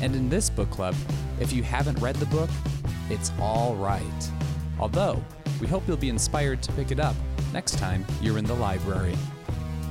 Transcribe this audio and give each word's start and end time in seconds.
And 0.00 0.14
in 0.14 0.28
this 0.28 0.50
book 0.50 0.70
club, 0.70 0.94
if 1.40 1.52
you 1.52 1.62
haven't 1.62 1.98
read 2.00 2.16
the 2.16 2.26
book, 2.26 2.50
it's 3.08 3.32
all 3.40 3.74
right. 3.76 4.30
Although, 4.78 5.22
we 5.60 5.66
hope 5.66 5.82
you'll 5.86 5.96
be 5.96 6.08
inspired 6.08 6.62
to 6.64 6.72
pick 6.72 6.90
it 6.90 7.00
up 7.00 7.16
next 7.52 7.78
time 7.78 8.04
you're 8.20 8.38
in 8.38 8.44
the 8.44 8.54
library. 8.54 9.16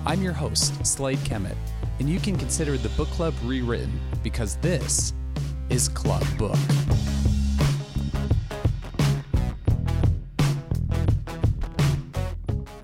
I'm 0.05 0.21
your 0.21 0.33
host, 0.33 0.85
Slade 0.85 1.17
Kemet, 1.19 1.55
and 1.99 2.07
you 2.07 2.19
can 2.19 2.37
consider 2.37 2.77
the 2.77 2.89
book 2.89 3.07
club 3.09 3.33
rewritten 3.43 3.99
because 4.21 4.57
this 4.57 5.13
is 5.69 5.89
Club 5.89 6.23
Book. 6.37 6.57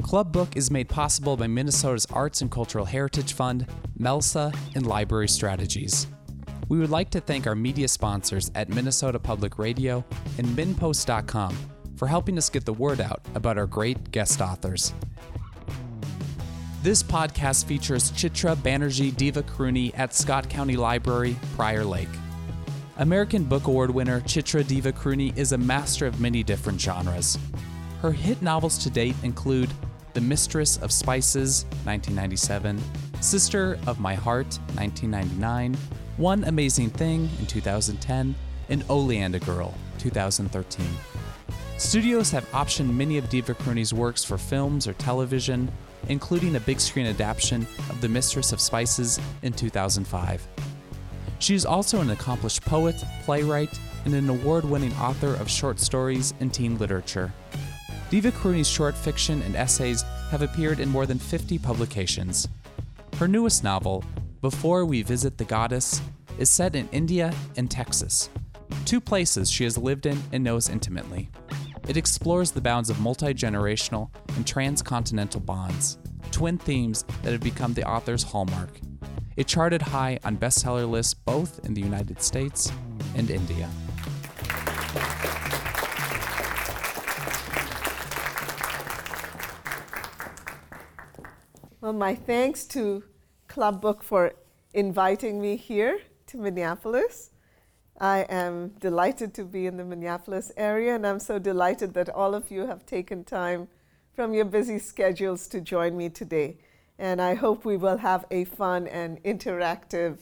Club 0.02 0.32
Book 0.32 0.58
is 0.58 0.72
made 0.72 0.90
possible 0.90 1.38
by 1.38 1.48
Minnesota's 1.48 2.06
Arts 2.08 2.42
and 2.42 2.52
Cultural 2.52 2.84
Heritage 2.84 3.34
Fund, 3.34 3.66
MELSA, 3.98 4.54
and 4.76 4.86
Library 4.86 5.30
Strategies. 5.30 6.08
We 6.72 6.80
would 6.80 6.90
like 6.90 7.10
to 7.10 7.20
thank 7.20 7.48
our 7.48 7.54
media 7.54 7.90
sponsors 7.90 8.50
at 8.56 8.70
Minnesota 8.70 9.20
Public 9.20 9.60
Radio 9.60 10.06
and 10.38 10.48
MinnPost.com 10.48 11.54
for 11.98 12.08
helping 12.08 12.38
us 12.38 12.50
get 12.50 12.64
the 12.64 12.72
word 12.72 13.02
out 13.02 13.20
about 13.36 13.58
our 13.58 13.68
great 13.68 14.12
guest 14.12 14.40
authors. 14.40 14.94
This 16.82 17.04
podcast 17.04 17.66
features 17.66 18.14
Chitra 18.14 18.56
Banerjee 18.56 19.12
Divakaruni 19.12 19.92
at 20.00 20.14
Scott 20.14 20.50
County 20.50 20.78
Library, 20.78 21.36
Prior 21.58 21.84
Lake. 21.84 22.08
American 23.00 23.44
Book 23.44 23.68
Award 23.68 23.92
winner 23.92 24.22
Chitra 24.22 24.64
Divakaruni 24.64 25.38
is 25.38 25.52
a 25.52 25.58
master 25.58 26.08
of 26.08 26.22
many 26.22 26.42
different 26.42 26.80
genres. 26.80 27.38
Her 28.02 28.14
hit 28.14 28.42
novels 28.42 28.78
to 28.78 28.90
date 28.90 29.18
include 29.24 29.70
The 30.14 30.22
Mistress 30.22 30.78
of 30.78 30.94
Spices, 30.94 31.66
1997, 31.84 32.82
Sister 33.20 33.78
of 33.88 34.00
My 34.00 34.16
Heart, 34.16 34.58
1999, 34.76 35.76
one 36.22 36.44
Amazing 36.44 36.92
Thing 36.92 37.28
in 37.40 37.48
2010, 37.48 38.36
and 38.70 38.86
Oleander 38.90 39.40
Girl 39.40 39.74
2013. 39.98 40.86
Studios 41.78 42.30
have 42.30 42.50
optioned 42.52 42.94
many 42.94 43.18
of 43.18 43.26
Divakaruni's 43.26 43.92
works 43.92 44.24
for 44.24 44.38
films 44.38 44.88
or 44.88 44.94
television, 44.94 45.72
including 46.10 46.56
a 46.56 46.60
big 46.60 46.80
screen 46.80 47.08
adaptation 47.08 47.66
of 47.90 48.02
The 48.02 48.08
Mistress 48.08 48.54
of 48.54 48.62
Spices 48.62 49.20
in 49.42 49.52
2005. 49.52 50.48
She 51.40 51.56
is 51.56 51.66
also 51.66 52.02
an 52.02 52.12
accomplished 52.12 52.64
poet, 52.66 53.04
playwright, 53.24 53.80
and 54.06 54.14
an 54.14 54.30
award 54.30 54.64
winning 54.64 54.94
author 54.98 55.34
of 55.34 55.50
short 55.50 55.80
stories 55.80 56.36
and 56.40 56.54
teen 56.54 56.78
literature. 56.78 57.34
Divakaruni's 58.12 58.70
short 58.70 58.96
fiction 58.96 59.42
and 59.42 59.56
essays 59.56 60.04
have 60.30 60.44
appeared 60.44 60.80
in 60.80 60.90
more 60.90 61.08
than 61.08 61.18
50 61.18 61.58
publications. 61.58 62.48
Her 63.18 63.28
newest 63.28 63.64
novel, 63.64 64.04
before 64.42 64.86
We 64.86 65.04
Visit 65.04 65.38
the 65.38 65.46
Goddess 65.46 66.02
is 66.40 66.50
set 66.50 66.76
in 66.76 66.90
India 66.92 67.32
and 67.58 67.70
Texas, 67.70 68.32
two 68.86 69.00
places 69.00 69.52
she 69.52 69.64
has 69.66 69.78
lived 69.78 70.08
in 70.08 70.20
and 70.32 70.44
knows 70.44 70.68
intimately. 70.68 71.30
It 71.88 71.96
explores 71.96 72.50
the 72.50 72.62
bounds 72.62 72.90
of 72.90 73.00
multi 73.00 73.36
generational 73.36 74.10
and 74.36 74.46
transcontinental 74.46 75.42
bonds, 75.42 76.00
twin 76.32 76.58
themes 76.58 77.06
that 77.22 77.34
have 77.34 77.42
become 77.42 77.76
the 77.76 77.88
author's 77.88 78.24
hallmark. 78.24 78.80
It 79.38 79.46
charted 79.46 79.82
high 79.84 80.18
on 80.24 80.38
bestseller 80.38 80.90
lists 80.90 81.14
both 81.14 81.64
in 81.64 81.76
the 81.76 81.82
United 81.82 82.22
States 82.24 82.72
and 83.16 83.30
India. 83.30 83.70
Well, 91.80 91.94
my 91.94 92.16
thanks 92.16 92.66
to 92.68 93.04
Club 93.52 93.82
Book 93.82 94.02
for 94.02 94.32
inviting 94.74 95.42
me 95.42 95.58
here 95.58 96.00
to 96.26 96.38
Minneapolis. 96.38 97.32
I 98.00 98.20
am 98.30 98.70
delighted 98.80 99.34
to 99.34 99.44
be 99.44 99.68
in 99.68 99.76
the 99.76 99.84
Minneapolis 99.84 100.54
area, 100.56 100.96
and 100.96 101.06
I'm 101.06 101.20
so 101.20 101.38
delighted 101.38 101.94
that 101.96 102.08
all 102.08 102.34
of 102.34 102.50
you 102.50 102.68
have 102.68 102.86
taken 102.86 103.26
time 103.26 103.68
from 104.14 104.34
your 104.34 104.46
busy 104.46 104.80
schedules 104.80 105.50
to 105.50 105.60
join 105.60 105.98
me 105.98 106.08
today. 106.08 106.60
And 106.98 107.22
I 107.22 107.34
hope 107.34 107.66
we 107.66 107.76
will 107.76 107.98
have 107.98 108.24
a 108.32 108.46
fun 108.46 108.88
and 108.88 109.22
interactive 109.24 110.20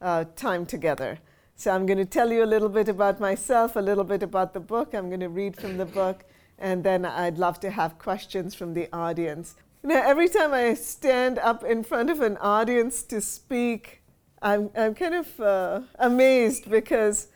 uh, 0.00 0.24
time 0.34 0.66
together. 0.66 1.20
So, 1.54 1.70
I'm 1.70 1.86
going 1.86 1.98
to 1.98 2.04
tell 2.04 2.32
you 2.32 2.42
a 2.42 2.52
little 2.54 2.68
bit 2.68 2.88
about 2.88 3.20
myself, 3.20 3.76
a 3.76 3.80
little 3.80 4.02
bit 4.02 4.24
about 4.24 4.52
the 4.52 4.58
book. 4.58 4.94
I'm 4.94 5.10
going 5.10 5.20
to 5.20 5.28
read 5.28 5.54
from 5.54 5.76
the 5.76 5.86
book, 5.86 6.24
and 6.58 6.82
then 6.82 7.04
I'd 7.04 7.38
love 7.38 7.60
to 7.60 7.70
have 7.70 8.00
questions 8.00 8.52
from 8.52 8.74
the 8.74 8.88
audience. 8.92 9.54
Now, 9.86 10.02
every 10.02 10.30
time 10.30 10.54
I 10.54 10.72
stand 10.72 11.38
up 11.38 11.62
in 11.62 11.84
front 11.84 12.08
of 12.08 12.22
an 12.22 12.38
audience 12.38 13.02
to 13.02 13.20
speak, 13.20 14.00
I'm, 14.40 14.70
I'm 14.74 14.94
kind 14.94 15.14
of 15.14 15.38
uh, 15.38 15.80
amazed 15.98 16.70
because 16.70 17.28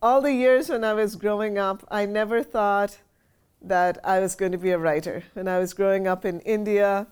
all 0.00 0.22
the 0.22 0.32
years 0.32 0.70
when 0.70 0.84
I 0.84 0.94
was 0.94 1.16
growing 1.16 1.58
up, 1.58 1.86
I 1.90 2.06
never 2.06 2.42
thought 2.42 2.96
that 3.60 3.98
I 4.04 4.20
was 4.20 4.34
going 4.34 4.52
to 4.52 4.58
be 4.58 4.70
a 4.70 4.78
writer. 4.78 5.24
When 5.34 5.46
I 5.46 5.58
was 5.58 5.74
growing 5.74 6.06
up 6.06 6.24
in 6.24 6.40
India, 6.40 7.08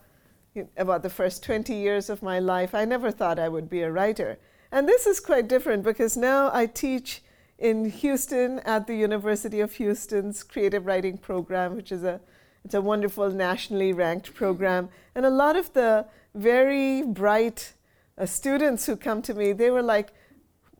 about 0.78 1.02
the 1.02 1.10
first 1.10 1.44
20 1.44 1.74
years 1.74 2.08
of 2.08 2.22
my 2.22 2.38
life, 2.38 2.74
I 2.74 2.86
never 2.86 3.10
thought 3.10 3.38
I 3.38 3.50
would 3.50 3.68
be 3.68 3.82
a 3.82 3.92
writer. 3.92 4.38
And 4.72 4.88
this 4.88 5.06
is 5.06 5.20
quite 5.20 5.46
different 5.46 5.82
because 5.82 6.16
now 6.16 6.50
I 6.54 6.64
teach 6.64 7.22
in 7.58 7.90
Houston 7.90 8.60
at 8.60 8.86
the 8.86 8.96
University 8.96 9.60
of 9.60 9.74
Houston's 9.74 10.42
creative 10.42 10.86
writing 10.86 11.18
program, 11.18 11.76
which 11.76 11.92
is 11.92 12.02
a 12.02 12.20
it's 12.64 12.74
a 12.74 12.80
wonderful 12.80 13.30
nationally 13.30 13.92
ranked 13.92 14.34
program. 14.34 14.88
And 15.14 15.24
a 15.24 15.30
lot 15.30 15.56
of 15.56 15.72
the 15.72 16.06
very 16.34 17.02
bright 17.02 17.74
uh, 18.18 18.26
students 18.26 18.86
who 18.86 18.96
come 18.96 19.22
to 19.22 19.34
me, 19.34 19.52
they 19.52 19.70
were 19.70 19.82
like, 19.82 20.12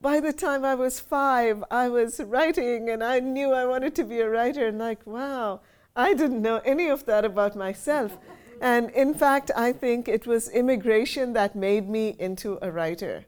by 0.01 0.21
the 0.21 0.33
time 0.33 0.65
I 0.65 0.75
was 0.75 1.01
five, 1.01 1.63
I 1.71 1.89
was 1.89 2.21
writing 2.21 2.89
and 2.89 3.05
I 3.05 3.21
knew 3.21 3.53
I 3.53 3.67
wanted 3.67 3.95
to 3.97 4.05
be 4.05 4.21
a 4.21 4.31
writer. 4.31 4.67
And 4.67 4.79
like, 4.79 5.07
wow, 5.07 5.61
I 5.95 6.15
didn't 6.15 6.43
know 6.43 6.61
any 6.65 6.89
of 6.89 7.05
that 7.07 7.25
about 7.25 7.57
myself. 7.57 8.17
And 8.61 8.91
in 8.91 9.15
fact, 9.15 9.51
I 9.57 9.73
think 9.73 10.07
it 10.07 10.27
was 10.27 10.49
immigration 10.51 11.33
that 11.33 11.57
made 11.57 11.89
me 11.89 12.15
into 12.19 12.59
a 12.63 12.71
writer. 12.71 13.25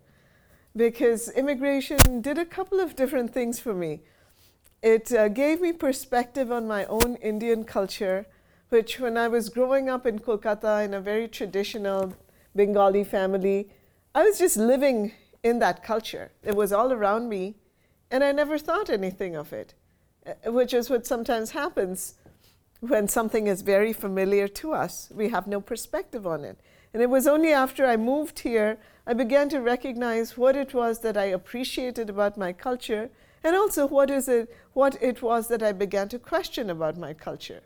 Because 0.75 1.31
immigration 1.31 2.21
did 2.21 2.39
a 2.39 2.47
couple 2.47 2.81
of 2.81 2.97
different 2.97 3.33
things 3.33 3.59
for 3.59 3.75
me. 3.75 4.01
It 4.83 5.13
uh, 5.13 5.29
gave 5.29 5.61
me 5.61 5.73
perspective 5.73 6.51
on 6.51 6.67
my 6.67 6.85
own 6.87 7.17
Indian 7.17 7.65
culture 7.65 8.27
which 8.73 8.99
when 8.99 9.19
I 9.19 9.29
was 9.29 9.51
growing 9.51 9.91
up 9.91 10.07
in 10.07 10.19
Kolkata 10.19 10.83
in 10.85 10.95
a 10.95 11.01
very 11.01 11.29
traditional 11.29 12.15
Bengali 12.57 13.05
family, 13.05 13.69
I 14.15 14.25
was 14.25 14.39
just 14.39 14.57
living 14.57 15.13
in 15.43 15.59
that 15.59 15.85
culture. 15.85 16.33
It 16.43 16.57
was 16.57 16.73
all 16.73 16.91
around 16.91 17.29
me, 17.29 17.57
and 18.11 18.25
I 18.25 18.33
never 18.33 18.57
thought 18.59 18.89
anything 18.89 19.37
of 19.37 19.53
it, 19.53 19.75
uh, 20.27 20.51
which 20.51 20.73
is 20.73 20.89
what 20.89 21.07
sometimes 21.07 21.51
happens 21.51 22.15
when 22.81 23.09
something 23.09 23.47
is 23.47 23.61
very 23.61 23.93
familiar 23.93 24.49
to 24.49 24.73
us. 24.73 25.13
We 25.15 25.29
have 25.29 25.47
no 25.47 25.61
perspective 25.61 26.27
on 26.27 26.43
it. 26.43 26.59
And 26.95 27.03
it 27.03 27.11
was 27.11 27.27
only 27.27 27.53
after 27.53 27.85
I 27.85 27.97
moved 27.97 28.39
here 28.41 28.79
I 29.05 29.15
began 29.15 29.49
to 29.49 29.61
recognize 29.61 30.39
what 30.39 30.55
it 30.55 30.75
was 30.75 31.01
that 31.01 31.17
I 31.17 31.25
appreciated 31.25 32.09
about 32.09 32.39
my 32.39 32.53
culture 32.53 33.11
and 33.43 33.57
also 33.57 33.87
what 33.87 34.11
is 34.11 34.29
it 34.29 34.55
what 34.75 34.97
it 35.03 35.21
was 35.21 35.49
that 35.49 35.63
I 35.63 35.73
began 35.73 36.09
to 36.11 36.19
question 36.19 36.71
about 36.71 36.97
my 36.97 37.13
culture. 37.13 37.63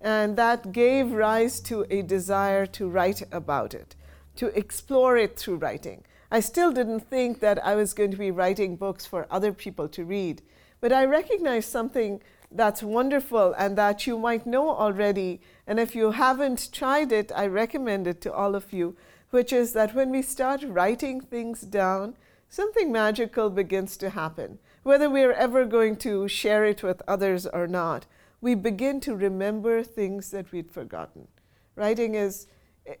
And 0.00 0.36
that 0.36 0.72
gave 0.72 1.12
rise 1.12 1.60
to 1.60 1.86
a 1.90 2.02
desire 2.02 2.66
to 2.66 2.88
write 2.88 3.22
about 3.32 3.74
it, 3.74 3.96
to 4.36 4.46
explore 4.58 5.16
it 5.16 5.38
through 5.38 5.56
writing. 5.56 6.04
I 6.30 6.40
still 6.40 6.72
didn't 6.72 7.08
think 7.08 7.40
that 7.40 7.64
I 7.64 7.74
was 7.76 7.94
going 7.94 8.10
to 8.10 8.16
be 8.16 8.30
writing 8.30 8.76
books 8.76 9.06
for 9.06 9.26
other 9.30 9.52
people 9.52 9.88
to 9.88 10.04
read, 10.04 10.42
but 10.80 10.92
I 10.92 11.04
recognized 11.04 11.70
something 11.70 12.20
that's 12.50 12.82
wonderful 12.82 13.54
and 13.58 13.76
that 13.78 14.06
you 14.06 14.18
might 14.18 14.46
know 14.46 14.70
already. 14.70 15.40
And 15.66 15.80
if 15.80 15.94
you 15.94 16.12
haven't 16.12 16.72
tried 16.72 17.12
it, 17.12 17.32
I 17.34 17.46
recommend 17.46 18.06
it 18.06 18.20
to 18.22 18.32
all 18.32 18.54
of 18.54 18.72
you, 18.72 18.96
which 19.30 19.52
is 19.52 19.72
that 19.72 19.94
when 19.94 20.10
we 20.10 20.22
start 20.22 20.62
writing 20.64 21.20
things 21.20 21.62
down, 21.62 22.16
something 22.48 22.92
magical 22.92 23.50
begins 23.50 23.96
to 23.98 24.10
happen. 24.10 24.58
Whether 24.82 25.10
we're 25.10 25.32
ever 25.32 25.64
going 25.64 25.96
to 25.96 26.28
share 26.28 26.64
it 26.64 26.82
with 26.82 27.02
others 27.08 27.46
or 27.46 27.66
not, 27.66 28.06
we 28.40 28.54
begin 28.54 29.00
to 29.00 29.14
remember 29.14 29.82
things 29.82 30.30
that 30.30 30.52
we'd 30.52 30.70
forgotten. 30.70 31.28
Writing 31.74 32.14
is 32.14 32.46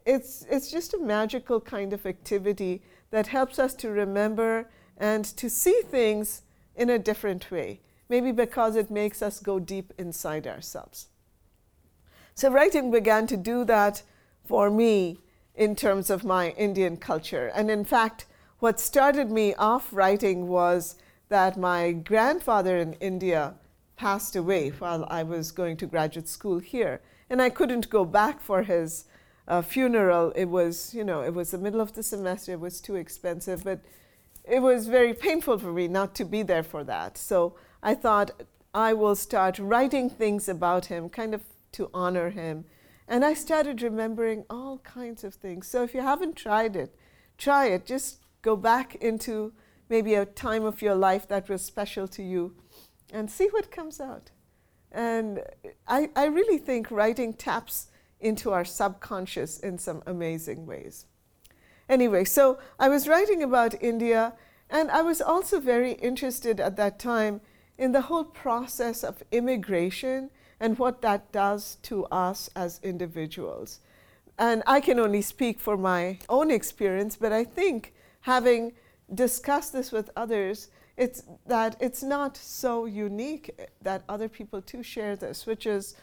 it's 0.04 0.44
it's 0.50 0.70
just 0.70 0.94
a 0.94 0.98
magical 0.98 1.60
kind 1.60 1.92
of 1.92 2.06
activity 2.06 2.82
that 3.10 3.28
helps 3.28 3.58
us 3.58 3.74
to 3.74 3.90
remember 3.90 4.68
and 4.96 5.24
to 5.24 5.48
see 5.48 5.82
things 5.90 6.42
in 6.74 6.90
a 6.90 6.98
different 6.98 7.50
way, 7.50 7.80
maybe 8.08 8.32
because 8.32 8.76
it 8.76 8.90
makes 8.90 9.22
us 9.22 9.40
go 9.40 9.58
deep 9.58 9.92
inside 9.98 10.46
ourselves. 10.46 11.08
So, 12.34 12.50
writing 12.50 12.90
began 12.90 13.26
to 13.28 13.36
do 13.36 13.64
that 13.64 14.02
for 14.44 14.70
me 14.70 15.20
in 15.54 15.74
terms 15.74 16.10
of 16.10 16.24
my 16.24 16.50
Indian 16.50 16.96
culture. 16.96 17.50
And 17.54 17.70
in 17.70 17.84
fact, 17.84 18.26
what 18.58 18.78
started 18.80 19.30
me 19.30 19.54
off 19.54 19.92
writing 19.92 20.48
was 20.48 20.96
that 21.28 21.56
my 21.56 21.92
grandfather 21.92 22.76
in 22.76 22.94
India 22.94 23.54
passed 23.96 24.36
away 24.36 24.70
while 24.70 25.06
I 25.10 25.22
was 25.22 25.50
going 25.50 25.76
to 25.78 25.86
graduate 25.86 26.28
school 26.28 26.58
here. 26.58 27.00
And 27.28 27.42
I 27.42 27.50
couldn't 27.50 27.90
go 27.90 28.04
back 28.04 28.40
for 28.40 28.62
his 28.62 29.04
uh, 29.48 29.62
funeral. 29.62 30.32
It 30.36 30.46
was, 30.46 30.94
you 30.94 31.04
know, 31.04 31.22
it 31.22 31.34
was 31.34 31.50
the 31.50 31.58
middle 31.58 31.80
of 31.80 31.94
the 31.94 32.02
semester, 32.02 32.52
it 32.52 32.60
was 32.60 32.80
too 32.80 32.96
expensive, 32.96 33.64
but 33.64 33.80
it 34.44 34.60
was 34.60 34.86
very 34.86 35.14
painful 35.14 35.58
for 35.58 35.72
me 35.72 35.88
not 35.88 36.14
to 36.16 36.24
be 36.24 36.42
there 36.42 36.62
for 36.62 36.84
that. 36.84 37.18
So 37.18 37.56
I 37.82 37.94
thought 37.94 38.42
I 38.74 38.92
will 38.92 39.16
start 39.16 39.58
writing 39.58 40.10
things 40.10 40.48
about 40.48 40.86
him, 40.86 41.08
kind 41.08 41.34
of 41.34 41.42
to 41.72 41.90
honor 41.92 42.30
him. 42.30 42.64
And 43.08 43.24
I 43.24 43.34
started 43.34 43.82
remembering 43.82 44.44
all 44.50 44.78
kinds 44.78 45.24
of 45.24 45.34
things. 45.34 45.68
So 45.68 45.82
if 45.82 45.94
you 45.94 46.00
haven't 46.00 46.36
tried 46.36 46.76
it, 46.76 46.94
try 47.38 47.66
it. 47.66 47.86
Just 47.86 48.18
go 48.42 48.56
back 48.56 48.96
into 48.96 49.52
maybe 49.88 50.14
a 50.14 50.26
time 50.26 50.64
of 50.64 50.82
your 50.82 50.94
life 50.94 51.28
that 51.28 51.48
was 51.48 51.62
special 51.62 52.08
to 52.08 52.22
you 52.22 52.54
and 53.12 53.30
see 53.30 53.48
what 53.48 53.70
comes 53.70 54.00
out. 54.00 54.30
And 54.92 55.42
I, 55.86 56.10
I 56.16 56.26
really 56.26 56.58
think 56.58 56.90
writing 56.90 57.34
taps 57.34 57.88
into 58.20 58.52
our 58.52 58.64
subconscious 58.64 59.58
in 59.58 59.78
some 59.78 60.02
amazing 60.06 60.66
ways. 60.66 61.06
Anyway, 61.88 62.24
so 62.24 62.58
I 62.78 62.88
was 62.88 63.06
writing 63.06 63.42
about 63.42 63.80
India, 63.82 64.32
and 64.68 64.90
I 64.90 65.02
was 65.02 65.20
also 65.20 65.60
very 65.60 65.92
interested 65.92 66.58
at 66.58 66.76
that 66.76 66.98
time 66.98 67.40
in 67.78 67.92
the 67.92 68.02
whole 68.02 68.24
process 68.24 69.04
of 69.04 69.22
immigration 69.30 70.30
and 70.58 70.78
what 70.78 71.02
that 71.02 71.30
does 71.30 71.76
to 71.82 72.06
us 72.06 72.48
as 72.56 72.80
individuals. 72.82 73.80
And 74.38 74.62
I 74.66 74.80
can 74.80 74.98
only 74.98 75.22
speak 75.22 75.60
for 75.60 75.76
my 75.76 76.18
own 76.28 76.50
experience, 76.50 77.16
but 77.16 77.32
I 77.32 77.44
think 77.44 77.94
having 78.22 78.72
discussed 79.14 79.72
this 79.72 79.92
with 79.92 80.10
others, 80.16 80.68
it's 80.96 81.22
that 81.46 81.76
it's 81.80 82.02
not 82.02 82.36
so 82.36 82.86
unique 82.86 83.50
that 83.82 84.02
other 84.08 84.28
people 84.28 84.62
too 84.62 84.82
share 84.82 85.14
this, 85.16 85.46
which 85.46 85.66
is 85.66 85.94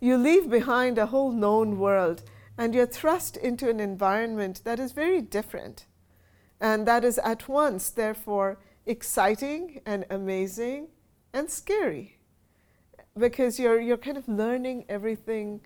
you 0.00 0.16
leave 0.16 0.50
behind 0.50 0.98
a 0.98 1.06
whole 1.06 1.32
known 1.32 1.74
mm. 1.74 1.78
world 1.78 2.22
and 2.58 2.74
you're 2.74 2.86
thrust 2.86 3.36
into 3.36 3.70
an 3.70 3.80
environment 3.80 4.60
that 4.64 4.78
is 4.78 4.92
very 4.92 5.22
different. 5.22 5.86
And 6.60 6.86
that 6.86 7.04
is 7.04 7.18
at 7.18 7.48
once, 7.48 7.90
therefore, 7.90 8.58
exciting 8.84 9.80
and 9.86 10.04
amazing 10.10 10.88
and 11.32 11.48
scary 11.48 12.18
because 13.18 13.58
you're, 13.58 13.80
you're 13.80 13.96
kind 13.96 14.16
of 14.16 14.28
learning 14.28 14.84
everything 14.88 15.60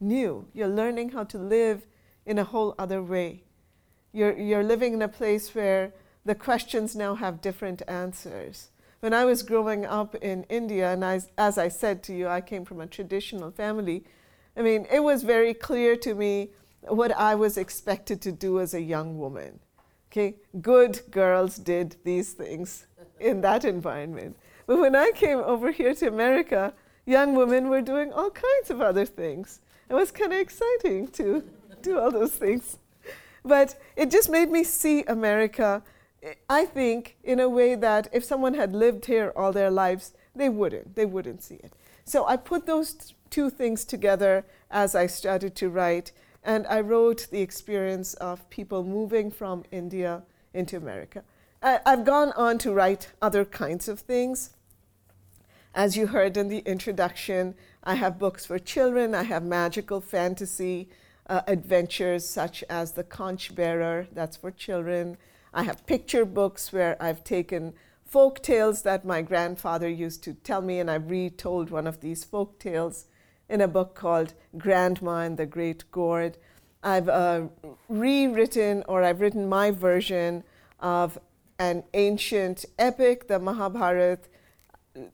new. 0.00 0.46
You're 0.52 0.68
learning 0.68 1.10
how 1.10 1.24
to 1.24 1.38
live 1.38 1.86
in 2.26 2.38
a 2.38 2.44
whole 2.44 2.74
other 2.78 3.02
way. 3.02 3.44
You're, 4.12 4.36
you're 4.38 4.64
living 4.64 4.94
in 4.94 5.02
a 5.02 5.08
place 5.08 5.54
where 5.54 5.92
the 6.24 6.34
questions 6.34 6.96
now 6.96 7.14
have 7.14 7.40
different 7.40 7.82
answers. 7.86 8.70
When 9.00 9.12
I 9.12 9.24
was 9.24 9.42
growing 9.42 9.84
up 9.84 10.14
in 10.16 10.44
India, 10.44 10.92
and 10.92 11.04
I, 11.04 11.20
as 11.36 11.58
I 11.58 11.68
said 11.68 12.02
to 12.04 12.14
you, 12.14 12.26
I 12.26 12.40
came 12.40 12.64
from 12.64 12.80
a 12.80 12.86
traditional 12.86 13.50
family, 13.50 14.04
I 14.56 14.62
mean, 14.62 14.86
it 14.90 15.02
was 15.02 15.22
very 15.22 15.52
clear 15.52 15.96
to 15.96 16.14
me 16.14 16.50
what 16.88 17.12
I 17.12 17.34
was 17.34 17.58
expected 17.58 18.22
to 18.22 18.32
do 18.32 18.60
as 18.60 18.72
a 18.72 18.80
young 18.80 19.18
woman. 19.18 19.58
Okay, 20.10 20.36
good 20.60 21.00
girls 21.10 21.56
did 21.56 21.96
these 22.04 22.32
things 22.32 22.86
in 23.18 23.40
that 23.40 23.64
environment. 23.64 24.36
But 24.66 24.78
when 24.78 24.94
I 24.94 25.10
came 25.14 25.38
over 25.38 25.70
here 25.72 25.94
to 25.94 26.08
America, 26.08 26.72
young 27.04 27.34
women 27.34 27.68
were 27.68 27.82
doing 27.82 28.12
all 28.12 28.30
kinds 28.30 28.70
of 28.70 28.80
other 28.80 29.04
things. 29.04 29.60
It 29.90 29.94
was 29.94 30.10
kind 30.10 30.32
of 30.32 30.38
exciting 30.38 31.08
to 31.08 31.44
do 31.82 31.98
all 31.98 32.10
those 32.10 32.34
things. 32.34 32.78
But 33.44 33.78
it 33.96 34.10
just 34.10 34.30
made 34.30 34.50
me 34.50 34.64
see 34.64 35.02
America, 35.02 35.82
I 36.48 36.64
think, 36.64 37.16
in 37.22 37.40
a 37.40 37.48
way 37.48 37.74
that 37.74 38.08
if 38.12 38.24
someone 38.24 38.54
had 38.54 38.72
lived 38.72 39.06
here 39.06 39.32
all 39.36 39.52
their 39.52 39.70
lives, 39.70 40.12
they 40.34 40.48
wouldn't. 40.48 40.94
They 40.94 41.06
wouldn't 41.06 41.42
see 41.42 41.56
it. 41.56 41.72
So 42.04 42.26
I 42.26 42.36
put 42.36 42.66
those 42.66 43.14
two 43.30 43.50
things 43.50 43.84
together 43.84 44.44
as 44.70 44.94
I 44.94 45.06
started 45.06 45.54
to 45.56 45.68
write, 45.68 46.12
and 46.42 46.66
I 46.66 46.80
wrote 46.80 47.28
the 47.30 47.40
experience 47.40 48.14
of 48.14 48.48
people 48.50 48.84
moving 48.84 49.30
from 49.30 49.64
India 49.70 50.22
into 50.52 50.76
America. 50.76 51.24
I, 51.62 51.80
have 51.86 52.04
gone 52.04 52.32
on 52.32 52.58
to 52.58 52.72
write 52.72 53.08
other 53.22 53.44
kinds 53.44 53.88
of 53.88 54.00
things. 54.00 54.50
As 55.74 55.96
you 55.96 56.08
heard 56.08 56.36
in 56.36 56.48
the 56.48 56.58
introduction, 56.58 57.54
I 57.82 57.94
have 57.94 58.18
books 58.18 58.46
for 58.46 58.58
children, 58.58 59.14
I 59.14 59.24
have 59.24 59.42
magical 59.42 60.00
fantasy 60.00 60.88
uh, 61.26 61.40
adventures 61.46 62.28
such 62.28 62.62
as 62.68 62.92
The 62.92 63.02
Conch 63.02 63.54
Bearer, 63.54 64.06
that's 64.12 64.36
for 64.36 64.50
children. 64.50 65.16
I 65.54 65.62
have 65.62 65.86
picture 65.86 66.24
books 66.24 66.72
where 66.72 67.00
I've 67.00 67.22
taken 67.22 67.74
folk 68.04 68.42
tales 68.42 68.82
that 68.82 69.04
my 69.04 69.22
grandfather 69.22 69.88
used 69.88 70.24
to 70.24 70.34
tell 70.34 70.60
me, 70.60 70.80
and 70.80 70.90
I've 70.90 71.10
retold 71.10 71.70
one 71.70 71.86
of 71.86 72.00
these 72.00 72.24
folk 72.24 72.58
tales 72.58 73.06
in 73.48 73.60
a 73.60 73.68
book 73.68 73.94
called 73.94 74.34
Grandma 74.58 75.18
and 75.18 75.36
the 75.36 75.46
Great 75.46 75.84
Gourd. 75.92 76.38
I've 76.82 77.08
uh, 77.08 77.42
rewritten 77.88 78.82
or 78.88 79.04
I've 79.04 79.20
written 79.20 79.48
my 79.48 79.70
version 79.70 80.42
of 80.80 81.18
an 81.58 81.84
ancient 81.94 82.64
epic, 82.78 83.28
the 83.28 83.38
Mahabharata. 83.38 84.18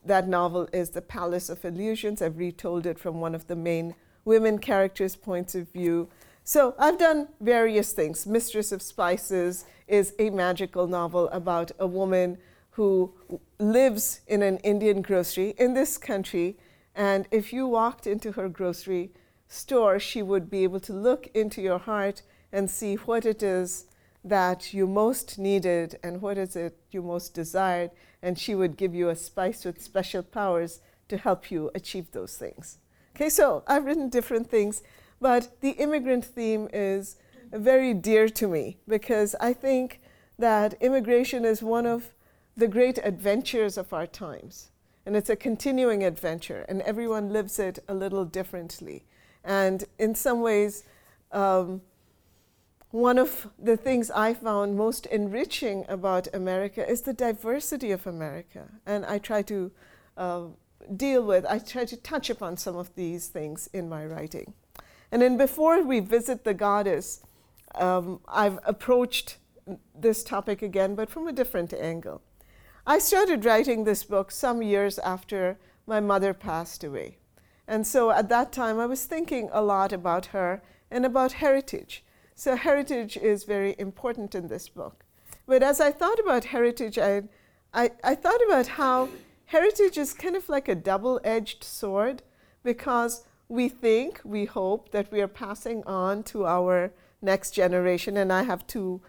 That 0.03 0.27
novel 0.27 0.67
is 0.73 0.89
The 0.89 1.01
Palace 1.01 1.49
of 1.49 1.63
Illusions. 1.63 2.21
I've 2.21 2.37
retold 2.37 2.85
it 2.85 2.99
from 2.99 3.21
one 3.21 3.35
of 3.35 3.47
the 3.47 3.55
main 3.55 3.95
women 4.25 4.59
characters' 4.59 5.15
points 5.15 5.55
of 5.55 5.71
view. 5.71 6.09
So 6.51 6.75
I've 6.77 6.97
done 6.97 7.29
various 7.39 7.93
things. 7.93 8.27
Mistress 8.27 8.73
of 8.73 8.81
Spices 8.81 9.63
is 9.87 10.13
a 10.19 10.29
magical 10.31 10.85
novel 10.85 11.29
about 11.29 11.71
a 11.79 11.87
woman 11.87 12.39
who 12.71 13.13
lives 13.57 14.19
in 14.27 14.41
an 14.41 14.57
Indian 14.57 15.01
grocery 15.01 15.55
in 15.57 15.75
this 15.75 15.97
country. 15.97 16.57
And 16.93 17.25
if 17.31 17.53
you 17.53 17.67
walked 17.67 18.05
into 18.05 18.33
her 18.33 18.49
grocery 18.49 19.13
store, 19.47 19.97
she 19.97 20.21
would 20.21 20.49
be 20.49 20.65
able 20.65 20.81
to 20.81 20.91
look 20.91 21.27
into 21.33 21.61
your 21.61 21.79
heart 21.79 22.21
and 22.51 22.69
see 22.69 22.95
what 22.95 23.25
it 23.25 23.41
is 23.41 23.85
that 24.21 24.73
you 24.73 24.87
most 24.87 25.39
needed 25.39 25.99
and 26.03 26.21
what 26.21 26.37
is 26.37 26.57
it 26.57 26.77
you 26.91 27.01
most 27.01 27.33
desired. 27.33 27.91
And 28.21 28.37
she 28.37 28.55
would 28.55 28.75
give 28.75 28.93
you 28.93 29.07
a 29.07 29.15
spice 29.15 29.63
with 29.63 29.81
special 29.81 30.21
powers 30.21 30.81
to 31.07 31.15
help 31.15 31.49
you 31.49 31.71
achieve 31.73 32.11
those 32.11 32.35
things. 32.35 32.77
Okay, 33.15 33.29
so 33.29 33.63
I've 33.67 33.85
written 33.85 34.09
different 34.09 34.49
things, 34.49 34.83
but 35.21 35.61
the 35.61 35.71
immigrant 35.71 36.25
theme 36.25 36.67
is 36.73 37.15
very 37.51 37.93
dear 37.93 38.27
to 38.27 38.47
me 38.47 38.77
because 38.87 39.35
I 39.39 39.53
think 39.53 40.01
that 40.39 40.73
immigration 40.81 41.45
is 41.45 41.61
one 41.61 41.85
of 41.85 42.09
the 42.57 42.67
great 42.67 42.97
adventures 43.03 43.77
of 43.77 43.93
our 43.93 44.07
times. 44.07 44.71
And 45.05 45.15
it's 45.15 45.29
a 45.29 45.35
continuing 45.35 46.03
adventure, 46.03 46.65
and 46.69 46.81
everyone 46.81 47.33
lives 47.33 47.57
it 47.57 47.79
a 47.87 47.93
little 47.93 48.25
differently. 48.25 49.03
And 49.43 49.83
in 49.97 50.13
some 50.13 50.41
ways, 50.41 50.83
um, 51.31 51.81
one 52.91 53.17
of 53.17 53.47
the 53.57 53.77
things 53.77 54.11
I 54.11 54.33
found 54.33 54.77
most 54.77 55.07
enriching 55.07 55.85
about 55.87 56.27
America 56.33 56.87
is 56.87 57.01
the 57.01 57.13
diversity 57.13 57.91
of 57.91 58.05
America. 58.05 58.67
And 58.85 59.05
I 59.05 59.17
try 59.17 59.41
to 59.43 59.71
uh, 60.17 60.43
deal 60.95 61.23
with, 61.23 61.45
I 61.45 61.57
try 61.57 61.85
to 61.85 61.97
touch 61.97 62.29
upon 62.29 62.57
some 62.57 62.75
of 62.75 62.93
these 62.95 63.27
things 63.27 63.69
in 63.73 63.89
my 63.89 64.05
writing. 64.05 64.53
And 65.11 65.21
then 65.21 65.37
before 65.37 65.83
we 65.83 65.99
visit 65.99 66.43
the 66.43 66.53
goddess, 66.53 67.21
um, 67.75 68.21
I've 68.27 68.59
approached 68.65 69.37
this 69.95 70.23
topic 70.23 70.61
again, 70.61 70.95
but 70.95 71.09
from 71.09 71.27
a 71.27 71.33
different 71.33 71.73
angle. 71.73 72.21
I 72.85 72.99
started 72.99 73.45
writing 73.45 73.83
this 73.83 74.03
book 74.03 74.31
some 74.31 74.61
years 74.61 74.97
after 74.99 75.59
my 75.85 75.99
mother 75.99 76.33
passed 76.33 76.83
away. 76.83 77.17
And 77.67 77.85
so 77.85 78.11
at 78.11 78.29
that 78.29 78.51
time, 78.51 78.79
I 78.79 78.85
was 78.85 79.05
thinking 79.05 79.49
a 79.51 79.61
lot 79.61 79.93
about 79.93 80.27
her 80.27 80.61
and 80.89 81.05
about 81.05 81.33
heritage. 81.33 82.03
So, 82.35 82.55
heritage 82.55 83.17
is 83.17 83.43
very 83.43 83.75
important 83.77 84.33
in 84.33 84.47
this 84.47 84.67
book. 84.67 85.05
But 85.45 85.61
as 85.61 85.79
I 85.79 85.91
thought 85.91 86.19
about 86.19 86.45
heritage, 86.45 86.97
I, 86.97 87.23
I, 87.73 87.91
I 88.03 88.15
thought 88.15 88.41
about 88.47 88.67
how 88.67 89.09
heritage 89.45 89.97
is 89.97 90.13
kind 90.13 90.35
of 90.35 90.49
like 90.49 90.67
a 90.67 90.75
double 90.75 91.21
edged 91.23 91.63
sword 91.63 92.23
because 92.63 93.25
we 93.51 93.67
think, 93.67 94.21
we 94.23 94.45
hope 94.45 94.91
that 94.91 95.11
we 95.11 95.19
are 95.21 95.27
passing 95.27 95.83
on 95.85 96.23
to 96.23 96.45
our 96.45 96.93
next 97.21 97.51
generation. 97.51 98.15
And 98.15 98.31
I 98.31 98.43
have 98.43 98.65
two 98.65 99.01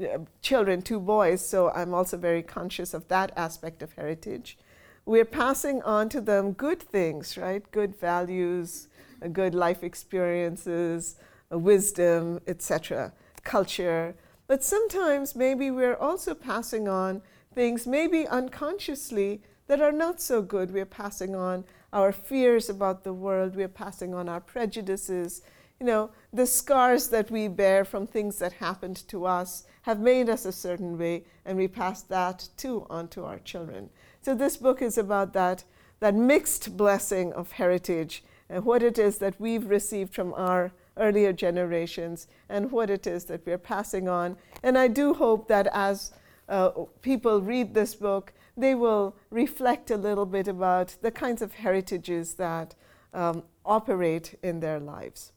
uh, 0.00 0.20
children, 0.40 0.80
two 0.80 0.98
boys, 0.98 1.46
so 1.46 1.70
I'm 1.70 1.92
also 1.92 2.16
very 2.16 2.42
conscious 2.42 2.94
of 2.94 3.06
that 3.08 3.30
aspect 3.36 3.82
of 3.82 3.92
heritage. 3.92 4.56
We're 5.04 5.26
passing 5.26 5.82
on 5.82 6.08
to 6.08 6.22
them 6.22 6.52
good 6.52 6.80
things, 6.80 7.36
right? 7.36 7.62
Good 7.72 7.94
values, 7.94 8.88
uh, 9.22 9.28
good 9.28 9.54
life 9.54 9.84
experiences, 9.84 11.16
uh, 11.52 11.58
wisdom, 11.58 12.40
etc., 12.46 13.12
culture. 13.44 14.14
But 14.46 14.64
sometimes 14.64 15.36
maybe 15.36 15.70
we're 15.70 15.96
also 15.96 16.34
passing 16.34 16.88
on 16.88 17.20
things, 17.54 17.86
maybe 17.86 18.26
unconsciously, 18.26 19.42
that 19.66 19.82
are 19.82 19.92
not 19.92 20.22
so 20.22 20.40
good. 20.40 20.72
We're 20.72 20.86
passing 20.86 21.36
on 21.36 21.64
our 21.92 22.12
fears 22.12 22.68
about 22.68 23.04
the 23.04 23.12
world, 23.12 23.56
we're 23.56 23.68
passing 23.68 24.14
on 24.14 24.28
our 24.28 24.40
prejudices. 24.40 25.42
You 25.80 25.86
know, 25.86 26.10
the 26.32 26.46
scars 26.46 27.08
that 27.08 27.30
we 27.30 27.48
bear 27.48 27.84
from 27.84 28.06
things 28.06 28.38
that 28.38 28.52
happened 28.54 28.96
to 29.08 29.26
us 29.26 29.64
have 29.82 29.98
made 29.98 30.28
us 30.28 30.44
a 30.44 30.52
certain 30.52 30.98
way, 30.98 31.24
and 31.44 31.56
we 31.56 31.68
pass 31.68 32.02
that 32.02 32.48
too 32.56 32.86
on 32.90 33.08
to 33.08 33.24
our 33.24 33.38
children. 33.38 33.90
So, 34.20 34.34
this 34.34 34.56
book 34.56 34.82
is 34.82 34.98
about 34.98 35.32
that, 35.32 35.64
that 36.00 36.14
mixed 36.14 36.76
blessing 36.76 37.32
of 37.32 37.52
heritage 37.52 38.22
and 38.50 38.64
what 38.64 38.82
it 38.82 38.98
is 38.98 39.18
that 39.18 39.40
we've 39.40 39.70
received 39.70 40.14
from 40.14 40.34
our 40.34 40.72
earlier 40.96 41.32
generations 41.32 42.26
and 42.48 42.70
what 42.70 42.90
it 42.90 43.06
is 43.06 43.24
that 43.24 43.46
we're 43.46 43.58
passing 43.58 44.08
on. 44.08 44.36
And 44.62 44.76
I 44.76 44.88
do 44.88 45.14
hope 45.14 45.48
that 45.48 45.68
as 45.72 46.12
uh, 46.48 46.70
people 47.00 47.40
read 47.40 47.72
this 47.74 47.94
book, 47.94 48.32
they 48.60 48.74
will 48.74 49.16
reflect 49.30 49.90
a 49.90 49.96
little 49.96 50.26
bit 50.26 50.48
about 50.48 50.96
the 51.02 51.10
kinds 51.10 51.42
of 51.42 51.54
heritages 51.54 52.34
that 52.34 52.74
um, 53.12 53.42
operate 53.64 54.38
in 54.42 54.60
their 54.60 54.78
lives. 54.78 55.32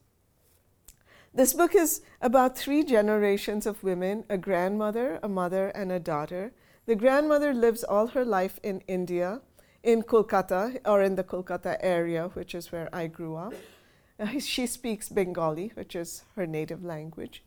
This 1.33 1.53
book 1.53 1.73
is 1.73 2.01
about 2.21 2.55
three 2.55 2.83
generations 2.83 3.65
of 3.65 3.83
women 3.83 4.23
a 4.29 4.37
grandmother, 4.37 5.19
a 5.23 5.27
mother, 5.27 5.69
and 5.69 5.91
a 5.91 5.99
daughter. 5.99 6.53
The 6.85 6.95
grandmother 6.95 7.53
lives 7.53 7.83
all 7.83 8.07
her 8.07 8.23
life 8.23 8.59
in 8.61 8.81
India, 8.87 9.41
in 9.81 10.03
Kolkata, 10.03 10.79
or 10.85 11.01
in 11.01 11.15
the 11.15 11.23
Kolkata 11.23 11.77
area, 11.79 12.29
which 12.33 12.53
is 12.53 12.71
where 12.71 12.87
I 12.93 13.07
grew 13.07 13.35
up. 13.35 13.53
Uh, 14.19 14.39
she 14.39 14.67
speaks 14.67 15.09
Bengali, 15.09 15.71
which 15.73 15.95
is 15.95 16.23
her 16.35 16.45
native 16.45 16.83
language. 16.83 17.43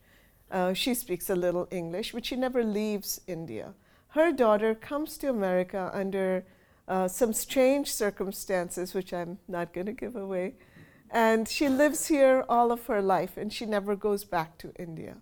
Uh, 0.50 0.72
she 0.72 0.94
speaks 0.94 1.30
a 1.30 1.36
little 1.36 1.68
English, 1.70 2.12
but 2.12 2.26
she 2.26 2.34
never 2.34 2.64
leaves 2.64 3.20
India. 3.28 3.74
Her 4.16 4.32
daughter 4.32 4.74
comes 4.74 5.18
to 5.18 5.28
America 5.28 5.90
under 5.92 6.46
uh, 6.88 7.06
some 7.06 7.34
strange 7.34 7.92
circumstances, 7.92 8.94
which 8.94 9.12
I'm 9.12 9.36
not 9.46 9.74
going 9.74 9.84
to 9.84 9.92
give 9.92 10.16
away. 10.16 10.54
And 11.10 11.46
she 11.46 11.68
lives 11.68 12.06
here 12.06 12.42
all 12.48 12.72
of 12.72 12.86
her 12.86 13.02
life, 13.02 13.36
and 13.36 13.52
she 13.52 13.66
never 13.66 13.94
goes 13.94 14.24
back 14.24 14.56
to 14.56 14.72
India. 14.78 15.18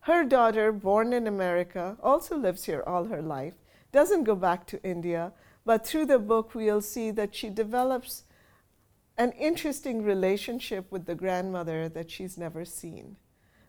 Her 0.00 0.22
daughter, 0.22 0.70
born 0.70 1.14
in 1.14 1.26
America, 1.26 1.96
also 2.02 2.36
lives 2.36 2.64
here 2.64 2.84
all 2.86 3.04
her 3.04 3.22
life, 3.22 3.54
doesn't 3.90 4.24
go 4.24 4.34
back 4.34 4.66
to 4.66 4.82
India, 4.82 5.32
but 5.64 5.86
through 5.86 6.04
the 6.04 6.18
book, 6.18 6.54
we'll 6.54 6.82
see 6.82 7.10
that 7.12 7.34
she 7.34 7.48
develops 7.48 8.24
an 9.16 9.32
interesting 9.32 10.02
relationship 10.02 10.92
with 10.92 11.06
the 11.06 11.14
grandmother 11.14 11.88
that 11.88 12.10
she's 12.10 12.36
never 12.36 12.66
seen. 12.66 13.16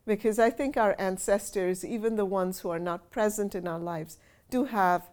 Because 0.06 0.40
I 0.40 0.50
think 0.50 0.76
our 0.76 0.94
ancestors, 1.00 1.86
even 1.86 2.18
the 2.18 2.26
ones 2.26 2.60
who 2.60 2.70
are 2.70 2.80
not 2.80 3.12
present 3.12 3.56
in 3.56 3.66
our 3.66 3.80
lives, 3.80 4.18
do 4.50 4.66
have 4.66 5.10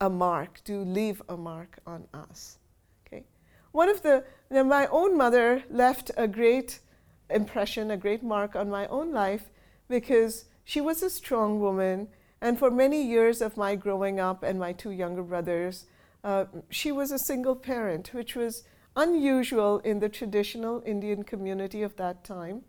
a 0.00 0.08
mark, 0.08 0.60
do 0.64 0.80
leave 0.80 1.22
a 1.28 1.36
mark 1.36 1.78
on 1.86 2.06
us. 2.14 2.58
Okay? 3.06 3.24
One 3.72 3.88
of 3.88 4.02
the, 4.02 4.24
know, 4.50 4.64
my 4.64 4.86
own 4.86 5.16
mother 5.16 5.62
left 5.70 6.10
a 6.16 6.26
great 6.26 6.80
impression, 7.28 7.90
a 7.90 7.96
great 7.96 8.22
mark 8.22 8.56
on 8.56 8.70
my 8.70 8.86
own 8.86 9.12
life 9.12 9.50
because 9.88 10.46
she 10.64 10.80
was 10.80 11.02
a 11.02 11.10
strong 11.10 11.60
woman. 11.60 12.08
And 12.40 12.58
for 12.58 12.70
many 12.70 13.02
years 13.02 13.42
of 13.42 13.56
my 13.56 13.74
growing 13.76 14.18
up 14.18 14.42
and 14.42 14.58
my 14.58 14.72
two 14.72 14.90
younger 14.90 15.22
brothers, 15.22 15.86
uh, 16.24 16.46
she 16.70 16.92
was 16.92 17.10
a 17.10 17.18
single 17.18 17.56
parent, 17.56 18.12
which 18.14 18.34
was 18.34 18.64
unusual 18.96 19.78
in 19.80 20.00
the 20.00 20.08
traditional 20.08 20.82
Indian 20.86 21.22
community 21.22 21.82
of 21.82 21.96
that 21.96 22.24
time. 22.24 22.62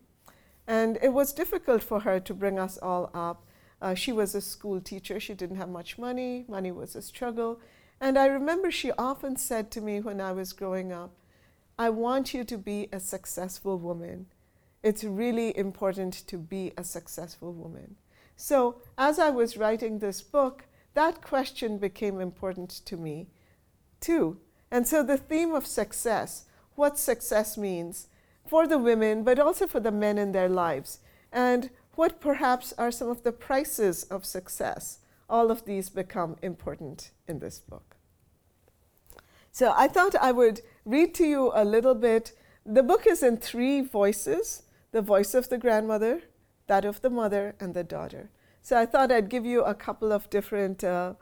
And 0.67 0.97
it 1.01 1.13
was 1.13 1.33
difficult 1.33 1.83
for 1.83 2.01
her 2.01 2.19
to 2.19 2.33
bring 2.33 2.59
us 2.59 2.77
all 2.77 3.09
up. 3.13 3.45
Uh, 3.81 3.95
she 3.95 4.11
was 4.11 4.35
a 4.35 4.41
school 4.41 4.79
teacher. 4.79 5.19
She 5.19 5.33
didn't 5.33 5.55
have 5.55 5.69
much 5.69 5.97
money. 5.97 6.45
Money 6.47 6.71
was 6.71 6.95
a 6.95 7.01
struggle. 7.01 7.59
And 7.99 8.17
I 8.17 8.25
remember 8.27 8.71
she 8.71 8.91
often 8.93 9.35
said 9.35 9.71
to 9.71 9.81
me 9.81 9.99
when 9.99 10.21
I 10.21 10.31
was 10.31 10.53
growing 10.53 10.91
up, 10.91 11.11
I 11.77 11.89
want 11.89 12.33
you 12.33 12.43
to 12.43 12.57
be 12.57 12.89
a 12.91 12.99
successful 12.99 13.77
woman. 13.77 14.27
It's 14.83 15.03
really 15.03 15.55
important 15.57 16.13
to 16.27 16.37
be 16.37 16.73
a 16.77 16.83
successful 16.83 17.53
woman. 17.53 17.95
So, 18.35 18.81
as 18.97 19.19
I 19.19 19.29
was 19.29 19.57
writing 19.57 19.99
this 19.99 20.21
book, 20.21 20.65
that 20.93 21.21
question 21.21 21.77
became 21.77 22.19
important 22.19 22.69
to 22.85 22.97
me 22.97 23.27
too. 23.99 24.37
And 24.69 24.87
so 24.87 25.03
the 25.03 25.17
theme 25.17 25.53
of 25.53 25.67
success, 25.67 26.45
what 26.75 26.97
success 26.97 27.57
means 27.57 28.07
for 28.47 28.67
the 28.67 28.77
women, 28.77 29.23
but 29.23 29.39
also 29.39 29.67
for 29.67 29.79
the 29.79 29.91
men 29.91 30.17
in 30.17 30.31
their 30.31 30.49
lives, 30.49 30.99
and 31.31 31.69
what 31.95 32.21
perhaps 32.21 32.73
are 32.77 32.91
some 32.91 33.09
of 33.09 33.23
the 33.23 33.31
prices 33.31 34.03
of 34.03 34.25
success, 34.25 34.99
all 35.29 35.51
of 35.51 35.65
these 35.65 35.89
become 35.89 36.35
important 36.41 37.11
in 37.27 37.39
this 37.39 37.59
book. 37.59 37.95
So 39.51 39.73
I 39.75 39.87
thought 39.87 40.15
I 40.15 40.31
would 40.31 40.61
read 40.85 41.13
to 41.15 41.25
you 41.25 41.51
a 41.53 41.65
little 41.65 41.95
bit. 41.95 42.33
The 42.65 42.83
book 42.83 43.05
is 43.05 43.21
in 43.21 43.37
three 43.37 43.81
voices 43.81 44.63
the 44.91 45.01
voice 45.01 45.33
of 45.33 45.47
the 45.49 45.57
grandmother, 45.57 46.21
that 46.67 46.83
of 46.83 47.01
the 47.01 47.09
mother, 47.09 47.55
and 47.59 47.73
the 47.73 47.83
daughter. 47.83 48.29
So 48.61 48.77
I 48.77 48.85
thought 48.85 49.11
I'd 49.11 49.29
give 49.29 49.45
you 49.45 49.63
a 49.63 49.73
couple 49.73 50.11
of 50.11 50.29
different 50.29 50.83
uh, 50.83 51.13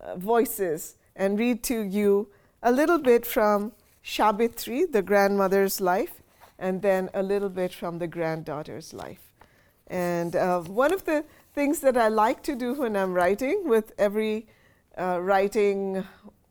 uh, 0.00 0.16
voices 0.16 0.96
and 1.14 1.38
read 1.38 1.62
to 1.64 1.82
you 1.82 2.28
a 2.62 2.72
little 2.72 2.98
bit 2.98 3.26
from 3.26 3.72
Sabitri, 4.02 4.90
the 4.90 5.02
grandmother's 5.02 5.80
life, 5.80 6.22
and 6.58 6.82
then 6.82 7.10
a 7.14 7.22
little 7.22 7.48
bit 7.48 7.72
from 7.74 7.98
the 7.98 8.06
granddaughter's 8.06 8.92
life. 8.92 9.31
And 9.92 10.34
uh, 10.34 10.60
one 10.62 10.92
of 10.92 11.04
the 11.04 11.24
things 11.54 11.80
that 11.80 11.96
I 11.96 12.08
like 12.08 12.42
to 12.44 12.56
do 12.56 12.72
when 12.72 12.96
I'm 12.96 13.12
writing 13.12 13.68
with 13.68 13.92
every 13.98 14.46
uh, 14.98 15.20
writing 15.20 16.04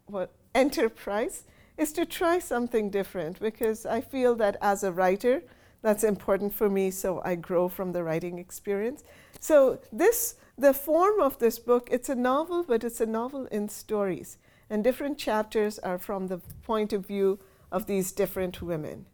what, 0.06 0.32
enterprise 0.54 1.44
is 1.76 1.92
to 1.94 2.06
try 2.06 2.38
something 2.38 2.92
different 2.92 3.40
because 3.40 3.86
I 3.86 4.02
feel 4.02 4.36
that 4.36 4.58
as 4.62 4.84
a 4.84 4.92
writer, 4.92 5.42
that's 5.82 6.04
important 6.04 6.54
for 6.54 6.70
me 6.70 6.92
so 6.92 7.22
I 7.26 7.34
grow 7.34 7.68
from 7.68 7.92
the 7.92 8.04
writing 8.04 8.38
experience. 8.38 9.04
So 9.40 9.80
this 9.92 10.36
the 10.58 10.74
form 10.74 11.20
of 11.20 11.40
this 11.40 11.58
book, 11.58 11.88
it's 11.92 12.10
a 12.10 12.16
novel, 12.16 12.64
but 12.64 12.84
it's 12.84 13.02
a 13.02 13.06
novel 13.08 13.48
in 13.48 13.68
stories 13.68 14.38
and 14.72 14.86
different 14.86 15.18
chapters 15.18 15.80
are 15.80 15.98
from 15.98 16.28
the 16.28 16.38
point 16.64 16.94
of 16.94 17.06
view 17.06 17.38
of 17.72 17.88
these 17.88 18.12
different 18.14 18.62
women. 18.62 19.06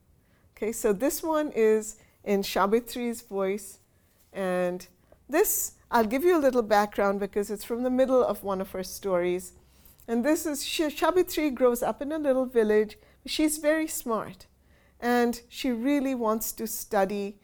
Okay, 0.56 0.72
so 0.72 0.94
this 0.94 1.24
one 1.24 1.52
is 1.56 1.96
in 2.24 2.44
Sabitri's 2.44 3.22
voice, 3.22 3.80
and 4.38 4.88
this 5.28 5.74
I'll 5.90 6.06
give 6.06 6.24
you 6.24 6.38
a 6.38 6.40
little 6.40 6.62
background 6.62 7.20
because 7.20 7.50
it's 7.50 7.64
from 7.64 7.84
the 7.84 7.90
middle 7.90 8.24
of 8.24 8.44
one 8.44 8.62
of 8.62 8.72
her 8.72 8.84
stories. 8.84 9.54
And 10.08 10.24
this 10.24 10.46
is 10.46 10.64
Sabitri 10.64 11.54
grows 11.54 11.82
up 11.82 12.02
in 12.02 12.12
a 12.12 12.20
little 12.20 12.46
village. 12.46 12.98
She's 13.26 13.58
very 13.58 13.88
smart, 13.88 14.48
and 15.00 15.42
she 15.50 15.72
really 15.72 16.16
wants 16.16 16.52
to 16.54 16.68
study 16.68 17.40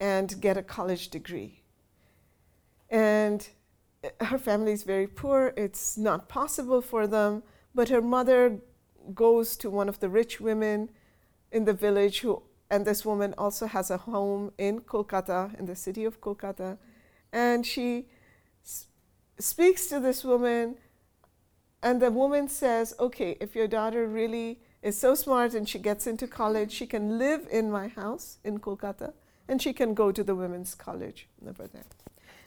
and 0.00 0.40
get 0.40 0.56
a 0.56 0.62
college 0.62 1.08
degree. 1.08 1.62
And 2.88 3.48
uh, 4.02 4.24
her 4.24 4.38
family 4.38 4.72
is 4.72 4.82
very 4.82 5.06
poor. 5.06 5.52
It's 5.56 5.96
not 5.96 6.28
possible 6.28 6.80
for 6.80 7.06
them. 7.06 7.42
But 7.74 7.90
her 7.90 8.02
mother 8.02 8.58
goes 9.14 9.56
to 9.58 9.70
one 9.70 9.88
of 9.88 10.00
the 10.00 10.08
rich 10.08 10.40
women 10.40 10.90
in 11.52 11.64
the 11.64 11.72
village 11.72 12.20
who 12.20 12.42
and 12.70 12.86
this 12.86 13.04
woman 13.04 13.34
also 13.36 13.66
has 13.66 13.90
a 13.90 13.96
home 13.96 14.52
in 14.58 14.80
Kolkata, 14.80 15.58
in 15.58 15.66
the 15.66 15.76
city 15.76 16.04
of 16.04 16.20
Kolkata. 16.20 16.78
And 17.32 17.66
she 17.66 18.06
speaks 19.38 19.86
to 19.86 20.00
this 20.00 20.24
woman, 20.24 20.76
and 21.82 22.00
the 22.00 22.10
woman 22.10 22.48
says, 22.48 22.94
Okay, 23.00 23.36
if 23.40 23.54
your 23.54 23.66
daughter 23.66 24.06
really 24.06 24.60
is 24.82 24.98
so 24.98 25.14
smart 25.14 25.54
and 25.54 25.68
she 25.68 25.78
gets 25.78 26.06
into 26.06 26.26
college, 26.26 26.72
she 26.72 26.86
can 26.86 27.18
live 27.18 27.46
in 27.50 27.70
my 27.70 27.88
house 27.88 28.38
in 28.44 28.58
Kolkata 28.58 29.12
and 29.48 29.60
she 29.60 29.72
can 29.72 29.94
go 29.94 30.12
to 30.12 30.22
the 30.22 30.34
women's 30.34 30.74
college 30.74 31.26
over 31.46 31.66
there. 31.66 31.84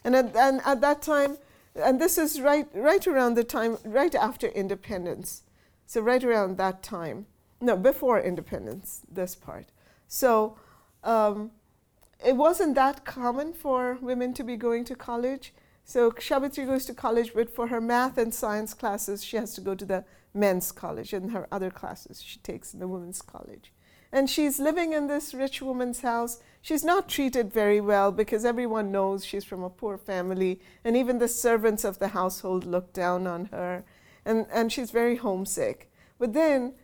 And 0.06 0.16
at, 0.16 0.36
and 0.36 0.62
at 0.66 0.82
that 0.82 1.02
time, 1.02 1.38
and 1.76 2.00
this 2.00 2.18
is 2.18 2.40
right, 2.40 2.68
right 2.74 3.06
around 3.06 3.36
the 3.36 3.44
time, 3.44 3.78
right 3.84 4.14
after 4.16 4.48
independence. 4.48 5.44
So, 5.86 6.02
right 6.02 6.24
around 6.24 6.58
that 6.58 6.82
time. 6.82 7.26
No, 7.60 7.76
before 7.76 8.22
independence, 8.22 9.02
this 9.12 9.36
part. 9.36 9.73
So, 10.14 10.60
um, 11.04 11.50
it 12.24 12.36
wasn't 12.36 12.76
that 12.76 13.04
common 13.04 13.52
for 13.52 13.98
women 14.00 14.32
to 14.36 14.44
be 14.44 14.56
going 14.56 14.86
to 14.86 14.96
college. 14.96 15.56
So, 15.86 16.12
Sabitri 16.12 16.68
goes 16.68 16.86
to 16.86 16.94
college, 16.94 17.34
but 17.34 17.50
for 17.50 17.66
her 17.66 17.82
math 17.82 18.20
and 18.20 18.32
science 18.32 18.76
classes, 18.76 19.24
she 19.24 19.38
has 19.38 19.56
to 19.56 19.62
go 19.62 19.74
to 19.74 19.84
the 19.84 20.06
men's 20.32 20.72
college, 20.72 21.14
and 21.14 21.32
her 21.32 21.48
other 21.52 21.72
classes 21.72 22.22
she 22.22 22.38
takes 22.42 22.76
in 22.76 22.80
the 22.80 22.88
women's 22.88 23.24
college. 23.24 23.74
And 24.12 24.30
she's 24.30 24.60
living 24.60 24.94
in 24.94 25.08
this 25.08 25.34
rich 25.34 25.64
woman's 25.64 26.02
house 26.02 26.38
she's 26.62 26.86
not 26.86 27.10
treated 27.10 27.52
very 27.52 27.82
well 27.82 28.12
because 28.12 28.46
everyone 28.46 28.92
knows 28.92 29.26
she's 29.26 29.44
from 29.44 29.64
a 29.64 29.70
poor 29.72 29.98
family, 29.98 30.62
and 30.84 30.96
even 30.96 31.18
the 31.18 31.28
servants 31.28 31.84
of 31.84 31.98
the 31.98 32.10
household 32.10 32.68
look 32.68 32.94
down 32.94 33.26
on 33.26 33.46
her, 33.46 33.84
and, 34.26 34.46
and 34.54 34.72
she's 34.72 34.92
very 34.92 35.16
homesick. 35.16 35.92
But 36.20 36.34
then, 36.34 36.76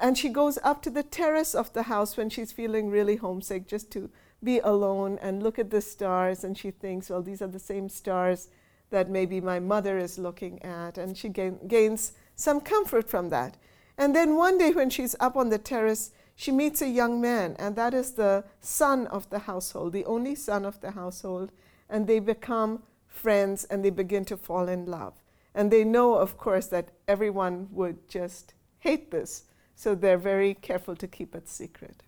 and 0.00 0.16
she 0.16 0.28
goes 0.28 0.58
up 0.62 0.82
to 0.82 0.90
the 0.90 1.02
terrace 1.02 1.54
of 1.54 1.72
the 1.72 1.84
house 1.84 2.16
when 2.16 2.30
she's 2.30 2.52
feeling 2.52 2.90
really 2.90 3.16
homesick 3.16 3.66
just 3.66 3.90
to 3.92 4.10
be 4.42 4.58
alone 4.60 5.18
and 5.20 5.42
look 5.42 5.58
at 5.58 5.70
the 5.70 5.80
stars, 5.80 6.44
and 6.44 6.56
she 6.56 6.70
thinks, 6.70 7.10
well, 7.10 7.22
these 7.22 7.42
are 7.42 7.48
the 7.48 7.58
same 7.58 7.88
stars 7.88 8.48
that 8.90 9.10
maybe 9.10 9.40
my 9.40 9.58
mother 9.58 9.98
is 9.98 10.18
looking 10.18 10.62
at, 10.62 10.96
and 10.96 11.16
she 11.16 11.28
gain, 11.28 11.58
gains 11.66 12.12
some 12.36 12.60
comfort 12.60 13.08
from 13.08 13.28
that. 13.30 13.56
And 13.98 14.14
then 14.14 14.36
one 14.36 14.58
day, 14.58 14.70
when 14.70 14.90
she's 14.90 15.16
up 15.18 15.36
on 15.36 15.48
the 15.48 15.58
terrace, 15.58 16.12
she 16.36 16.52
meets 16.52 16.80
a 16.80 16.88
young 16.88 17.20
man, 17.20 17.56
and 17.58 17.74
that 17.74 17.92
is 17.92 18.12
the 18.12 18.44
son 18.60 19.08
of 19.08 19.28
the 19.28 19.40
household, 19.40 19.92
the 19.92 20.04
only 20.04 20.36
son 20.36 20.64
of 20.64 20.80
the 20.80 20.92
household, 20.92 21.50
and 21.90 22.06
they 22.06 22.20
become 22.20 22.82
friends 23.08 23.64
and 23.64 23.84
they 23.84 23.90
begin 23.90 24.24
to 24.26 24.36
fall 24.36 24.68
in 24.68 24.86
love. 24.86 25.14
And 25.54 25.72
they 25.72 25.82
know, 25.82 26.14
of 26.14 26.38
course, 26.38 26.68
that 26.68 26.92
everyone 27.08 27.66
would 27.72 28.08
just 28.08 28.54
hate 28.78 29.10
this, 29.10 29.44
so 29.78 29.94
they're 29.94 30.18
very 30.18 30.54
careful 30.54 30.96
to 30.96 31.06
keep 31.06 31.36
it 31.36 31.48
secret. 31.48 32.02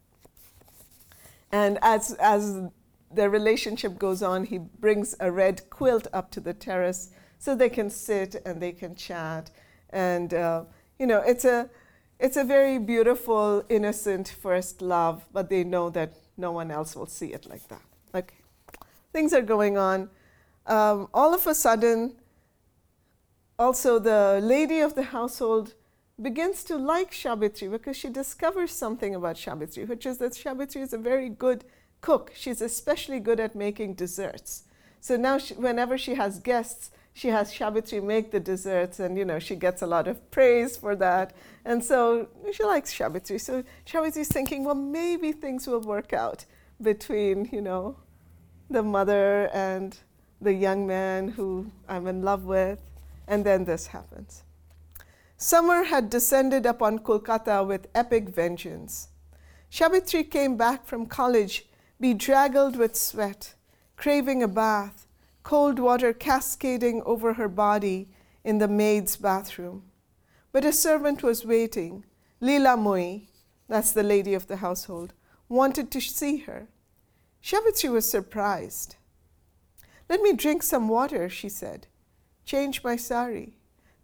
And 1.52 1.78
as, 1.82 2.14
as 2.14 2.62
their 3.12 3.30
relationship 3.30 3.96
goes 3.96 4.24
on, 4.24 4.42
he 4.46 4.58
brings 4.58 5.14
a 5.20 5.30
red 5.30 5.70
quilt 5.70 6.08
up 6.12 6.32
to 6.32 6.40
the 6.40 6.52
terrace 6.52 7.10
so 7.38 7.54
they 7.54 7.68
can 7.68 7.88
sit 7.88 8.34
and 8.44 8.60
they 8.60 8.72
can 8.72 8.96
chat. 8.96 9.52
And, 9.90 10.34
uh, 10.34 10.64
you 10.98 11.06
know, 11.06 11.20
it's 11.20 11.44
a, 11.44 11.70
it's 12.18 12.36
a 12.36 12.42
very 12.42 12.78
beautiful, 12.78 13.64
innocent 13.68 14.26
first 14.42 14.82
love, 14.82 15.24
but 15.32 15.48
they 15.48 15.62
know 15.62 15.90
that 15.90 16.14
no 16.36 16.50
one 16.50 16.72
else 16.72 16.96
will 16.96 17.06
see 17.06 17.32
it 17.32 17.48
like 17.48 17.68
that. 17.68 17.82
Okay. 18.12 18.34
Things 19.12 19.32
are 19.32 19.42
going 19.42 19.78
on. 19.78 20.10
Um, 20.66 21.06
all 21.14 21.32
of 21.34 21.46
a 21.46 21.54
sudden, 21.54 22.16
also 23.60 24.00
the 24.00 24.40
lady 24.42 24.80
of 24.80 24.96
the 24.96 25.04
household 25.04 25.74
begins 26.22 26.64
to 26.64 26.76
like 26.76 27.12
Sabitri 27.12 27.70
because 27.70 27.96
she 27.96 28.08
discovers 28.08 28.72
something 28.72 29.14
about 29.14 29.36
Sabitri, 29.36 29.88
which 29.88 30.06
is 30.06 30.18
that 30.18 30.32
Sabitri 30.32 30.82
is 30.82 30.92
a 30.92 30.98
very 30.98 31.28
good 31.28 31.64
cook. 32.00 32.32
She's 32.34 32.60
especially 32.60 33.20
good 33.20 33.40
at 33.40 33.54
making 33.54 33.94
desserts. 33.94 34.64
So 35.00 35.16
now, 35.16 35.38
she, 35.38 35.54
whenever 35.54 35.96
she 35.96 36.14
has 36.14 36.38
guests, 36.38 36.90
she 37.12 37.28
has 37.28 37.52
Sabitri 37.52 38.02
make 38.02 38.30
the 38.30 38.40
desserts, 38.40 39.00
and 39.00 39.16
you 39.16 39.24
know 39.24 39.38
she 39.38 39.56
gets 39.56 39.82
a 39.82 39.86
lot 39.86 40.06
of 40.06 40.30
praise 40.30 40.76
for 40.76 40.94
that. 40.96 41.34
And 41.64 41.82
so 41.84 42.28
she 42.52 42.64
likes 42.64 42.96
Sabitri. 42.96 43.40
So 43.40 43.64
Sabitri's 43.86 44.28
thinking, 44.28 44.64
well, 44.64 44.74
maybe 44.74 45.32
things 45.32 45.66
will 45.66 45.80
work 45.80 46.12
out 46.12 46.44
between 46.80 47.48
you 47.52 47.60
know 47.60 47.96
the 48.68 48.82
mother 48.82 49.50
and 49.52 49.98
the 50.40 50.52
young 50.52 50.86
man 50.86 51.28
who 51.28 51.70
I'm 51.88 52.06
in 52.06 52.22
love 52.22 52.44
with. 52.44 52.80
And 53.26 53.44
then 53.44 53.64
this 53.64 53.88
happens. 53.88 54.42
Summer 55.42 55.84
had 55.84 56.10
descended 56.10 56.66
upon 56.66 56.98
Kolkata 56.98 57.66
with 57.66 57.88
epic 57.94 58.28
vengeance. 58.28 59.08
Sabitri 59.70 60.22
came 60.22 60.58
back 60.58 60.84
from 60.84 61.06
college 61.06 61.64
bedraggled 61.98 62.76
with 62.76 62.94
sweat, 62.94 63.54
craving 63.96 64.42
a 64.42 64.48
bath, 64.48 65.06
cold 65.42 65.78
water 65.78 66.12
cascading 66.12 67.00
over 67.06 67.32
her 67.32 67.48
body 67.48 68.10
in 68.44 68.58
the 68.58 68.68
maid's 68.68 69.16
bathroom. 69.16 69.84
But 70.52 70.66
a 70.66 70.74
servant 70.74 71.22
was 71.22 71.46
waiting. 71.46 72.04
Lila 72.42 72.76
Moi, 72.76 73.20
that's 73.66 73.92
the 73.92 74.02
lady 74.02 74.34
of 74.34 74.46
the 74.46 74.56
household, 74.56 75.14
wanted 75.48 75.90
to 75.92 76.02
see 76.02 76.40
her. 76.40 76.68
Sabitri 77.42 77.88
was 77.88 78.10
surprised. 78.10 78.96
Let 80.06 80.20
me 80.20 80.34
drink 80.34 80.62
some 80.62 80.86
water, 80.86 81.30
she 81.30 81.48
said. 81.48 81.86
Change 82.44 82.84
my 82.84 82.96
sari. 82.96 83.54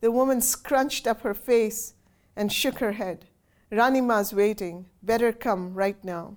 The 0.00 0.10
woman 0.10 0.40
scrunched 0.40 1.06
up 1.06 1.22
her 1.22 1.34
face 1.34 1.94
and 2.34 2.52
shook 2.52 2.78
her 2.78 2.92
head. 2.92 3.26
Ranima's 3.70 4.32
waiting. 4.32 4.86
Better 5.02 5.32
come 5.32 5.74
right 5.74 6.02
now. 6.04 6.36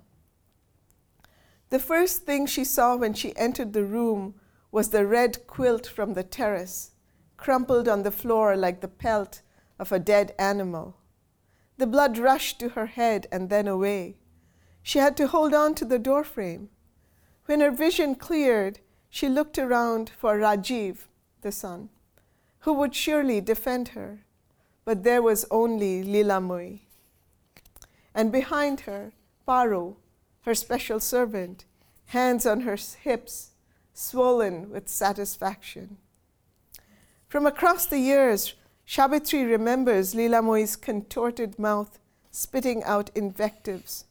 The 1.68 1.78
first 1.78 2.24
thing 2.24 2.46
she 2.46 2.64
saw 2.64 2.96
when 2.96 3.14
she 3.14 3.36
entered 3.36 3.72
the 3.72 3.84
room 3.84 4.34
was 4.72 4.90
the 4.90 5.06
red 5.06 5.46
quilt 5.46 5.86
from 5.86 6.14
the 6.14 6.24
terrace, 6.24 6.92
crumpled 7.36 7.88
on 7.88 8.02
the 8.02 8.10
floor 8.10 8.56
like 8.56 8.80
the 8.80 8.88
pelt 8.88 9.42
of 9.78 9.92
a 9.92 9.98
dead 10.00 10.34
animal. 10.38 10.96
The 11.78 11.86
blood 11.86 12.18
rushed 12.18 12.58
to 12.60 12.70
her 12.70 12.86
head 12.86 13.26
and 13.30 13.48
then 13.50 13.68
away. 13.68 14.16
She 14.82 14.98
had 14.98 15.16
to 15.18 15.28
hold 15.28 15.54
on 15.54 15.74
to 15.76 15.84
the 15.84 15.98
doorframe. 15.98 16.70
When 17.46 17.60
her 17.60 17.70
vision 17.70 18.16
cleared, 18.16 18.80
she 19.08 19.28
looked 19.28 19.58
around 19.58 20.10
for 20.10 20.38
Rajiv, 20.38 21.06
the 21.42 21.52
son, 21.52 21.88
who 22.60 22.72
would 22.74 22.94
surely 22.94 23.40
defend 23.40 23.88
her. 23.88 24.20
But 24.84 25.04
there 25.04 25.22
was 25.22 25.44
only 25.50 26.02
Lilamoi. 26.02 26.80
And 28.14 28.32
behind 28.32 28.80
her, 28.80 29.12
Paro, 29.46 29.96
her 30.42 30.54
special 30.54 31.00
servant, 31.00 31.64
hands 32.06 32.46
on 32.46 32.60
her 32.62 32.76
hips, 33.02 33.50
swollen 33.92 34.70
with 34.70 34.88
satisfaction. 34.88 35.98
From 37.28 37.46
across 37.46 37.86
the 37.86 37.98
years, 37.98 38.54
Sabitri 38.86 39.48
remembers 39.48 40.14
Lilamoi's 40.14 40.74
contorted 40.74 41.58
mouth 41.58 41.98
spitting 42.30 42.82
out 42.84 43.10
invectives. 43.14 44.04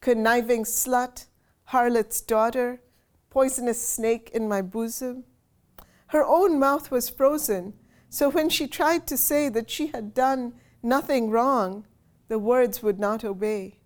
Conniving 0.00 0.64
slut, 0.64 1.26
harlot's 1.64 2.20
daughter, 2.20 2.80
poisonous 3.30 3.86
snake 3.86 4.30
in 4.32 4.48
my 4.48 4.62
bosom. 4.62 5.24
Her 6.12 6.26
own 6.26 6.58
mouth 6.58 6.90
was 6.90 7.08
frozen, 7.08 7.72
so 8.10 8.28
when 8.28 8.50
she 8.50 8.66
tried 8.66 9.06
to 9.06 9.16
say 9.16 9.48
that 9.48 9.70
she 9.70 9.86
had 9.86 10.12
done 10.12 10.52
nothing 10.82 11.30
wrong, 11.30 11.86
the 12.28 12.38
words 12.38 12.82
would 12.82 13.00
not 13.00 13.24
obey. 13.24 13.78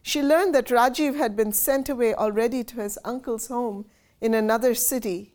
She 0.00 0.22
learned 0.22 0.54
that 0.54 0.68
Rajiv 0.68 1.14
had 1.16 1.36
been 1.36 1.52
sent 1.52 1.90
away 1.90 2.14
already 2.14 2.64
to 2.64 2.76
his 2.80 2.98
uncle's 3.04 3.48
home 3.48 3.84
in 4.18 4.32
another 4.32 4.74
city. 4.74 5.34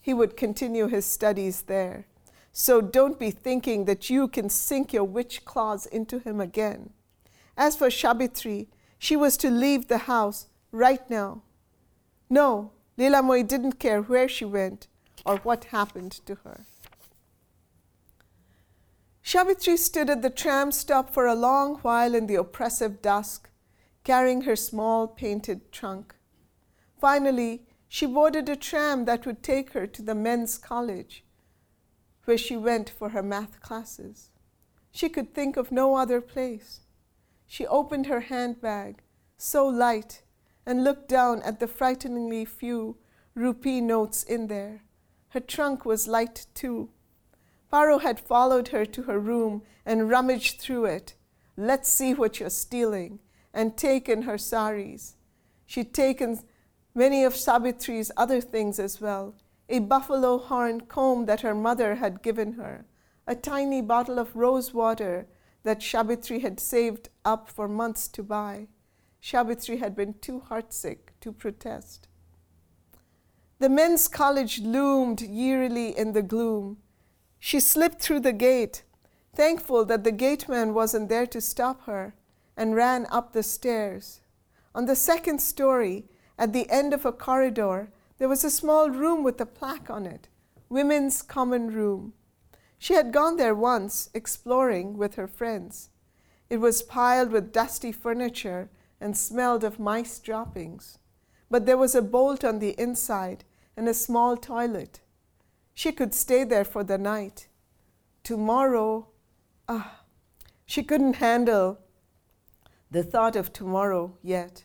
He 0.00 0.14
would 0.14 0.38
continue 0.38 0.86
his 0.86 1.04
studies 1.04 1.60
there. 1.60 2.06
So 2.50 2.80
don't 2.80 3.18
be 3.18 3.30
thinking 3.30 3.84
that 3.84 4.08
you 4.08 4.26
can 4.26 4.48
sink 4.48 4.94
your 4.94 5.04
witch 5.04 5.44
claws 5.44 5.84
into 5.84 6.18
him 6.18 6.40
again. 6.40 6.94
As 7.58 7.76
for 7.76 7.90
Sabitri, 7.90 8.68
she 8.98 9.16
was 9.16 9.36
to 9.36 9.50
leave 9.50 9.88
the 9.88 10.08
house 10.08 10.46
right 10.72 11.10
now. 11.10 11.42
No, 12.30 12.72
Lilamoi 12.96 13.46
didn't 13.46 13.78
care 13.78 14.00
where 14.00 14.30
she 14.30 14.46
went 14.46 14.88
or 15.28 15.36
what 15.38 15.64
happened 15.64 16.12
to 16.24 16.36
her. 16.36 16.64
Sabitri 19.22 19.76
stood 19.76 20.08
at 20.08 20.22
the 20.22 20.30
tram 20.30 20.72
stop 20.72 21.10
for 21.10 21.26
a 21.26 21.34
long 21.34 21.76
while 21.82 22.14
in 22.14 22.26
the 22.26 22.34
oppressive 22.36 23.02
dusk, 23.02 23.50
carrying 24.02 24.42
her 24.42 24.56
small 24.56 25.06
painted 25.06 25.70
trunk. 25.70 26.14
Finally, 26.98 27.66
she 27.88 28.06
boarded 28.06 28.48
a 28.48 28.56
tram 28.56 29.04
that 29.04 29.26
would 29.26 29.42
take 29.42 29.72
her 29.72 29.86
to 29.86 30.00
the 30.00 30.14
men's 30.14 30.56
college, 30.56 31.24
where 32.24 32.38
she 32.38 32.56
went 32.56 32.88
for 32.88 33.10
her 33.10 33.22
math 33.22 33.60
classes. 33.60 34.30
She 34.90 35.10
could 35.10 35.34
think 35.34 35.58
of 35.58 35.70
no 35.70 35.96
other 35.96 36.22
place. 36.22 36.80
She 37.46 37.66
opened 37.66 38.06
her 38.06 38.20
handbag, 38.20 39.02
so 39.36 39.66
light, 39.66 40.22
and 40.64 40.84
looked 40.84 41.08
down 41.08 41.42
at 41.42 41.60
the 41.60 41.68
frighteningly 41.68 42.46
few 42.46 42.96
rupee 43.34 43.82
notes 43.82 44.22
in 44.22 44.46
there. 44.46 44.84
Her 45.30 45.40
trunk 45.40 45.84
was 45.84 46.08
light 46.08 46.46
too. 46.54 46.90
Paro 47.72 48.00
had 48.00 48.18
followed 48.18 48.68
her 48.68 48.86
to 48.86 49.02
her 49.02 49.18
room 49.18 49.62
and 49.84 50.08
rummaged 50.08 50.60
through 50.60 50.86
it. 50.86 51.14
Let's 51.56 51.88
see 51.88 52.14
what 52.14 52.40
you're 52.40 52.50
stealing 52.50 53.18
and 53.52 53.76
taken 53.76 54.22
her 54.22 54.38
saris. 54.38 55.16
She'd 55.66 55.92
taken 55.92 56.40
many 56.94 57.24
of 57.24 57.34
Sabitri's 57.34 58.10
other 58.16 58.40
things 58.40 58.78
as 58.78 59.00
well 59.00 59.34
a 59.68 59.78
buffalo 59.80 60.38
horn 60.38 60.80
comb 60.80 61.26
that 61.26 61.42
her 61.42 61.54
mother 61.54 61.96
had 61.96 62.22
given 62.22 62.54
her, 62.54 62.86
a 63.26 63.34
tiny 63.34 63.82
bottle 63.82 64.18
of 64.18 64.34
rose 64.34 64.72
water 64.72 65.26
that 65.62 65.82
Sabitri 65.82 66.40
had 66.40 66.58
saved 66.58 67.10
up 67.24 67.48
for 67.50 67.68
months 67.68 68.08
to 68.08 68.22
buy. 68.22 68.68
Sabitri 69.20 69.78
had 69.78 69.94
been 69.94 70.14
too 70.14 70.42
heartsick 70.48 71.10
to 71.20 71.32
protest. 71.32 72.07
The 73.60 73.68
men's 73.68 74.06
college 74.06 74.60
loomed 74.60 75.20
eerily 75.20 75.96
in 75.98 76.12
the 76.12 76.22
gloom. 76.22 76.76
She 77.40 77.58
slipped 77.58 78.00
through 78.00 78.20
the 78.20 78.32
gate, 78.32 78.84
thankful 79.34 79.84
that 79.86 80.04
the 80.04 80.12
gateman 80.12 80.74
wasn't 80.74 81.08
there 81.08 81.26
to 81.26 81.40
stop 81.40 81.84
her 81.86 82.14
and 82.56 82.76
ran 82.76 83.06
up 83.10 83.32
the 83.32 83.42
stairs. 83.42 84.20
On 84.76 84.86
the 84.86 84.94
second 84.94 85.40
story, 85.42 86.04
at 86.38 86.52
the 86.52 86.70
end 86.70 86.94
of 86.94 87.04
a 87.04 87.10
corridor, 87.10 87.90
there 88.18 88.28
was 88.28 88.44
a 88.44 88.50
small 88.50 88.90
room 88.90 89.24
with 89.24 89.40
a 89.40 89.46
plaque 89.46 89.90
on 89.90 90.06
it 90.06 90.28
Women's 90.68 91.22
Common 91.22 91.72
Room. 91.72 92.12
She 92.78 92.94
had 92.94 93.12
gone 93.12 93.38
there 93.38 93.56
once, 93.56 94.08
exploring 94.14 94.96
with 94.96 95.16
her 95.16 95.26
friends. 95.26 95.90
It 96.48 96.58
was 96.58 96.82
piled 96.82 97.32
with 97.32 97.52
dusty 97.52 97.90
furniture 97.90 98.70
and 99.00 99.16
smelled 99.16 99.64
of 99.64 99.80
mice 99.80 100.20
droppings. 100.20 100.98
But 101.50 101.66
there 101.66 101.76
was 101.76 101.94
a 101.94 102.02
bolt 102.02 102.44
on 102.44 102.58
the 102.58 102.78
inside 102.80 103.44
and 103.78 103.88
a 103.88 103.94
small 103.94 104.36
toilet. 104.36 104.98
She 105.72 105.92
could 105.92 106.12
stay 106.12 106.42
there 106.42 106.64
for 106.64 106.82
the 106.82 106.98
night. 106.98 107.46
Tomorrow, 108.24 109.06
ah, 109.68 110.00
she 110.66 110.82
couldn't 110.82 111.16
handle 111.16 111.78
the 112.90 113.04
thought 113.04 113.36
of 113.36 113.52
tomorrow 113.52 114.18
yet. 114.20 114.64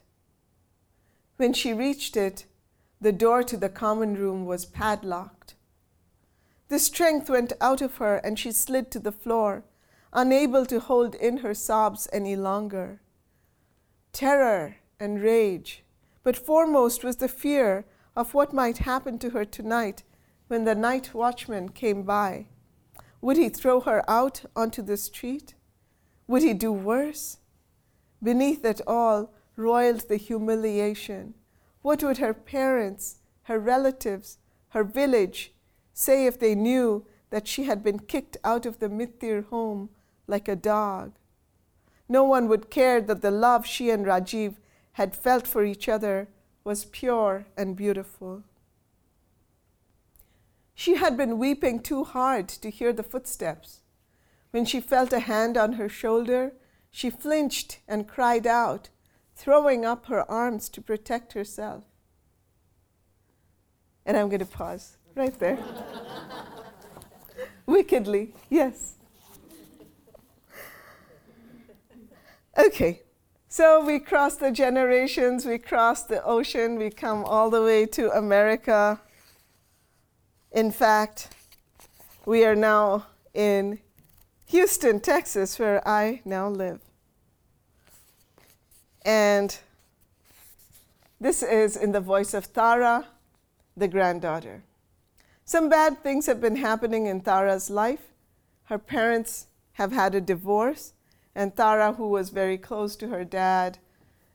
When 1.38 1.54
she 1.54 1.74
reached 1.74 2.18
it, 2.18 2.46
the 3.00 3.12
door 3.12 3.44
to 3.44 3.56
the 3.56 3.70
common 3.70 4.16
room 4.16 4.46
was 4.48 4.66
padlocked. 4.66 5.54
The 6.70 6.80
strength 6.80 7.30
went 7.30 7.54
out 7.62 7.84
of 7.84 7.98
her 7.98 8.16
and 8.16 8.40
she 8.40 8.52
slid 8.52 8.90
to 8.92 9.00
the 9.00 9.12
floor, 9.12 9.64
unable 10.12 10.66
to 10.66 10.80
hold 10.80 11.14
in 11.14 11.38
her 11.38 11.54
sobs 11.54 12.08
any 12.12 12.36
longer. 12.36 13.00
Terror 14.12 14.78
and 15.00 15.22
rage, 15.22 15.84
but 16.24 16.36
foremost 16.36 17.04
was 17.04 17.18
the 17.18 17.28
fear 17.28 17.86
of 18.16 18.34
what 18.34 18.54
might 18.54 18.80
happen 18.80 19.18
to 19.20 19.32
her 19.32 19.46
tonight 19.46 20.04
when 20.48 20.66
the 20.66 20.76
night 20.76 21.14
watchman 21.14 21.70
came 21.70 22.04
by. 22.04 22.48
Would 23.22 23.38
he 23.38 23.50
throw 23.50 23.80
her 23.82 24.08
out 24.10 24.44
onto 24.56 24.82
the 24.82 24.98
street? 24.98 25.56
Would 26.28 26.44
he 26.44 26.54
do 26.54 26.72
worse? 26.72 27.38
Beneath 28.22 28.64
it 28.66 28.82
all 28.86 29.34
roiled 29.56 30.08
the 30.08 30.18
humiliation. 30.18 31.34
What 31.82 32.04
would 32.04 32.18
her 32.18 32.34
parents, 32.34 33.20
her 33.44 33.60
relatives, 33.60 34.38
her 34.70 34.84
village 34.84 35.54
say 35.94 36.26
if 36.26 36.40
they 36.40 36.56
knew 36.56 37.06
that 37.30 37.48
she 37.48 37.64
had 37.64 37.84
been 37.84 38.00
kicked 38.00 38.38
out 38.44 38.66
of 38.66 38.80
the 38.80 38.90
Mithir 38.90 39.48
home 39.48 39.90
like 40.28 40.48
a 40.48 40.56
dog? 40.56 41.14
No 42.08 42.24
one 42.24 42.48
would 42.48 42.70
care 42.70 43.02
that 43.02 43.22
the 43.22 43.32
love 43.32 43.66
she 43.66 43.90
and 43.90 44.06
Rajiv 44.06 44.56
had 44.94 45.16
felt 45.16 45.48
for 45.48 45.64
each 45.64 45.90
other 45.90 46.28
was 46.64 46.86
pure 46.86 47.46
and 47.58 47.76
beautiful. 47.76 48.44
She 50.74 50.96
had 50.96 51.18
been 51.18 51.38
weeping 51.38 51.82
too 51.82 52.04
hard 52.04 52.48
to 52.50 52.70
hear 52.70 52.94
the 52.94 53.04
footsteps. 53.04 53.82
When 54.52 54.66
she 54.66 54.80
felt 54.80 55.14
a 55.14 55.20
hand 55.20 55.58
on 55.58 55.74
her 55.74 55.90
shoulder, 55.90 56.54
she 56.92 57.10
flinched 57.10 57.80
and 57.88 58.08
cried 58.08 58.48
out, 58.48 58.90
throwing 59.36 59.84
up 59.84 60.06
her 60.08 60.30
arms 60.30 60.70
to 60.70 60.82
protect 60.82 61.34
herself. 61.34 61.84
And 64.06 64.16
I'm 64.18 64.28
going 64.30 64.40
to 64.40 64.46
pause 64.46 64.98
right 65.16 65.38
there. 65.40 65.58
Wickedly, 67.66 68.34
yes. 68.50 68.96
Okay, 72.58 73.02
so 73.54 73.86
we 73.86 74.00
cross 74.00 74.36
the 74.38 74.50
generations, 74.50 75.46
we 75.46 75.60
cross 75.60 76.02
the 76.02 76.24
ocean, 76.24 76.76
we 76.76 76.90
come 76.90 77.24
all 77.24 77.52
the 77.52 77.62
way 77.62 77.86
to 77.86 78.10
America. 78.18 79.00
In 80.52 80.72
fact, 80.72 81.36
we 82.26 82.46
are 82.46 82.56
now 82.56 83.06
in 83.32 83.78
Houston, 84.48 85.00
Texas, 85.00 85.60
where 85.60 85.88
I 85.88 86.22
now 86.26 86.50
live. 86.50 86.80
And 89.06 89.56
this 91.22 91.44
is 91.44 91.78
in 91.78 91.92
the 91.92 92.02
voice 92.02 92.34
of 92.34 92.52
Tara, 92.54 93.06
the 93.78 93.88
granddaughter. 93.88 94.64
Some 95.46 95.70
bad 95.70 96.02
things 96.02 96.26
have 96.26 96.42
been 96.42 96.56
happening 96.56 97.06
in 97.06 97.22
Tara's 97.22 97.70
life. 97.70 98.14
Her 98.64 98.80
parents 98.80 99.46
have 99.74 99.92
had 99.92 100.16
a 100.16 100.22
divorce, 100.22 100.94
and 101.36 101.56
Tara, 101.56 101.94
who 101.94 102.08
was 102.08 102.30
very 102.30 102.58
close 102.58 102.96
to 102.98 103.08
her 103.08 103.24
dad, 103.24 103.80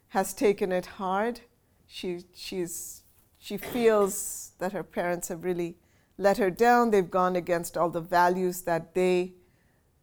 has 0.08 0.34
taken 0.34 0.72
it 0.72 0.86
hard. 0.86 1.40
She, 1.86 2.20
she's, 2.34 3.02
she 3.38 3.56
feels 3.56 4.52
that 4.58 4.72
her 4.72 4.82
parents 4.82 5.28
have 5.28 5.44
really 5.44 5.76
let 6.16 6.38
her 6.38 6.50
down. 6.50 6.90
They've 6.90 7.10
gone 7.10 7.36
against 7.36 7.76
all 7.76 7.90
the 7.90 8.00
values 8.00 8.62
that 8.62 8.94
they 8.94 9.34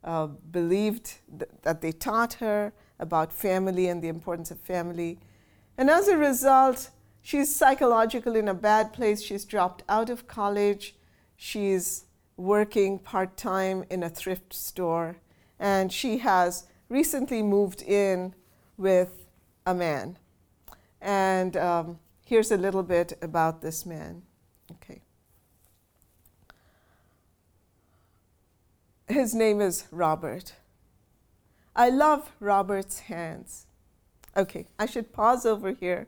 uh, 0.03 0.27
believed, 0.27 1.15
th- 1.37 1.51
that 1.63 1.81
they 1.81 1.91
taught 1.91 2.35
her 2.35 2.73
about 2.99 3.33
family 3.33 3.87
and 3.87 4.01
the 4.01 4.07
importance 4.07 4.51
of 4.51 4.59
family. 4.59 5.19
And 5.77 5.89
as 5.89 6.07
a 6.07 6.17
result, 6.17 6.91
she's 7.21 7.53
psychologically 7.53 8.39
in 8.39 8.47
a 8.47 8.53
bad 8.53 8.93
place. 8.93 9.21
She's 9.21 9.43
dropped 9.43 9.83
out 9.89 10.09
of 10.09 10.27
college. 10.27 10.95
She's 11.35 12.05
working 12.37 12.99
part 12.99 13.35
time 13.35 13.83
in 13.89 14.03
a 14.03 14.09
thrift 14.09 14.53
store. 14.53 15.17
And 15.59 15.91
she 15.91 16.19
has 16.19 16.67
recently 16.89 17.41
moved 17.41 17.81
in 17.81 18.33
with 18.77 19.25
a 19.65 19.73
man. 19.73 20.17
And 21.01 21.55
um, 21.57 21.99
here's 22.25 22.51
a 22.51 22.57
little 22.57 22.83
bit 22.83 23.17
about 23.21 23.61
this 23.61 23.85
man. 23.85 24.23
Okay. 24.71 25.01
His 29.07 29.35
name 29.35 29.61
is 29.61 29.85
Robert. 29.91 30.53
I 31.75 31.89
love 31.89 32.31
Robert's 32.39 32.99
hands. 33.01 33.67
Okay, 34.37 34.67
I 34.79 34.85
should 34.85 35.13
pause 35.13 35.45
over 35.45 35.71
here 35.71 36.07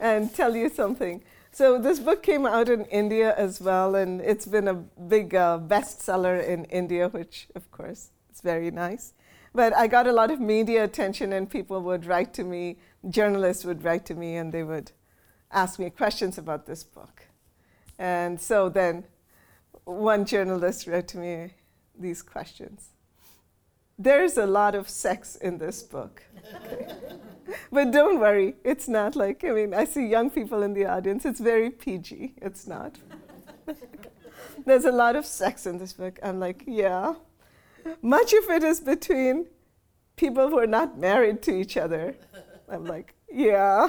and 0.00 0.32
tell 0.34 0.56
you 0.56 0.68
something. 0.68 1.22
So, 1.50 1.78
this 1.78 1.98
book 1.98 2.22
came 2.22 2.46
out 2.46 2.70
in 2.70 2.86
India 2.86 3.34
as 3.36 3.60
well, 3.60 3.94
and 3.94 4.20
it's 4.22 4.46
been 4.46 4.68
a 4.68 4.74
big 4.74 5.34
uh, 5.34 5.58
bestseller 5.58 6.42
in 6.42 6.64
India, 6.66 7.08
which, 7.08 7.48
of 7.54 7.70
course, 7.70 8.10
is 8.32 8.40
very 8.40 8.70
nice. 8.70 9.12
But 9.54 9.74
I 9.74 9.86
got 9.86 10.06
a 10.06 10.12
lot 10.12 10.30
of 10.30 10.40
media 10.40 10.84
attention, 10.84 11.32
and 11.32 11.48
people 11.48 11.80
would 11.82 12.06
write 12.06 12.32
to 12.34 12.44
me, 12.44 12.78
journalists 13.08 13.64
would 13.64 13.84
write 13.84 14.06
to 14.06 14.14
me, 14.14 14.36
and 14.36 14.52
they 14.52 14.62
would 14.62 14.92
ask 15.50 15.78
me 15.78 15.90
questions 15.90 16.38
about 16.38 16.66
this 16.66 16.82
book. 16.82 17.28
And 17.98 18.40
so 18.40 18.68
then 18.68 19.04
one 19.84 20.24
journalist 20.24 20.86
wrote 20.86 21.08
to 21.08 21.18
me 21.18 21.54
these 21.98 22.22
questions. 22.22 22.90
There's 23.98 24.36
a 24.36 24.46
lot 24.46 24.74
of 24.74 24.88
sex 24.88 25.36
in 25.36 25.58
this 25.58 25.82
book. 25.82 26.22
But 27.70 27.90
don't 27.90 28.20
worry, 28.20 28.54
it's 28.64 28.88
not 28.88 29.16
like, 29.16 29.44
I 29.44 29.50
mean, 29.50 29.74
I 29.74 29.84
see 29.84 30.06
young 30.06 30.30
people 30.30 30.62
in 30.62 30.74
the 30.74 30.86
audience, 30.86 31.24
it's 31.24 31.40
very 31.40 31.70
PG. 31.70 32.34
It's 32.40 32.66
not. 32.66 32.98
There's 34.66 34.84
a 34.84 34.92
lot 34.92 35.16
of 35.16 35.26
sex 35.26 35.66
in 35.66 35.78
this 35.78 35.92
book. 35.92 36.18
I'm 36.22 36.38
like, 36.38 36.64
yeah. 36.66 37.14
Much 38.00 38.32
of 38.32 38.50
it 38.50 38.62
is 38.62 38.80
between 38.80 39.46
people 40.16 40.48
who 40.48 40.58
are 40.58 40.66
not 40.66 40.98
married 40.98 41.42
to 41.42 41.52
each 41.52 41.76
other. 41.76 42.16
I'm 42.68 42.84
like, 42.84 43.14
yeah. 43.32 43.88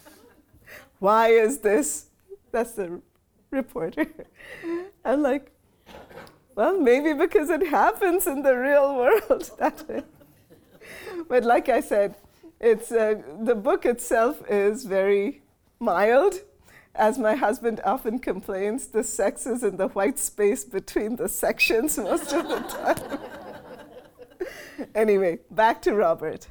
Why 0.98 1.28
is 1.28 1.58
this? 1.58 2.06
That's 2.52 2.72
the 2.72 3.00
reporter. 3.50 4.06
I'm 5.04 5.22
like, 5.22 5.52
well, 6.54 6.80
maybe 6.80 7.12
because 7.12 7.50
it 7.50 7.66
happens 7.66 8.26
in 8.26 8.42
the 8.42 8.56
real 8.56 8.96
world 8.96 9.50
that 9.58 9.88
way. 9.88 10.02
But 11.28 11.44
like 11.44 11.68
I 11.68 11.80
said, 11.80 12.16
it's 12.60 12.90
uh, 12.90 13.20
the 13.42 13.54
book 13.54 13.84
itself 13.84 14.42
is 14.48 14.84
very 14.84 15.42
mild. 15.78 16.40
As 16.96 17.18
my 17.18 17.34
husband 17.34 17.82
often 17.84 18.18
complains, 18.18 18.86
the 18.86 19.04
sex 19.04 19.46
is 19.46 19.62
in 19.62 19.76
the 19.76 19.88
white 19.88 20.18
space 20.18 20.64
between 20.64 21.16
the 21.16 21.28
sections 21.28 21.98
most 21.98 22.32
of 22.32 22.48
the 22.48 22.60
time. 22.60 23.18
anyway, 24.94 25.40
back 25.50 25.82
to 25.82 25.94
Robert. 25.94 26.48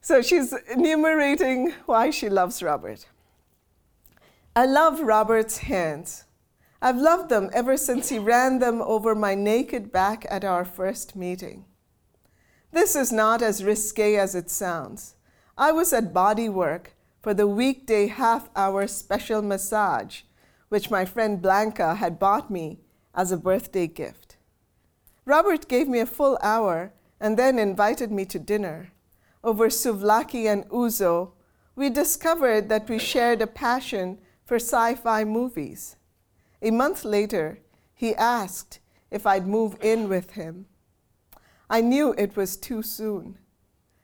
So 0.00 0.22
she's 0.22 0.54
enumerating 0.72 1.74
why 1.84 2.08
she 2.10 2.30
loves 2.30 2.62
Robert. 2.62 3.06
I 4.56 4.64
love 4.64 5.00
Robert's 5.00 5.58
hands. 5.58 6.24
I've 6.80 6.96
loved 6.96 7.28
them 7.28 7.50
ever 7.52 7.76
since 7.76 8.08
he 8.08 8.18
ran 8.18 8.60
them 8.60 8.80
over 8.80 9.14
my 9.14 9.34
naked 9.34 9.92
back 9.92 10.26
at 10.30 10.42
our 10.42 10.64
first 10.64 11.14
meeting. 11.14 11.66
This 12.72 12.96
is 12.96 13.12
not 13.12 13.42
as 13.42 13.62
risque 13.62 14.16
as 14.16 14.34
it 14.34 14.48
sounds. 14.48 15.16
I 15.58 15.72
was 15.72 15.92
at 15.92 16.14
Body 16.14 16.48
Work 16.48 16.94
for 17.22 17.34
the 17.34 17.46
weekday 17.46 18.06
half 18.06 18.48
hour 18.56 18.86
special 18.86 19.42
massage, 19.42 20.22
which 20.68 20.90
my 20.90 21.04
friend 21.04 21.42
Blanca 21.42 21.96
had 21.96 22.18
bought 22.18 22.50
me 22.50 22.80
as 23.14 23.30
a 23.30 23.36
birthday 23.36 23.86
gift. 23.86 24.36
Robert 25.24 25.68
gave 25.68 25.86
me 25.86 26.00
a 26.00 26.06
full 26.06 26.38
hour 26.42 26.92
and 27.20 27.36
then 27.36 27.58
invited 27.58 28.10
me 28.10 28.24
to 28.24 28.38
dinner. 28.38 28.92
Over 29.44 29.68
souvlaki 29.68 30.46
and 30.46 30.66
ouzo, 30.70 31.32
we 31.76 31.90
discovered 31.90 32.68
that 32.68 32.88
we 32.88 32.98
shared 32.98 33.42
a 33.42 33.46
passion 33.46 34.18
for 34.44 34.56
sci 34.56 34.94
fi 34.94 35.24
movies. 35.24 35.96
A 36.62 36.70
month 36.70 37.04
later, 37.04 37.60
he 37.94 38.14
asked 38.14 38.80
if 39.10 39.26
I'd 39.26 39.46
move 39.46 39.76
in 39.80 40.08
with 40.08 40.32
him. 40.32 40.66
I 41.68 41.80
knew 41.80 42.14
it 42.16 42.36
was 42.36 42.56
too 42.56 42.82
soon. 42.82 43.38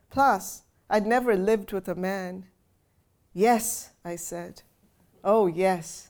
Plus, 0.09 0.63
I'd 0.89 1.05
never 1.05 1.35
lived 1.35 1.73
with 1.73 1.87
a 1.87 1.95
man. 1.95 2.45
Yes, 3.37 3.91
I 4.03 4.15
said. 4.15 4.63
Oh, 5.23 5.45
yes. 5.45 6.09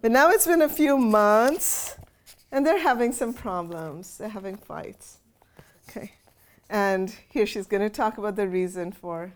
But 0.00 0.12
now 0.12 0.30
it's 0.30 0.46
been 0.46 0.62
a 0.62 0.68
few 0.68 0.96
months, 0.96 1.96
and 2.52 2.64
they're 2.64 2.78
having 2.78 3.12
some 3.12 3.34
problems. 3.34 4.16
They're 4.16 4.28
having 4.28 4.56
fights. 4.56 5.18
Okay. 5.88 6.12
And 6.70 7.12
here 7.28 7.44
she's 7.44 7.66
going 7.66 7.82
to 7.82 7.90
talk 7.90 8.18
about 8.18 8.36
the 8.36 8.46
reason 8.46 8.92
for 8.92 9.32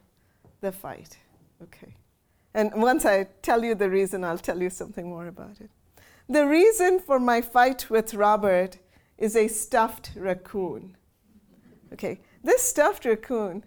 the 0.60 0.70
fight. 0.70 1.18
Okay. 1.60 1.96
And 2.54 2.72
once 2.74 3.04
I 3.04 3.26
tell 3.42 3.64
you 3.64 3.74
the 3.74 3.90
reason, 3.90 4.22
I'll 4.22 4.38
tell 4.38 4.62
you 4.62 4.70
something 4.70 5.08
more 5.08 5.26
about 5.26 5.60
it. 5.60 5.70
The 6.28 6.46
reason 6.46 7.00
for 7.00 7.18
my 7.18 7.40
fight 7.40 7.90
with 7.90 8.14
Robert 8.14 8.78
is 9.16 9.34
a 9.34 9.48
stuffed 9.48 10.12
raccoon. 10.14 10.96
Okay, 11.92 12.20
this 12.44 12.62
stuffed 12.62 13.06
raccoon 13.06 13.64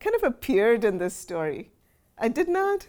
kind 0.00 0.16
of 0.16 0.24
appeared 0.24 0.82
in 0.82 0.98
this 0.98 1.14
story. 1.14 1.71
I 2.22 2.28
did 2.28 2.48
not 2.48 2.86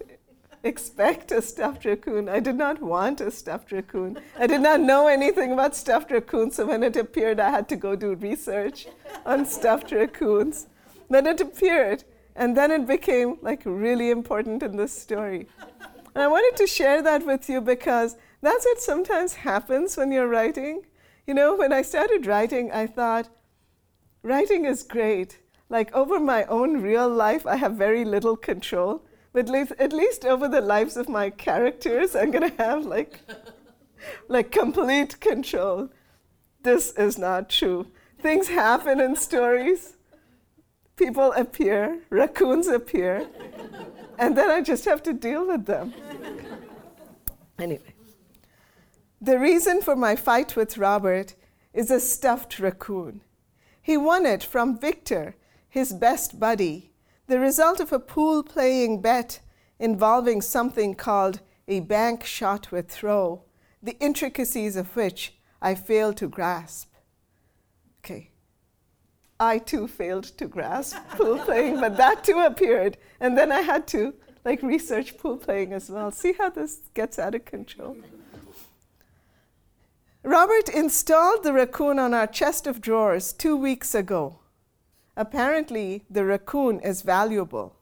expect 0.64 1.32
a 1.32 1.42
stuffed 1.42 1.86
raccoon. 1.86 2.30
I 2.30 2.40
did 2.40 2.56
not 2.56 2.80
want 2.84 3.20
a 3.20 3.32
stuffed 3.32 3.72
raccoon. 3.72 4.20
I 4.38 4.46
did 4.46 4.62
not 4.62 4.80
know 4.80 5.08
anything 5.08 5.52
about 5.52 5.76
stuffed 5.76 6.12
raccoons, 6.12 6.56
so 6.56 6.68
when 6.68 6.84
it 6.84 6.96
appeared, 6.96 7.40
I 7.40 7.50
had 7.50 7.68
to 7.70 7.76
go 7.76 7.96
do 7.96 8.14
research 8.14 8.86
on 9.26 9.48
stuffed 9.48 9.92
raccoons. 9.92 10.68
Then 11.10 11.26
it 11.26 11.42
appeared, 11.42 12.04
and 12.36 12.56
then 12.56 12.70
it 12.70 12.86
became 12.86 13.40
like 13.42 13.64
really 13.66 14.12
important 14.12 14.62
in 14.62 14.78
this 14.78 14.96
story. 14.96 15.48
And 16.14 16.24
I 16.24 16.28
wanted 16.28 16.56
to 16.58 16.68
share 16.68 17.02
that 17.02 17.26
with 17.26 17.50
you 17.50 17.60
because 17.60 18.16
that's 18.42 18.66
what 18.66 18.82
sometimes 18.82 19.34
happens 19.34 19.98
when 19.98 20.12
you're 20.12 20.28
writing. 20.28 20.84
You 21.26 21.34
know, 21.34 21.56
when 21.56 21.74
I 21.74 21.82
started 21.82 22.28
writing, 22.28 22.72
I 22.72 22.86
thought, 22.86 23.30
writing 24.22 24.66
is 24.66 24.84
great. 24.84 25.40
Like 25.70 25.92
over 25.96 26.20
my 26.20 26.44
own 26.44 26.84
real 26.84 27.10
life, 27.10 27.48
I 27.48 27.56
have 27.56 27.74
very 27.74 28.06
little 28.06 28.38
control. 28.38 29.02
But 29.34 29.50
at 29.80 29.92
least 29.92 30.26
over 30.26 30.48
the 30.48 30.62
lives 30.62 30.96
of 30.96 31.10
my 31.10 31.32
characters, 31.32 32.16
I'm 32.16 32.30
going 32.30 32.50
to 32.50 32.64
have 32.64 32.86
like, 32.86 33.20
like 34.28 34.52
complete 34.52 35.20
control. 35.20 35.90
This 36.62 36.92
is 36.92 37.18
not 37.18 37.50
true. 37.50 37.88
Things 38.20 38.48
happen 38.48 39.00
in 39.02 39.16
stories. 39.16 39.98
People 40.96 41.34
appear, 41.34 42.00
raccoons 42.12 42.68
appear, 42.68 43.28
and 44.20 44.38
then 44.38 44.52
I 44.52 44.62
just 44.62 44.86
have 44.86 45.02
to 45.04 45.14
deal 45.14 45.48
with 45.48 45.66
them. 45.66 45.94
Anyway, 47.58 47.96
the 49.20 49.40
reason 49.40 49.82
for 49.82 49.96
my 49.96 50.16
fight 50.16 50.56
with 50.56 50.78
Robert 50.78 51.34
is 51.74 51.90
a 51.90 52.00
stuffed 52.00 52.60
raccoon. 52.60 53.22
He 53.82 53.98
won 53.98 54.28
it 54.28 54.44
from 54.44 54.78
Victor, 54.78 55.36
his 55.68 55.92
best 55.92 56.40
buddy, 56.40 56.93
the 57.34 57.40
result 57.40 57.80
of 57.80 57.92
a 57.92 57.98
pool 57.98 58.44
playing 58.44 59.02
bet 59.02 59.40
involving 59.80 60.40
something 60.40 60.94
called 60.94 61.42
a 61.68 61.80
bank 61.80 62.24
shot 62.24 62.72
with 62.72 62.88
throw, 62.88 63.42
the 63.82 63.98
intricacies 64.00 64.76
of 64.76 64.96
which 64.96 65.34
I 65.60 65.74
failed 65.74 66.18
to 66.18 66.28
grasp. 66.28 66.94
Okay. 67.98 68.30
I 69.40 69.58
too 69.58 69.88
failed 69.88 70.26
to 70.26 70.48
grasp 70.48 70.96
pool 71.10 71.40
playing, 71.40 71.80
but 71.80 71.98
that 71.98 72.24
too 72.24 72.38
appeared. 72.38 72.98
And 73.20 73.36
then 73.36 73.52
I 73.52 73.62
had 73.62 73.88
to 73.88 74.14
like 74.46 74.62
research 74.62 75.18
pool 75.18 75.38
playing 75.38 75.74
as 75.74 75.90
well. 75.90 76.12
See 76.12 76.34
how 76.34 76.52
this 76.52 76.82
gets 76.94 77.18
out 77.18 77.34
of 77.34 77.46
control. 77.46 77.98
Robert 80.22 80.70
installed 80.70 81.42
the 81.42 81.52
raccoon 81.52 81.98
on 81.98 82.14
our 82.14 82.28
chest 82.28 82.68
of 82.68 82.80
drawers 82.80 83.34
two 83.34 83.58
weeks 83.58 83.96
ago. 83.96 84.38
Apparently, 85.16 86.04
the 86.10 86.26
raccoon 86.26 86.80
is 86.80 87.02
valuable. 87.02 87.76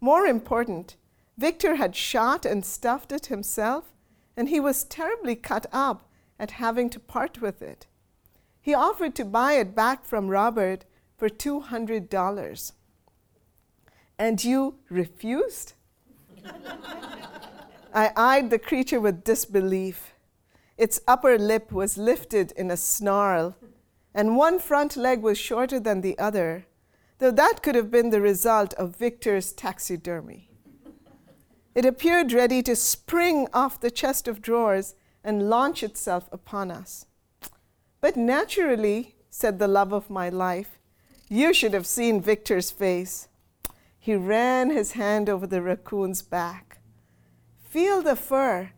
More 0.00 0.26
important, 0.26 0.96
Victor 1.36 1.76
had 1.76 1.96
shot 1.96 2.44
and 2.44 2.64
stuffed 2.64 3.12
it 3.12 3.26
himself, 3.26 3.92
and 4.36 4.48
he 4.48 4.60
was 4.60 4.84
terribly 4.84 5.34
cut 5.34 5.66
up 5.72 6.08
at 6.38 6.52
having 6.52 6.88
to 6.90 7.00
part 7.00 7.40
with 7.40 7.60
it. 7.60 7.86
He 8.60 8.74
offered 8.74 9.14
to 9.16 9.24
buy 9.24 9.54
it 9.54 9.74
back 9.74 10.04
from 10.04 10.28
Robert 10.28 10.84
for 11.16 11.28
$200. 11.28 12.72
And 14.18 14.44
you 14.44 14.76
refused? 14.88 15.72
I 17.92 18.12
eyed 18.16 18.50
the 18.50 18.58
creature 18.58 19.00
with 19.00 19.24
disbelief. 19.24 20.12
Its 20.78 21.00
upper 21.08 21.38
lip 21.38 21.72
was 21.72 21.98
lifted 21.98 22.52
in 22.52 22.70
a 22.70 22.76
snarl 22.76 23.56
and 24.14 24.36
one 24.36 24.58
front 24.58 24.96
leg 24.96 25.22
was 25.22 25.38
shorter 25.38 25.78
than 25.78 26.00
the 26.00 26.18
other, 26.18 26.66
though 27.18 27.30
that 27.30 27.62
could 27.62 27.74
have 27.74 27.90
been 27.90 28.10
the 28.10 28.20
result 28.20 28.74
of 28.74 28.96
Victor's 28.96 29.52
taxidermy. 29.52 30.50
It 31.74 31.84
appeared 31.84 32.32
ready 32.32 32.62
to 32.64 32.74
spring 32.74 33.46
off 33.52 33.80
the 33.80 33.90
chest 33.90 34.26
of 34.26 34.42
drawers 34.42 34.94
and 35.22 35.48
launch 35.48 35.82
itself 35.82 36.28
upon 36.32 36.70
us. 36.70 37.06
But 38.00 38.16
naturally, 38.16 39.14
said 39.30 39.58
the 39.58 39.68
love 39.68 39.92
of 39.92 40.10
my 40.10 40.28
life, 40.28 40.78
you 41.28 41.54
should 41.54 41.74
have 41.74 41.86
seen 41.86 42.20
Victor's 42.20 42.70
face. 42.70 43.28
He 43.98 44.16
ran 44.16 44.70
his 44.70 44.92
hand 44.92 45.28
over 45.28 45.46
the 45.46 45.62
raccoon's 45.62 46.22
back. 46.22 46.80
Feel 47.62 48.02
the 48.02 48.16
fur. 48.16 48.70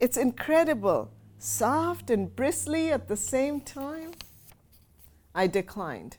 It's 0.00 0.16
incredible, 0.16 1.10
soft 1.38 2.10
and 2.10 2.34
bristly 2.34 2.90
at 2.90 3.06
the 3.06 3.16
same 3.16 3.60
time. 3.60 4.12
I 5.40 5.46
declined. 5.46 6.18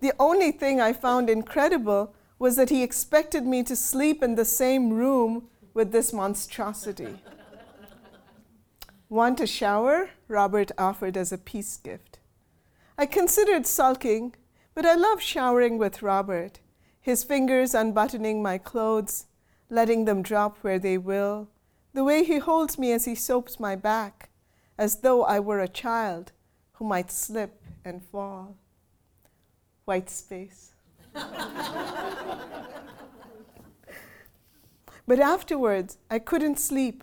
the 0.00 0.12
only 0.18 0.50
thing 0.50 0.80
I 0.80 0.92
found 0.92 1.30
incredible 1.30 2.12
was 2.36 2.56
that 2.56 2.70
he 2.70 2.82
expected 2.82 3.46
me 3.46 3.62
to 3.62 3.76
sleep 3.76 4.24
in 4.24 4.34
the 4.34 4.44
same 4.44 4.92
room 4.92 5.46
with 5.72 5.92
this 5.92 6.12
monstrosity. 6.12 7.22
Want 9.08 9.40
a 9.40 9.46
shower? 9.46 10.10
Robert 10.26 10.72
offered 10.76 11.16
as 11.16 11.30
a 11.30 11.38
peace 11.38 11.76
gift. 11.76 12.18
I 12.98 13.06
considered 13.06 13.68
sulking, 13.68 14.34
but 14.74 14.84
I 14.84 14.96
love 14.96 15.22
showering 15.22 15.78
with 15.78 16.02
Robert, 16.02 16.58
his 17.00 17.22
fingers 17.22 17.72
unbuttoning 17.72 18.42
my 18.42 18.58
clothes, 18.58 19.26
letting 19.70 20.06
them 20.06 20.22
drop 20.22 20.58
where 20.62 20.80
they 20.80 20.98
will, 20.98 21.50
the 21.92 22.02
way 22.02 22.24
he 22.24 22.38
holds 22.38 22.78
me 22.80 22.90
as 22.90 23.04
he 23.04 23.14
soaps 23.14 23.60
my 23.60 23.76
back, 23.76 24.30
as 24.76 25.02
though 25.02 25.22
I 25.22 25.38
were 25.38 25.60
a 25.60 25.68
child 25.68 26.32
who 26.84 26.88
might 26.88 27.10
slip 27.10 27.62
and 27.82 28.02
fall. 28.02 28.58
White 29.86 30.10
space. 30.10 30.74
but 35.06 35.18
afterwards, 35.18 35.96
I 36.10 36.18
couldn't 36.18 36.58
sleep. 36.58 37.02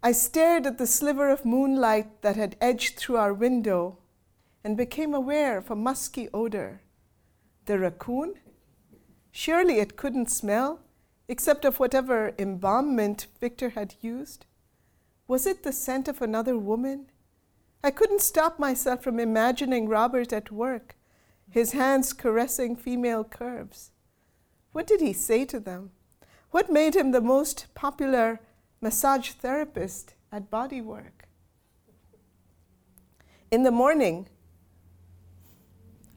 I 0.00 0.12
stared 0.12 0.64
at 0.66 0.78
the 0.78 0.86
sliver 0.86 1.28
of 1.28 1.44
moonlight 1.44 2.22
that 2.22 2.36
had 2.36 2.54
edged 2.60 2.98
through 2.98 3.16
our 3.16 3.34
window 3.34 3.98
and 4.62 4.76
became 4.76 5.12
aware 5.12 5.58
of 5.58 5.68
a 5.68 5.76
musky 5.76 6.28
odor. 6.32 6.82
The 7.64 7.80
raccoon? 7.80 8.34
Surely 9.32 9.80
it 9.80 9.96
couldn't 9.96 10.30
smell, 10.30 10.82
except 11.26 11.64
of 11.64 11.80
whatever 11.80 12.32
embalmment 12.38 13.26
Victor 13.40 13.70
had 13.70 13.96
used. 14.00 14.46
Was 15.26 15.46
it 15.46 15.64
the 15.64 15.72
scent 15.72 16.06
of 16.06 16.22
another 16.22 16.56
woman? 16.56 17.06
I 17.82 17.90
couldn't 17.90 18.22
stop 18.22 18.58
myself 18.58 19.02
from 19.02 19.20
imagining 19.20 19.88
Robert 19.88 20.32
at 20.32 20.50
work, 20.50 20.96
his 21.48 21.72
hands 21.72 22.12
caressing 22.12 22.76
female 22.76 23.24
curves. 23.24 23.90
What 24.72 24.86
did 24.86 25.00
he 25.00 25.12
say 25.12 25.44
to 25.46 25.60
them? 25.60 25.90
What 26.50 26.70
made 26.70 26.96
him 26.96 27.12
the 27.12 27.20
most 27.20 27.66
popular 27.74 28.40
massage 28.80 29.30
therapist 29.30 30.14
at 30.32 30.50
Bodywork? 30.50 31.26
In 33.50 33.62
the 33.62 33.70
morning, 33.70 34.28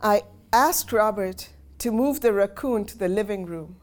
I 0.02 0.24
asked 0.52 0.92
Robert 0.92 1.50
to 1.78 1.92
move 1.92 2.22
the 2.22 2.34
raccoon 2.34 2.86
to 2.86 2.98
the 2.98 3.08
living 3.08 3.46
room. 3.46 3.78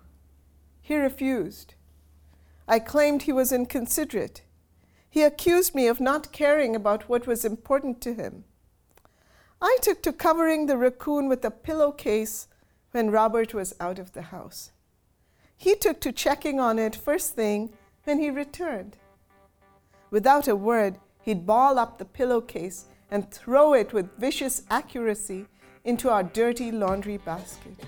He 0.81 0.97
refused. 0.97 1.75
I 2.67 2.79
claimed 2.79 3.23
he 3.23 3.33
was 3.33 3.53
inconsiderate 3.53 4.43
he 5.17 5.23
accused 5.23 5.75
me 5.75 5.87
of 5.87 5.99
not 5.99 6.31
caring 6.31 6.77
about 6.77 7.09
what 7.09 7.27
was 7.27 7.43
important 7.43 8.03
to 8.03 8.13
him. 8.13 8.45
I 9.63 9.79
took 9.81 10.03
to 10.03 10.13
covering 10.13 10.67
the 10.67 10.77
raccoon 10.77 11.27
with 11.27 11.43
a 11.43 11.51
pillowcase 11.51 12.49
when 12.91 13.11
Robert 13.11 13.55
was 13.55 13.75
out 13.81 13.99
of 13.99 14.13
the 14.13 14.21
house. 14.21 14.73
He 15.57 15.75
took 15.75 16.03
to 16.03 16.13
checking 16.13 16.61
on 16.61 16.79
it 16.79 16.95
first 16.95 17.35
thing 17.35 17.71
when 18.05 18.19
he 18.19 18.29
returned. 18.29 18.99
Without 20.11 20.49
a 20.49 20.55
word, 20.55 20.99
he'd 21.23 21.47
ball 21.47 21.79
up 21.79 21.97
the 21.97 22.05
pillowcase 22.05 22.85
and 23.11 23.31
throw 23.31 23.73
it 23.73 23.95
with 23.95 24.19
vicious 24.19 24.65
accuracy 24.69 25.47
into 25.85 26.11
our 26.11 26.25
dirty 26.25 26.71
laundry 26.71 27.17
basket. 27.17 27.87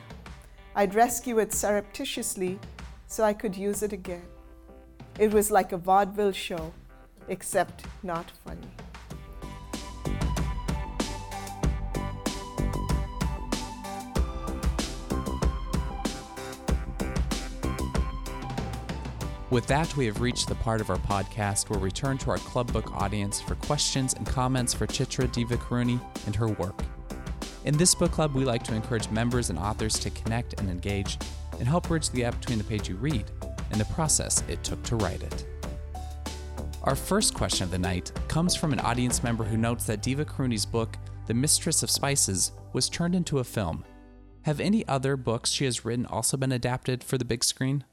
I'd 0.74 0.94
rescue 0.94 1.40
it 1.40 1.52
surreptitiously 1.52 2.58
so 3.06 3.22
I 3.22 3.34
could 3.34 3.54
use 3.54 3.82
it 3.82 3.92
again. 3.92 4.28
It 5.18 5.34
was 5.34 5.50
like 5.50 5.72
a 5.72 5.76
vaudeville 5.76 6.32
show 6.32 6.72
except 7.28 7.84
not 8.02 8.30
funny. 8.44 8.68
With 19.50 19.66
that, 19.68 19.96
we 19.96 20.04
have 20.04 20.20
reached 20.20 20.46
the 20.48 20.54
part 20.56 20.82
of 20.82 20.90
our 20.90 20.98
podcast 20.98 21.70
where 21.70 21.78
we 21.78 21.90
turn 21.90 22.18
to 22.18 22.30
our 22.30 22.36
club 22.36 22.70
book 22.70 22.92
audience 22.92 23.40
for 23.40 23.54
questions 23.54 24.12
and 24.12 24.26
comments 24.26 24.74
for 24.74 24.86
Chitra 24.86 25.26
Divakaruni 25.26 25.98
and 26.26 26.36
her 26.36 26.48
work. 26.48 26.82
In 27.64 27.74
this 27.76 27.94
book 27.94 28.12
club, 28.12 28.34
we 28.34 28.44
like 28.44 28.62
to 28.64 28.74
encourage 28.74 29.08
members 29.08 29.48
and 29.48 29.58
authors 29.58 29.94
to 30.00 30.10
connect 30.10 30.60
and 30.60 30.68
engage 30.68 31.16
and 31.58 31.66
help 31.66 31.88
bridge 31.88 32.10
the 32.10 32.18
gap 32.18 32.38
between 32.38 32.58
the 32.58 32.64
page 32.64 32.90
you 32.90 32.96
read 32.96 33.24
and 33.70 33.80
the 33.80 33.86
process 33.86 34.42
it 34.48 34.62
took 34.62 34.82
to 34.82 34.96
write 34.96 35.22
it. 35.22 35.57
Our 36.84 36.94
first 36.94 37.34
question 37.34 37.64
of 37.64 37.72
the 37.72 37.78
night 37.78 38.12
comes 38.28 38.54
from 38.54 38.72
an 38.72 38.78
audience 38.80 39.24
member 39.24 39.42
who 39.42 39.56
notes 39.56 39.84
that 39.86 40.00
Divakaruni's 40.00 40.64
book, 40.64 40.96
The 41.26 41.34
Mistress 41.34 41.82
of 41.82 41.90
Spices, 41.90 42.52
was 42.72 42.88
turned 42.88 43.16
into 43.16 43.40
a 43.40 43.44
film. 43.44 43.84
Have 44.42 44.60
any 44.60 44.86
other 44.86 45.16
books 45.16 45.50
she 45.50 45.64
has 45.64 45.84
written 45.84 46.06
also 46.06 46.36
been 46.36 46.52
adapted 46.52 47.02
for 47.02 47.18
the 47.18 47.24
big 47.24 47.42
screen? 47.42 47.84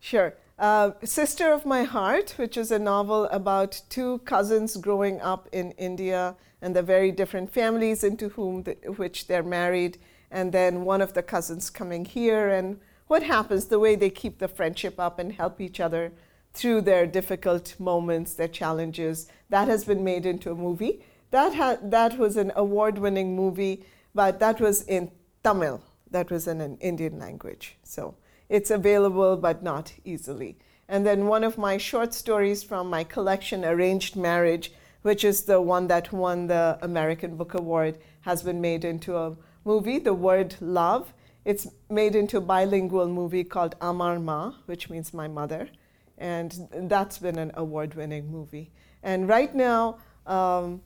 Sure. 0.00 0.34
Uh, 0.58 0.90
Sister 1.04 1.52
of 1.52 1.64
My 1.64 1.84
Heart, 1.84 2.34
which 2.36 2.56
is 2.56 2.72
a 2.72 2.78
novel 2.78 3.26
about 3.26 3.80
two 3.88 4.18
cousins 4.18 4.76
growing 4.76 5.20
up 5.20 5.48
in 5.52 5.70
India 5.72 6.36
and 6.60 6.74
the 6.74 6.82
very 6.82 7.12
different 7.12 7.52
families 7.52 8.02
into 8.02 8.30
whom 8.30 8.64
the, 8.64 8.72
which 8.96 9.28
they're 9.28 9.44
married, 9.44 9.96
and 10.30 10.52
then 10.52 10.84
one 10.84 11.00
of 11.00 11.14
the 11.14 11.22
cousins 11.22 11.70
coming 11.70 12.04
here, 12.04 12.48
and 12.48 12.80
what 13.06 13.22
happens, 13.22 13.66
the 13.66 13.78
way 13.78 13.94
they 13.94 14.10
keep 14.10 14.38
the 14.38 14.48
friendship 14.48 14.98
up 14.98 15.18
and 15.20 15.32
help 15.32 15.60
each 15.60 15.78
other 15.78 16.12
through 16.52 16.82
their 16.82 17.06
difficult 17.06 17.78
moments, 17.78 18.34
their 18.34 18.48
challenges. 18.48 19.28
That 19.48 19.68
has 19.68 19.84
been 19.84 20.04
made 20.04 20.26
into 20.26 20.50
a 20.50 20.54
movie. 20.54 21.04
That, 21.30 21.54
ha- 21.54 21.78
that 21.82 22.18
was 22.18 22.36
an 22.36 22.52
award 22.56 22.98
winning 22.98 23.36
movie, 23.36 23.84
but 24.14 24.40
that 24.40 24.60
was 24.60 24.82
in 24.82 25.10
Tamil. 25.44 25.82
That 26.10 26.30
was 26.30 26.48
in 26.48 26.60
an 26.60 26.76
Indian 26.78 27.18
language. 27.18 27.76
So 27.84 28.16
it's 28.48 28.70
available, 28.70 29.36
but 29.36 29.62
not 29.62 29.92
easily. 30.04 30.58
And 30.88 31.06
then 31.06 31.28
one 31.28 31.44
of 31.44 31.56
my 31.56 31.76
short 31.76 32.12
stories 32.12 32.64
from 32.64 32.90
my 32.90 33.04
collection, 33.04 33.64
Arranged 33.64 34.16
Marriage, 34.16 34.72
which 35.02 35.22
is 35.22 35.44
the 35.44 35.60
one 35.60 35.86
that 35.86 36.12
won 36.12 36.48
the 36.48 36.78
American 36.82 37.36
Book 37.36 37.54
Award, 37.54 37.98
has 38.22 38.42
been 38.42 38.60
made 38.60 38.84
into 38.84 39.16
a 39.16 39.36
movie, 39.64 40.00
The 40.00 40.12
Word 40.14 40.56
Love. 40.60 41.14
It's 41.44 41.68
made 41.88 42.16
into 42.16 42.38
a 42.38 42.40
bilingual 42.40 43.06
movie 43.06 43.44
called 43.44 43.76
Amar 43.80 44.18
Ma, 44.18 44.54
which 44.66 44.90
means 44.90 45.14
my 45.14 45.28
mother. 45.28 45.68
And 46.20 46.68
that's 46.72 47.18
been 47.18 47.38
an 47.38 47.50
award 47.54 47.94
winning 47.94 48.30
movie. 48.30 48.70
And 49.02 49.28
right 49.28 49.52
now, 49.54 49.98
um, 50.26 50.82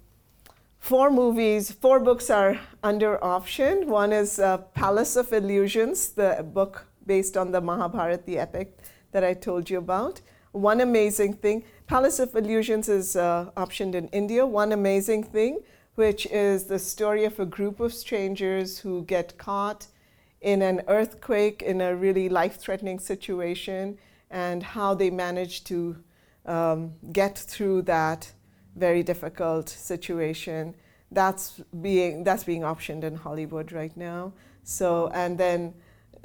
four 0.79 1.11
movies, 1.11 1.73
four 1.73 1.99
books 1.99 2.31
are 2.31 2.59
under 2.83 3.23
option. 3.23 3.89
One 3.89 4.13
is 4.13 4.39
uh, 4.39 4.59
Palace 4.59 5.17
of 5.17 5.33
Illusions, 5.33 6.11
the 6.11 6.47
book 6.55 6.87
based 7.05 7.37
on 7.37 7.51
the 7.51 7.61
Mahabharata, 7.61 8.23
the 8.25 8.39
epic 8.39 8.79
that 9.11 9.25
I 9.25 9.35
told 9.35 9.69
you 9.69 9.79
about. 9.79 10.21
One 10.53 10.81
amazing 10.81 11.35
thing 11.35 11.65
Palace 11.87 12.19
of 12.19 12.35
Illusions 12.35 12.89
is 12.89 13.17
uh, 13.17 13.51
optioned 13.57 13.95
in 13.95 14.09
India. 14.09 14.47
One 14.47 14.73
amazing 14.73 15.25
thing, 15.25 15.61
which 15.97 16.27
is 16.27 16.65
the 16.65 16.79
story 16.79 17.25
of 17.25 17.39
a 17.39 17.45
group 17.45 17.81
of 17.81 17.93
strangers 17.93 18.79
who 18.79 19.03
get 19.03 19.37
caught 19.37 19.89
in 20.41 20.63
an 20.63 20.83
earthquake 20.89 21.63
in 21.63 21.81
a 21.81 21.95
really 21.95 22.29
life 22.29 22.57
threatening 22.57 22.99
situation 22.99 23.99
and 24.31 24.63
how 24.63 24.95
they 24.95 25.11
manage 25.11 25.65
to 25.65 25.97
um, 26.47 26.93
get 27.13 27.39
through 27.39 27.83
that 27.83 28.33
very 28.77 29.03
difficult 29.03 29.69
situation. 29.69 30.75
That's 31.11 31.61
being, 31.81 32.25
that's 32.25 32.45
being 32.45 32.63
optioned 32.63 33.05
in 33.05 33.17
Hollywood 33.17 33.73
right 33.73 33.97
now. 33.97 34.33
So, 34.65 35.09
and 35.15 35.39
then 35.39 35.75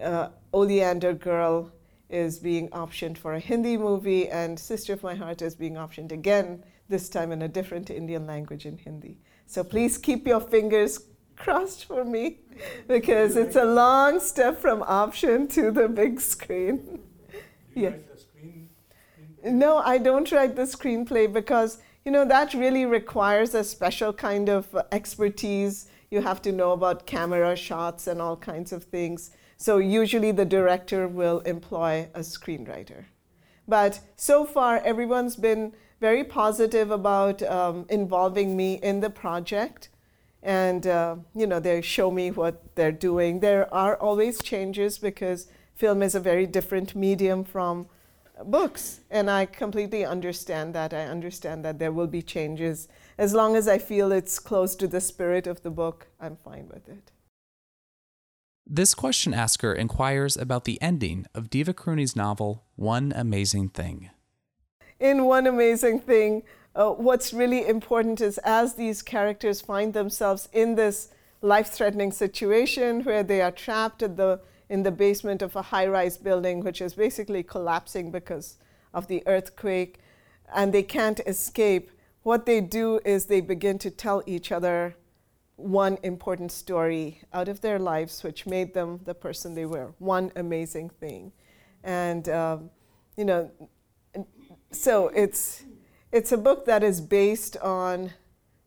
uh, 0.02 0.30
Oleander 0.54 1.14
Girl 1.14 1.72
is 2.10 2.40
being 2.40 2.70
optioned 2.70 3.18
for 3.18 3.34
a 3.36 3.40
Hindi 3.40 3.78
movie, 3.78 4.28
and 4.30 4.60
Sister 4.60 4.94
of 4.94 5.04
My 5.04 5.14
Heart 5.14 5.42
is 5.44 5.56
being 5.56 5.76
optioned 5.76 6.12
again, 6.12 6.64
this 6.88 7.08
time 7.08 7.32
in 7.32 7.44
a 7.44 7.48
different 7.48 7.92
Indian 7.92 8.26
language 8.26 8.66
in 8.66 8.78
Hindi. 8.78 9.20
So 9.46 9.64
please 9.64 9.98
keep 9.98 10.26
your 10.26 10.42
fingers 10.42 11.00
crossed 11.36 11.86
for 11.86 12.04
me 12.04 12.40
because 12.88 13.36
it's 13.36 13.56
a 13.56 13.64
long 13.64 14.20
step 14.20 14.60
from 14.60 14.84
option 14.84 15.48
to 15.50 15.72
the 15.72 15.88
big 15.88 16.20
screen. 16.20 17.00
yeah. 17.76 17.94
No, 19.44 19.78
I 19.78 19.98
don't 19.98 20.32
write 20.32 20.56
the 20.56 20.64
screenplay 20.64 21.32
because 21.32 21.80
you 22.06 22.12
know 22.12 22.26
that 22.26 22.54
really 22.54 22.86
requires 22.86 23.54
a 23.54 23.64
special 23.64 24.12
kind 24.14 24.50
of 24.50 24.76
expertise. 24.92 25.88
You 26.12 26.22
have 26.22 26.42
to 26.42 26.52
know 26.52 26.72
about 26.72 27.06
camera 27.06 27.56
shots 27.56 28.08
and 28.08 28.22
all 28.22 28.36
kinds 28.36 28.72
of 28.72 28.84
things. 28.84 29.32
So 29.58 29.78
usually 29.78 30.32
the 30.32 30.46
director 30.46 31.08
will 31.08 31.40
employ 31.42 32.08
a 32.14 32.22
screenwriter. 32.22 33.06
But 33.68 34.00
so 34.16 34.46
far, 34.46 34.78
everyone's 34.78 35.36
been 35.36 35.74
very 36.00 36.24
positive 36.24 36.92
about 36.92 37.44
um, 37.44 37.86
involving 37.90 38.56
me 38.56 38.76
in 38.76 39.02
the 39.02 39.10
project. 39.10 39.90
And, 40.42 40.88
uh, 40.88 41.18
you 41.36 41.46
know, 41.46 41.60
they 41.60 41.82
show 41.82 42.10
me 42.10 42.32
what 42.32 42.76
they're 42.76 42.94
doing. 42.94 43.42
There 43.42 43.72
are 43.74 43.98
always 43.98 44.42
changes 44.42 44.98
because 44.98 45.48
film 45.80 46.04
is 46.04 46.14
a 46.14 46.20
very 46.20 46.46
different 46.46 46.94
medium 46.94 47.46
from 47.46 47.88
books. 48.44 49.00
And 49.10 49.30
I 49.30 49.46
completely 49.46 50.04
understand 50.04 50.76
that. 50.76 50.94
I 50.94 51.06
understand 51.06 51.64
that 51.64 51.80
there 51.80 51.94
will 51.94 52.08
be 52.08 52.22
changes. 52.22 52.90
As 53.18 53.34
long 53.34 53.56
as 53.56 53.68
I 53.68 53.78
feel 53.78 54.12
it's 54.12 54.40
close 54.40 54.76
to 54.76 54.88
the 54.88 55.00
spirit 55.00 55.48
of 55.48 55.64
the 55.64 55.72
book, 55.72 56.08
I'm 56.20 56.36
fine 56.36 56.68
with 56.68 56.90
it. 56.90 57.12
This 58.68 58.94
question 58.94 59.34
asker 59.34 59.74
inquires 59.74 60.36
about 60.36 60.66
the 60.66 60.80
ending 60.82 61.26
of 61.34 61.50
Divakaruni's 61.50 62.16
novel, 62.16 62.66
One 62.76 63.14
Amazing 63.16 63.70
Thing. 63.70 64.10
In 65.00 65.26
One 65.26 65.48
Amazing 65.48 66.02
Thing, 66.02 66.44
uh, 66.76 66.90
what's 66.90 67.34
really 67.34 67.66
important 67.66 68.20
is 68.22 68.38
as 68.40 68.76
these 68.76 69.02
characters 69.02 69.62
find 69.62 69.94
themselves 69.94 70.50
in 70.52 70.76
this 70.76 71.10
life 71.42 71.68
threatening 71.68 72.12
situation 72.12 73.04
where 73.04 73.24
they 73.24 73.42
are 73.42 73.52
trapped 73.52 74.04
at 74.04 74.18
the, 74.18 74.42
in 74.70 74.84
the 74.84 74.92
basement 74.92 75.42
of 75.42 75.56
a 75.56 75.64
high 75.64 75.88
rise 75.88 76.18
building, 76.18 76.62
which 76.62 76.82
is 76.82 76.94
basically 76.94 77.44
collapsing 77.44 78.12
because 78.12 78.58
of 78.94 79.08
the 79.08 79.24
earthquake, 79.28 80.00
and 80.54 80.74
they 80.74 80.84
can't 80.84 81.20
escape, 81.22 81.92
what 82.24 82.46
they 82.46 82.62
do 82.62 83.00
is 83.06 83.26
they 83.26 83.42
begin 83.42 83.80
to 83.80 83.90
tell 83.90 84.22
each 84.26 84.52
other 84.52 84.96
one 85.56 85.98
important 86.04 86.52
story 86.52 87.22
out 87.34 87.50
of 87.50 87.62
their 87.62 87.80
lives 87.80 88.24
which 88.24 88.46
made 88.46 88.74
them 88.74 89.00
the 89.06 89.14
person 89.14 89.56
they 89.56 89.66
were, 89.66 89.94
one 90.00 90.32
amazing 90.36 90.90
thing. 90.90 91.32
And, 91.84 92.30
um, 92.30 92.70
you 93.18 93.26
know, 93.26 93.52
so 94.72 95.08
it's, 95.10 95.64
it's 96.12 96.32
a 96.32 96.38
book 96.38 96.66
that 96.66 96.84
is 96.84 97.02
based 97.02 97.58
on 97.58 98.12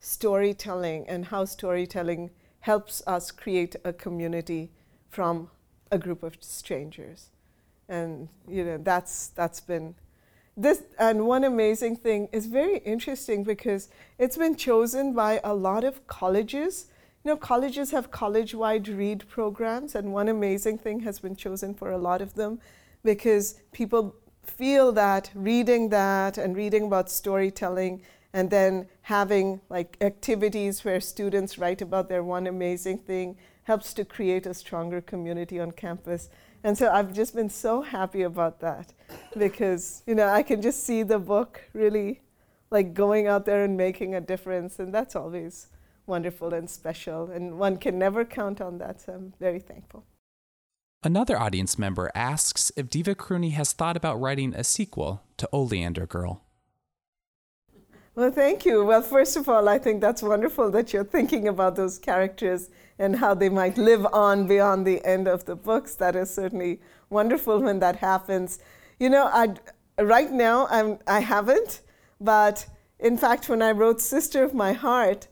storytelling 0.00 1.08
and 1.08 1.26
how 1.26 1.44
storytelling 1.44 2.30
helps 2.60 3.02
us 3.06 3.30
create 3.30 3.76
a 3.84 3.92
community 3.92 4.70
from 5.08 5.50
a 5.92 5.98
group 5.98 6.24
of 6.24 6.37
strangers. 6.40 7.28
And, 7.88 8.28
you 8.48 8.64
know, 8.64 8.78
that's, 8.78 9.28
that's 9.28 9.61
been 9.61 9.94
this 10.57 10.83
and 10.98 11.26
one 11.26 11.44
amazing 11.44 11.96
thing 11.96 12.28
is 12.31 12.46
very 12.46 12.78
interesting 12.78 13.42
because 13.42 13.88
it's 14.18 14.37
been 14.37 14.55
chosen 14.55 15.14
by 15.14 15.40
a 15.42 15.55
lot 15.55 15.83
of 15.83 16.07
colleges 16.07 16.88
you 17.24 17.31
know 17.31 17.37
colleges 17.37 17.90
have 17.90 18.11
college-wide 18.11 18.87
read 18.88 19.26
programs 19.28 19.94
and 19.94 20.12
one 20.12 20.28
amazing 20.28 20.76
thing 20.76 21.00
has 21.00 21.18
been 21.20 21.35
chosen 21.35 21.72
for 21.72 21.90
a 21.90 21.98
lot 21.98 22.20
of 22.20 22.35
them 22.35 22.61
because 23.02 23.61
people 23.72 24.14
feel 24.42 24.92
that 24.92 25.31
reading 25.35 25.88
that 25.88 26.37
and 26.37 26.55
reading 26.55 26.85
about 26.85 27.11
storytelling 27.11 28.02
and 28.35 28.50
then 28.50 28.87
having 29.02 29.61
like 29.70 29.96
activities 30.00 30.85
where 30.85 31.00
students 31.00 31.57
write 31.57 31.81
about 31.81 32.09
their 32.09 32.22
one 32.22 32.46
amazing 32.46 32.98
thing 32.98 33.37
helps 33.64 33.94
to 33.94 34.05
create 34.05 34.46
a 34.46 34.55
stronger 34.55 35.01
community 35.01 35.61
on 35.61 35.72
campus 35.72 36.29
and 36.64 36.79
so 36.79 36.90
I've 36.90 37.12
just 37.12 37.35
been 37.35 37.51
so 37.51 37.83
happy 37.83 38.22
about 38.22 38.61
that 38.61 38.92
because, 39.37 40.03
you 40.07 40.14
know, 40.14 40.29
I 40.29 40.42
can 40.42 40.62
just 40.62 40.85
see 40.85 41.03
the 41.03 41.18
book 41.18 41.61
really 41.72 42.20
like 42.70 42.94
going 42.94 43.27
out 43.27 43.46
there 43.46 43.64
and 43.64 43.77
making 43.77 44.14
a 44.14 44.20
difference. 44.20 44.79
And 44.79 44.94
that's 44.94 45.16
always 45.16 45.68
wonderful 46.07 46.55
and 46.55 46.70
special. 46.70 47.31
And 47.31 47.59
one 47.59 47.79
can 47.79 47.98
never 47.98 48.25
count 48.25 48.61
on 48.61 48.79
that. 48.79 49.01
So 49.01 49.14
I'm 49.14 49.35
very 49.40 49.59
thankful. 49.59 50.05
Another 51.03 51.37
audience 51.37 51.81
member 51.81 52.12
asks 52.14 52.70
if 52.77 52.88
Divakaruni 52.88 53.53
has 53.53 53.72
thought 53.72 53.96
about 53.96 54.20
writing 54.20 54.55
a 54.55 54.62
sequel 54.62 55.25
to 55.38 55.48
Oleander 55.53 56.07
Girl. 56.07 56.44
Well, 58.14 58.31
thank 58.31 58.66
you. 58.66 58.85
Well, 58.85 59.01
first 59.01 59.38
of 59.38 59.48
all, 59.48 59.70
I 59.70 59.79
think 59.79 60.03
that's 60.03 60.22
wonderful 60.22 60.70
that 60.72 60.92
you're 60.92 61.03
thinking 61.03 61.48
about 61.48 61.77
those 61.77 61.98
characters 61.98 62.68
and 62.98 63.16
how 63.16 63.33
they 63.33 63.48
might 63.48 63.79
live 63.79 64.05
on 64.12 64.46
beyond 64.46 64.87
the 64.87 65.03
end 65.03 65.27
of 65.27 65.46
the 65.46 65.57
books. 65.57 65.94
That 65.94 66.14
is 66.14 66.33
certainly 66.33 66.81
wonderful 67.09 67.59
when 67.61 67.79
that 67.79 67.97
happens. 67.97 68.59
You 69.01 69.09
know, 69.09 69.30
I 69.32 69.55
right 69.99 70.30
now 70.30 70.66
I'm 70.68 70.99
I 71.07 71.20
haven't, 71.20 71.80
but 72.20 72.66
in 72.99 73.16
fact, 73.16 73.49
when 73.49 73.62
I 73.62 73.70
wrote 73.72 74.01
Sister 74.03 74.45
of 74.45 74.53
My 74.53 74.74
Heart, 74.74 75.28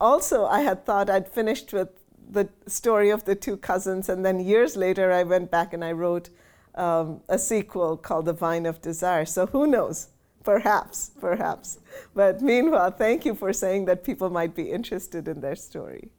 also 0.00 0.46
I 0.46 0.62
had 0.62 0.86
thought 0.86 1.10
I'd 1.10 1.28
finished 1.28 1.74
with 1.74 1.90
the 2.30 2.48
story 2.66 3.10
of 3.10 3.24
the 3.24 3.34
two 3.34 3.58
cousins, 3.58 4.08
and 4.08 4.24
then 4.24 4.40
years 4.40 4.74
later 4.74 5.12
I 5.12 5.22
went 5.22 5.50
back 5.50 5.74
and 5.74 5.84
I 5.84 5.92
wrote 5.92 6.30
um, 6.76 7.20
a 7.28 7.38
sequel 7.38 7.98
called 7.98 8.24
The 8.24 8.32
Vine 8.32 8.64
of 8.64 8.80
Desire. 8.80 9.26
So 9.26 9.46
who 9.48 9.66
knows? 9.66 10.08
Perhaps, 10.46 11.10
perhaps. 11.20 11.80
But 12.14 12.40
meanwhile, 12.40 12.92
thank 12.92 13.24
you 13.24 13.34
for 13.34 13.52
saying 13.52 13.86
that 13.86 14.04
people 14.04 14.30
might 14.30 14.54
be 14.54 14.70
interested 14.70 15.26
in 15.26 15.40
their 15.40 15.56
story. 15.56 16.12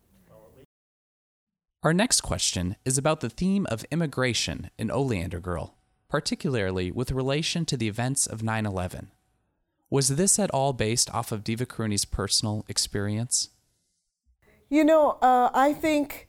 Our 1.82 1.94
next 1.94 2.20
question 2.20 2.76
is 2.84 2.98
about 2.98 3.22
the 3.22 3.30
theme 3.30 3.66
of 3.72 3.86
immigration 3.90 4.70
in 4.78 4.92
Oleander 4.92 5.40
Girl, 5.40 5.76
particularly 6.10 6.92
with 6.92 7.12
relation 7.12 7.64
to 7.68 7.78
the 7.78 7.88
events 7.88 8.28
of 8.28 8.44
9 8.44 8.66
11. 8.66 9.12
Was 9.90 10.10
this 10.10 10.38
at 10.38 10.52
all 10.52 10.74
based 10.74 11.10
off 11.14 11.32
of 11.32 11.46
Divakaruni's 11.46 12.04
personal 12.04 12.66
experience? 12.68 13.48
You 14.68 14.84
know, 14.84 15.12
uh, 15.22 15.52
I 15.54 15.72
think 15.72 16.27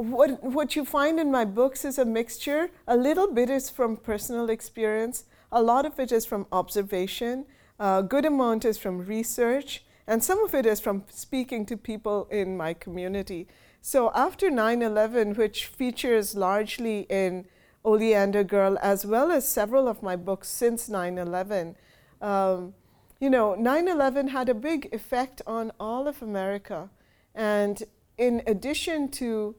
what, 0.00 0.42
what 0.42 0.76
you 0.76 0.84
find 0.84 1.20
in 1.20 1.30
my 1.30 1.44
books 1.44 1.84
is 1.84 1.98
a 1.98 2.04
mixture. 2.04 2.70
A 2.86 2.96
little 2.96 3.32
bit 3.32 3.50
is 3.50 3.68
from 3.68 3.96
personal 3.96 4.48
experience, 4.48 5.24
a 5.52 5.62
lot 5.62 5.84
of 5.84 5.98
it 5.98 6.12
is 6.12 6.24
from 6.24 6.46
observation, 6.52 7.44
a 7.78 8.02
good 8.02 8.24
amount 8.24 8.64
is 8.64 8.78
from 8.78 9.04
research, 9.04 9.84
and 10.06 10.24
some 10.24 10.42
of 10.44 10.54
it 10.54 10.64
is 10.64 10.80
from 10.80 11.04
speaking 11.10 11.66
to 11.66 11.76
people 11.76 12.26
in 12.30 12.56
my 12.56 12.72
community. 12.72 13.46
So 13.82 14.10
after 14.14 14.50
9 14.50 14.82
11, 14.82 15.34
which 15.34 15.66
features 15.66 16.34
largely 16.34 17.00
in 17.10 17.46
Oleander 17.84 18.44
Girl, 18.44 18.78
as 18.80 19.04
well 19.04 19.30
as 19.30 19.48
several 19.48 19.88
of 19.88 20.02
my 20.02 20.16
books 20.16 20.48
since 20.48 20.88
9 20.88 21.18
11, 21.18 21.76
um, 22.22 22.74
you 23.18 23.28
know, 23.28 23.54
9 23.54 23.88
11 23.88 24.28
had 24.28 24.48
a 24.48 24.54
big 24.54 24.88
effect 24.92 25.42
on 25.46 25.72
all 25.78 26.08
of 26.08 26.22
America. 26.22 26.90
And 27.34 27.82
in 28.16 28.42
addition 28.46 29.08
to 29.12 29.54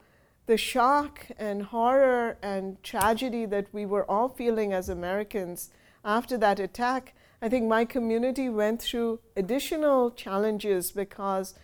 the 0.46 0.58
shock 0.58 1.28
and 1.38 1.64
horror 1.64 2.38
and 2.42 2.82
tragedy 2.84 3.46
that 3.46 3.68
we 3.72 3.86
were 3.86 4.10
all 4.10 4.30
feeling 4.30 4.74
as 4.74 4.90
Americans 4.90 5.70
after 6.04 6.38
that 6.38 6.60
attack, 6.60 7.14
I 7.42 7.50
think 7.50 7.68
my 7.68 7.86
community 7.86 8.50
went 8.50 8.82
through 8.82 9.20
additional 9.36 10.12
challenges 10.12 10.92
because 10.92 11.56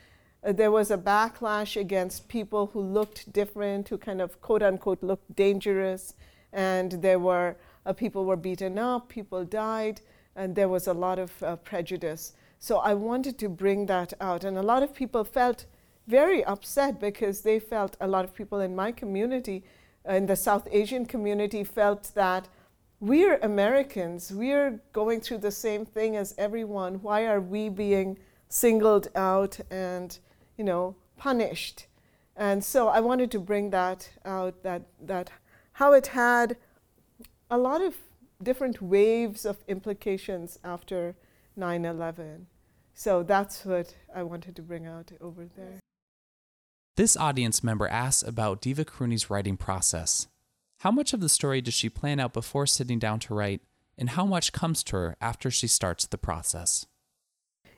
uh, 0.43 0.51
there 0.51 0.71
was 0.71 0.91
a 0.91 0.97
backlash 0.97 1.79
against 1.79 2.27
people 2.27 2.67
who 2.67 2.81
looked 2.81 3.31
different, 3.31 3.89
who 3.89 3.97
kind 3.97 4.21
of 4.21 4.41
quote 4.41 4.63
unquote 4.63 5.01
looked 5.03 5.35
dangerous, 5.35 6.13
and 6.53 6.93
there 7.01 7.19
were 7.19 7.57
uh, 7.85 7.93
people 7.93 8.25
were 8.25 8.35
beaten 8.35 8.77
up, 8.77 9.09
people 9.09 9.43
died, 9.43 10.01
and 10.35 10.55
there 10.55 10.69
was 10.69 10.87
a 10.87 10.93
lot 10.93 11.19
of 11.19 11.43
uh, 11.43 11.55
prejudice. 11.57 12.33
So 12.59 12.77
I 12.77 12.93
wanted 12.93 13.37
to 13.39 13.49
bring 13.49 13.85
that 13.87 14.13
out, 14.19 14.43
and 14.43 14.57
a 14.57 14.63
lot 14.63 14.83
of 14.83 14.93
people 14.93 15.23
felt 15.23 15.65
very 16.07 16.43
upset 16.45 16.99
because 16.99 17.41
they 17.41 17.59
felt 17.59 17.97
a 17.99 18.07
lot 18.07 18.25
of 18.25 18.33
people 18.33 18.59
in 18.59 18.75
my 18.75 18.91
community, 18.91 19.63
uh, 20.07 20.13
in 20.13 20.25
the 20.25 20.35
South 20.35 20.67
Asian 20.71 21.05
community, 21.05 21.63
felt 21.63 22.11
that 22.15 22.47
we're 22.99 23.37
Americans, 23.37 24.31
we're 24.31 24.81
going 24.91 25.21
through 25.21 25.37
the 25.39 25.51
same 25.51 25.85
thing 25.85 26.15
as 26.15 26.33
everyone. 26.37 26.95
Why 26.95 27.27
are 27.27 27.41
we 27.41 27.69
being 27.69 28.17
singled 28.49 29.09
out 29.15 29.59
and, 29.69 30.17
you 30.57 30.63
know, 30.63 30.95
punished? 31.17 31.85
And 32.35 32.63
so 32.63 32.87
I 32.87 32.99
wanted 33.01 33.29
to 33.31 33.39
bring 33.39 33.69
that 33.71 34.09
out 34.25 34.63
that, 34.63 34.83
that 35.01 35.29
how 35.73 35.93
it 35.93 36.07
had 36.07 36.57
a 37.51 37.57
lot 37.57 37.81
of 37.81 37.95
different 38.41 38.81
waves 38.81 39.45
of 39.45 39.57
implications 39.67 40.57
after 40.63 41.15
9 41.55 41.85
11. 41.85 42.47
So 42.93 43.21
that's 43.21 43.63
what 43.65 43.95
I 44.15 44.23
wanted 44.23 44.55
to 44.55 44.61
bring 44.63 44.87
out 44.87 45.11
over 45.21 45.47
there. 45.55 45.79
This 46.97 47.15
audience 47.15 47.63
member 47.63 47.87
asks 47.87 48.27
about 48.27 48.59
Divakaruni's 48.59 49.29
writing 49.29 49.55
process. 49.55 50.27
How 50.79 50.89
much 50.89 51.13
of 51.13 51.19
the 51.19 51.29
story 51.29 51.61
does 51.61 51.75
she 51.75 51.89
plan 51.89 52.19
out 52.19 52.33
before 52.33 52.65
sitting 52.65 52.97
down 52.97 53.19
to 53.19 53.35
write, 53.35 53.61
and 53.99 54.09
how 54.09 54.25
much 54.25 54.51
comes 54.51 54.81
to 54.85 54.95
her 54.95 55.15
after 55.21 55.51
she 55.51 55.67
starts 55.67 56.07
the 56.07 56.17
process? 56.17 56.87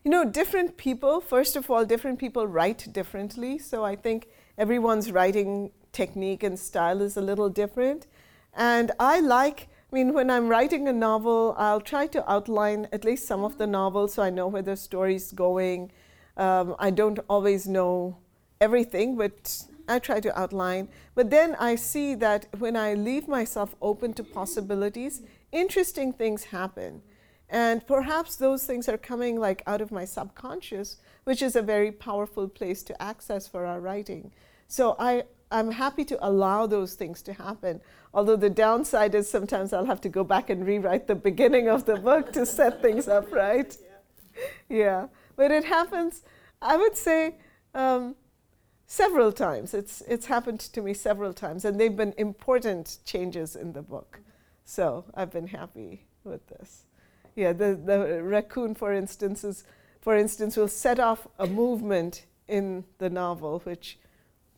You 0.05 0.11
know, 0.11 0.23
different 0.23 0.77
people, 0.77 1.19
first 1.19 1.57
of 1.57 1.69
all, 1.69 1.83
different 1.83 2.17
people 2.17 2.47
write 2.47 2.93
differently. 2.93 3.57
So 3.57 3.83
I 3.83 3.97
think 3.97 4.29
everyone's 4.57 5.11
writing 5.11 5.71
technique 5.91 6.41
and 6.41 6.57
style 6.57 7.01
is 7.01 7.17
a 7.17 7.21
little 7.21 7.49
different. 7.49 8.07
And 8.53 8.93
I 9.01 9.19
like, 9.19 9.67
I 9.91 9.95
mean, 9.95 10.13
when 10.13 10.31
I'm 10.31 10.47
writing 10.47 10.87
a 10.87 10.93
novel, 10.93 11.55
I'll 11.57 11.81
try 11.81 12.07
to 12.07 12.31
outline 12.31 12.87
at 12.93 13.03
least 13.03 13.27
some 13.27 13.43
of 13.43 13.57
the 13.57 13.67
novel 13.67 14.07
so 14.07 14.23
I 14.23 14.29
know 14.29 14.47
where 14.47 14.61
the 14.61 14.77
story's 14.77 15.33
going. 15.33 15.91
Um, 16.37 16.77
I 16.79 16.89
don't 16.89 17.19
always 17.27 17.67
know 17.67 18.15
everything, 18.61 19.15
but 19.15 19.63
I 19.87 19.99
try 19.99 20.19
to 20.19 20.39
outline. 20.39 20.89
But 21.15 21.29
then 21.29 21.55
I 21.59 21.75
see 21.75 22.15
that 22.15 22.47
when 22.57 22.75
I 22.75 22.93
leave 22.93 23.27
myself 23.27 23.75
open 23.81 24.13
to 24.13 24.23
possibilities, 24.23 25.21
interesting 25.51 26.13
things 26.13 26.45
happen. 26.45 27.01
And 27.49 27.85
perhaps 27.87 28.35
those 28.35 28.65
things 28.65 28.87
are 28.87 28.97
coming 28.97 29.39
like 29.39 29.63
out 29.65 29.81
of 29.81 29.91
my 29.91 30.05
subconscious, 30.05 30.97
which 31.23 31.41
is 31.41 31.55
a 31.55 31.61
very 31.61 31.91
powerful 31.91 32.47
place 32.47 32.83
to 32.83 33.01
access 33.01 33.47
for 33.47 33.65
our 33.65 33.79
writing. 33.79 34.31
So 34.67 34.95
I, 34.99 35.23
I'm 35.51 35.71
happy 35.71 36.05
to 36.05 36.17
allow 36.25 36.67
those 36.67 36.93
things 36.93 37.23
to 37.23 37.33
happen. 37.33 37.81
Although 38.13 38.35
the 38.35 38.51
downside 38.51 39.15
is 39.15 39.27
sometimes 39.27 39.73
I'll 39.73 39.85
have 39.85 40.01
to 40.01 40.09
go 40.09 40.23
back 40.23 40.51
and 40.51 40.65
rewrite 40.65 41.07
the 41.07 41.15
beginning 41.15 41.69
of 41.69 41.85
the 41.85 41.95
book 41.95 42.31
to 42.33 42.45
set 42.45 42.81
things 42.81 43.07
up 43.07 43.31
right. 43.31 43.75
Yeah. 44.69 44.77
yeah. 44.77 45.07
But 45.35 45.49
it 45.51 45.65
happens, 45.65 46.23
I 46.61 46.77
would 46.77 46.95
say, 46.95 47.37
um, 47.73 48.15
several 48.89 49.31
times. 49.31 49.73
It's, 49.73 50.01
it's 50.07 50.25
happened 50.25 50.59
to 50.59 50.81
me 50.81 50.93
several 50.93 51.31
times, 51.31 51.63
and 51.63 51.79
they've 51.79 51.95
been 51.95 52.13
important 52.17 52.97
changes 53.05 53.55
in 53.55 53.71
the 53.71 53.83
book. 53.83 54.19
So 54.65 55.05
I've 55.13 55.31
been 55.31 55.47
happy 55.47 56.07
with 56.23 56.45
this. 56.47 56.85
Yeah, 57.35 57.53
the, 57.53 57.75
the 57.75 58.21
raccoon, 58.23 58.75
for 58.75 58.91
instance, 58.91 59.43
is, 59.43 59.63
for 60.01 60.17
instance, 60.17 60.57
will 60.57 60.67
set 60.67 60.99
off 60.99 61.27
a 61.37 61.45
movement 61.45 62.25
in 62.47 62.83
the 62.97 63.09
novel, 63.09 63.59
which 63.63 63.99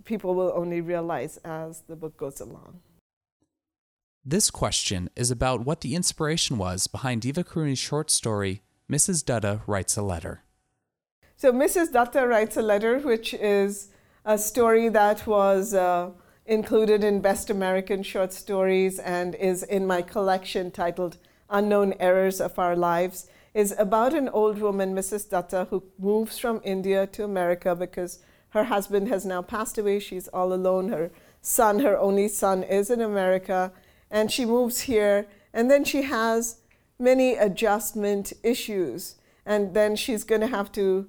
people 0.05 0.33
will 0.33 0.53
only 0.55 0.79
realize 0.79 1.37
as 1.43 1.81
the 1.81 1.95
book 1.95 2.15
goes 2.15 2.39
along. 2.39 2.79
This 4.23 4.49
question 4.49 5.09
is 5.15 5.29
about 5.29 5.65
what 5.65 5.81
the 5.81 5.93
inspiration 5.93 6.57
was 6.57 6.87
behind 6.87 7.21
Divakaruni's 7.21 7.79
short 7.79 8.09
story, 8.09 8.61
Mrs. 8.89 9.25
Dutta 9.25 9.61
Writes 9.67 9.97
a 9.97 10.01
Letter. 10.01 10.43
So, 11.35 11.51
Mrs. 11.51 11.91
Dutta 11.91 12.27
Writes 12.27 12.55
a 12.55 12.61
Letter, 12.61 12.99
which 12.99 13.33
is 13.33 13.89
a 14.25 14.37
story 14.37 14.87
that 14.89 15.25
was 15.25 15.73
uh, 15.73 16.11
included 16.45 17.03
in 17.03 17.21
Best 17.21 17.49
American 17.49 18.03
Short 18.03 18.31
Stories 18.33 18.99
and 18.99 19.33
is 19.35 19.63
in 19.63 19.87
my 19.87 20.01
collection 20.01 20.69
titled 20.69 21.17
Unknown 21.49 21.93
Errors 21.99 22.39
of 22.39 22.59
Our 22.59 22.75
Lives, 22.75 23.27
is 23.53 23.73
about 23.77 24.13
an 24.13 24.29
old 24.29 24.59
woman, 24.59 24.95
Mrs. 24.95 25.27
Dutta, 25.27 25.67
who 25.69 25.83
moves 25.97 26.37
from 26.37 26.61
India 26.63 27.07
to 27.07 27.23
America 27.23 27.75
because 27.75 28.19
her 28.49 28.65
husband 28.65 29.07
has 29.07 29.25
now 29.25 29.41
passed 29.41 29.77
away. 29.77 29.99
She's 29.99 30.27
all 30.29 30.53
alone. 30.53 30.89
Her 30.89 31.11
son, 31.41 31.79
her 31.79 31.97
only 31.97 32.27
son, 32.27 32.63
is 32.63 32.89
in 32.89 33.01
America, 33.01 33.71
and 34.09 34.31
she 34.31 34.45
moves 34.45 34.81
here. 34.81 35.27
And 35.53 35.69
then 35.69 35.83
she 35.83 36.03
has 36.03 36.57
many 36.99 37.35
adjustment 37.35 38.31
issues. 38.43 39.15
And 39.45 39.73
then 39.73 39.95
she's 39.95 40.23
going 40.23 40.41
to 40.41 40.47
have 40.47 40.71
to 40.73 41.07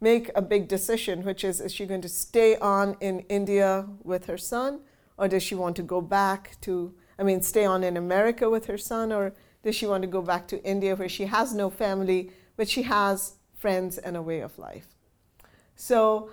make 0.00 0.30
a 0.34 0.42
big 0.42 0.68
decision, 0.68 1.24
which 1.24 1.44
is 1.44 1.60
is 1.60 1.72
she 1.72 1.86
going 1.86 2.02
to 2.02 2.08
stay 2.08 2.56
on 2.56 2.96
in 3.00 3.20
India 3.28 3.86
with 4.02 4.26
her 4.26 4.38
son, 4.38 4.80
or 5.16 5.28
does 5.28 5.42
she 5.42 5.54
want 5.54 5.76
to 5.76 5.82
go 5.82 6.00
back 6.00 6.56
to, 6.60 6.94
I 7.18 7.22
mean, 7.22 7.40
stay 7.42 7.64
on 7.64 7.82
in 7.82 7.96
America 7.96 8.50
with 8.50 8.66
her 8.66 8.78
son, 8.78 9.12
or 9.12 9.32
does 9.62 9.74
she 9.74 9.86
want 9.86 10.02
to 10.02 10.08
go 10.08 10.22
back 10.22 10.46
to 10.48 10.62
India 10.62 10.94
where 10.94 11.08
she 11.08 11.24
has 11.26 11.54
no 11.54 11.70
family, 11.70 12.30
but 12.56 12.68
she 12.68 12.82
has 12.82 13.34
friends 13.54 13.98
and 13.98 14.16
a 14.16 14.22
way 14.22 14.40
of 14.40 14.58
life? 14.58 14.88
So 15.74 16.30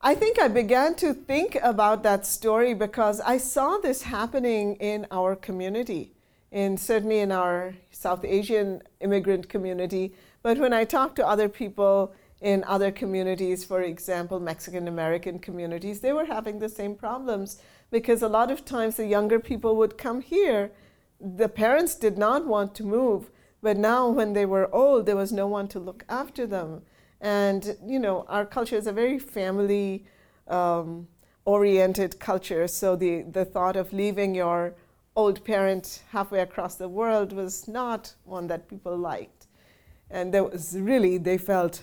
I 0.00 0.14
think 0.14 0.38
I 0.38 0.48
began 0.48 0.94
to 0.96 1.14
think 1.14 1.56
about 1.62 2.02
that 2.02 2.26
story 2.26 2.74
because 2.74 3.20
I 3.20 3.38
saw 3.38 3.78
this 3.78 4.02
happening 4.02 4.76
in 4.76 5.06
our 5.10 5.34
community, 5.34 6.12
in 6.50 6.76
certainly 6.76 7.20
in 7.20 7.32
our 7.32 7.74
South 7.90 8.24
Asian 8.24 8.82
immigrant 9.00 9.48
community. 9.48 10.14
But 10.42 10.58
when 10.58 10.72
I 10.72 10.84
talk 10.84 11.14
to 11.16 11.26
other 11.26 11.48
people, 11.48 12.14
in 12.46 12.62
other 12.62 12.92
communities, 12.92 13.64
for 13.64 13.82
example, 13.82 14.38
Mexican 14.38 14.86
American 14.86 15.36
communities, 15.40 15.98
they 15.98 16.12
were 16.12 16.26
having 16.26 16.60
the 16.60 16.68
same 16.68 16.94
problems 16.94 17.60
because 17.90 18.22
a 18.22 18.28
lot 18.28 18.52
of 18.52 18.64
times 18.64 18.94
the 18.94 19.04
younger 19.04 19.40
people 19.40 19.74
would 19.74 19.98
come 19.98 20.20
here. 20.20 20.70
The 21.20 21.48
parents 21.48 21.96
did 21.96 22.16
not 22.16 22.46
want 22.46 22.72
to 22.76 22.84
move, 22.84 23.32
but 23.62 23.76
now 23.76 24.08
when 24.08 24.32
they 24.32 24.46
were 24.46 24.72
old, 24.72 25.06
there 25.06 25.16
was 25.16 25.32
no 25.32 25.48
one 25.48 25.66
to 25.68 25.80
look 25.80 26.04
after 26.08 26.46
them. 26.46 26.82
And, 27.20 27.76
you 27.84 27.98
know, 27.98 28.24
our 28.28 28.46
culture 28.46 28.76
is 28.76 28.86
a 28.86 28.92
very 28.92 29.18
family 29.18 30.06
um, 30.46 31.08
oriented 31.44 32.20
culture, 32.20 32.68
so 32.68 32.94
the, 32.94 33.22
the 33.22 33.44
thought 33.44 33.74
of 33.74 33.92
leaving 33.92 34.36
your 34.36 34.76
old 35.16 35.44
parent 35.44 36.04
halfway 36.12 36.38
across 36.38 36.76
the 36.76 36.88
world 36.88 37.32
was 37.32 37.66
not 37.66 38.14
one 38.22 38.46
that 38.46 38.68
people 38.68 38.96
liked. 38.96 39.48
And 40.10 40.32
there 40.32 40.44
was 40.44 40.76
really, 40.78 41.18
they 41.18 41.38
felt 41.38 41.82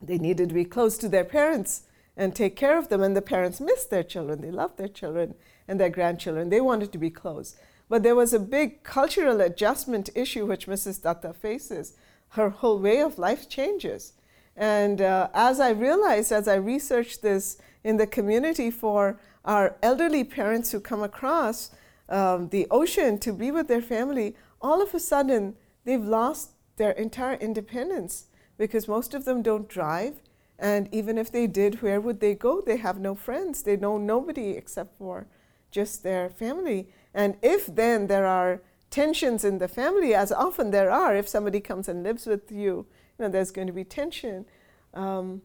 they 0.00 0.18
needed 0.18 0.48
to 0.48 0.54
be 0.54 0.64
close 0.64 0.96
to 0.98 1.08
their 1.08 1.24
parents 1.24 1.82
and 2.16 2.34
take 2.34 2.56
care 2.56 2.78
of 2.78 2.88
them. 2.88 3.02
And 3.02 3.16
the 3.16 3.22
parents 3.22 3.60
missed 3.60 3.90
their 3.90 4.02
children. 4.02 4.40
They 4.40 4.50
loved 4.50 4.76
their 4.76 4.88
children 4.88 5.34
and 5.66 5.78
their 5.78 5.90
grandchildren. 5.90 6.50
They 6.50 6.60
wanted 6.60 6.92
to 6.92 6.98
be 6.98 7.10
close. 7.10 7.56
But 7.88 8.02
there 8.02 8.16
was 8.16 8.32
a 8.32 8.38
big 8.38 8.82
cultural 8.82 9.40
adjustment 9.40 10.10
issue 10.14 10.46
which 10.46 10.66
Mrs. 10.66 11.00
Dutta 11.00 11.34
faces. 11.34 11.94
Her 12.30 12.50
whole 12.50 12.78
way 12.78 13.00
of 13.00 13.18
life 13.18 13.48
changes. 13.48 14.12
And 14.56 15.00
uh, 15.00 15.28
as 15.32 15.60
I 15.60 15.70
realized, 15.70 16.32
as 16.32 16.48
I 16.48 16.56
researched 16.56 17.22
this 17.22 17.58
in 17.84 17.96
the 17.96 18.06
community 18.06 18.70
for 18.70 19.18
our 19.44 19.76
elderly 19.82 20.24
parents 20.24 20.72
who 20.72 20.80
come 20.80 21.02
across 21.02 21.70
um, 22.08 22.48
the 22.48 22.66
ocean 22.70 23.18
to 23.18 23.32
be 23.32 23.50
with 23.50 23.68
their 23.68 23.80
family, 23.80 24.36
all 24.60 24.82
of 24.82 24.94
a 24.94 25.00
sudden 25.00 25.54
they've 25.84 26.04
lost 26.04 26.50
their 26.76 26.90
entire 26.92 27.36
independence 27.36 28.26
because 28.58 28.86
most 28.88 29.14
of 29.14 29.24
them 29.24 29.42
don't 29.42 29.68
drive 29.68 30.20
And 30.58 30.88
even 30.92 31.18
if 31.18 31.30
they 31.30 31.46
did, 31.46 31.82
where 31.82 32.00
would 32.00 32.20
they 32.20 32.34
go? 32.34 32.60
They 32.60 32.78
have 32.78 32.98
no 32.98 33.14
friends. 33.14 33.62
They 33.62 33.76
know 33.76 33.96
nobody 33.96 34.50
except 34.50 34.98
for 34.98 35.26
just 35.70 36.02
their 36.02 36.28
family. 36.28 36.88
And 37.14 37.36
if 37.42 37.66
then 37.66 38.08
there 38.08 38.26
are 38.26 38.60
tensions 38.90 39.44
in 39.44 39.58
the 39.58 39.68
family, 39.68 40.14
as 40.14 40.32
often 40.32 40.70
there 40.70 40.90
are, 40.90 41.14
if 41.14 41.28
somebody 41.28 41.60
comes 41.60 41.88
and 41.88 42.02
lives 42.02 42.26
with 42.26 42.50
you, 42.50 42.86
you 43.18 43.20
know, 43.20 43.28
there's 43.28 43.52
going 43.52 43.68
to 43.68 43.72
be 43.72 43.84
tension. 43.84 44.46
Um, 44.94 45.42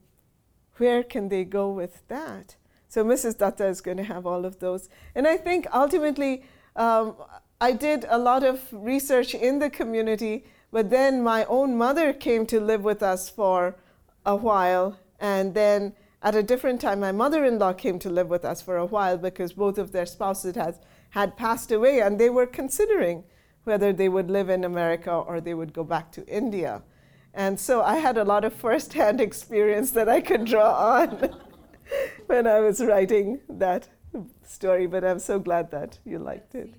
where 0.78 1.03
can 1.03 1.30
they 1.30 1.43
go 1.43 1.70
with 1.70 2.07
that? 2.07 2.55
So 2.89 3.03
Mrs. 3.03 3.38
Dutta 3.38 3.70
is 3.70 3.82
going 3.82 3.97
to 3.97 4.03
have 4.03 4.26
all 4.26 4.45
of 4.45 4.59
those. 4.59 4.89
And 5.14 5.28
I 5.28 5.38
think 5.38 5.68
ultimately, 5.74 6.43
um, 6.76 7.16
I 7.61 7.72
did 7.72 8.05
a 8.09 8.18
lot 8.18 8.43
of 8.43 8.68
research 8.72 9.36
in 9.36 9.59
the 9.59 9.70
community, 9.70 10.45
but 10.74 10.89
then 10.89 11.21
my 11.21 11.45
own 11.45 11.78
mother 11.78 12.11
came 12.11 12.47
to 12.47 12.59
live 12.59 12.84
with 12.84 13.03
us 13.03 13.30
for 13.30 13.76
a 14.26 14.36
while. 14.36 14.97
And 15.19 15.53
then 15.53 15.93
at 16.24 16.34
a 16.34 16.41
different 16.41 16.82
time, 16.82 16.99
my 16.99 17.11
mother 17.11 17.45
in 17.45 17.59
law 17.59 17.74
came 17.74 17.99
to 17.99 18.09
live 18.09 18.28
with 18.28 18.43
us 18.43 18.59
for 18.59 18.78
a 18.78 18.86
while 18.86 19.19
because 19.19 19.53
both 19.53 19.78
of 19.78 19.91
their 19.91 20.07
spouses 20.07 20.55
had, 20.55 20.80
had 21.11 21.38
passed 21.38 21.71
away 21.71 22.01
and 22.01 22.19
they 22.19 22.32
were 22.32 22.47
considering 22.47 23.24
whether 23.65 23.93
they 23.93 24.09
would 24.09 24.32
live 24.32 24.49
in 24.49 24.63
America 24.63 25.11
or 25.11 25.39
they 25.39 25.53
would 25.53 25.74
go 25.74 25.84
back 25.84 26.11
to 26.13 26.26
India. 26.26 26.82
And 27.36 27.59
so 27.59 27.84
I 27.84 27.97
had 27.97 28.17
a 28.17 28.26
lot 28.26 28.43
of 28.43 28.51
first-hand 28.51 29.21
experience 29.30 29.91
that 29.91 30.09
I 30.09 30.21
could 30.21 30.43
draw 30.43 31.01
on 31.01 31.36
when 32.26 32.47
I 32.47 32.61
was 32.61 32.82
writing 32.84 33.41
that 33.47 33.89
story. 34.43 34.88
But 34.88 35.03
I'm 35.03 35.19
so 35.19 35.38
glad 35.38 35.69
that 35.69 35.99
you 36.03 36.17
liked 36.17 36.55
it. 36.55 36.74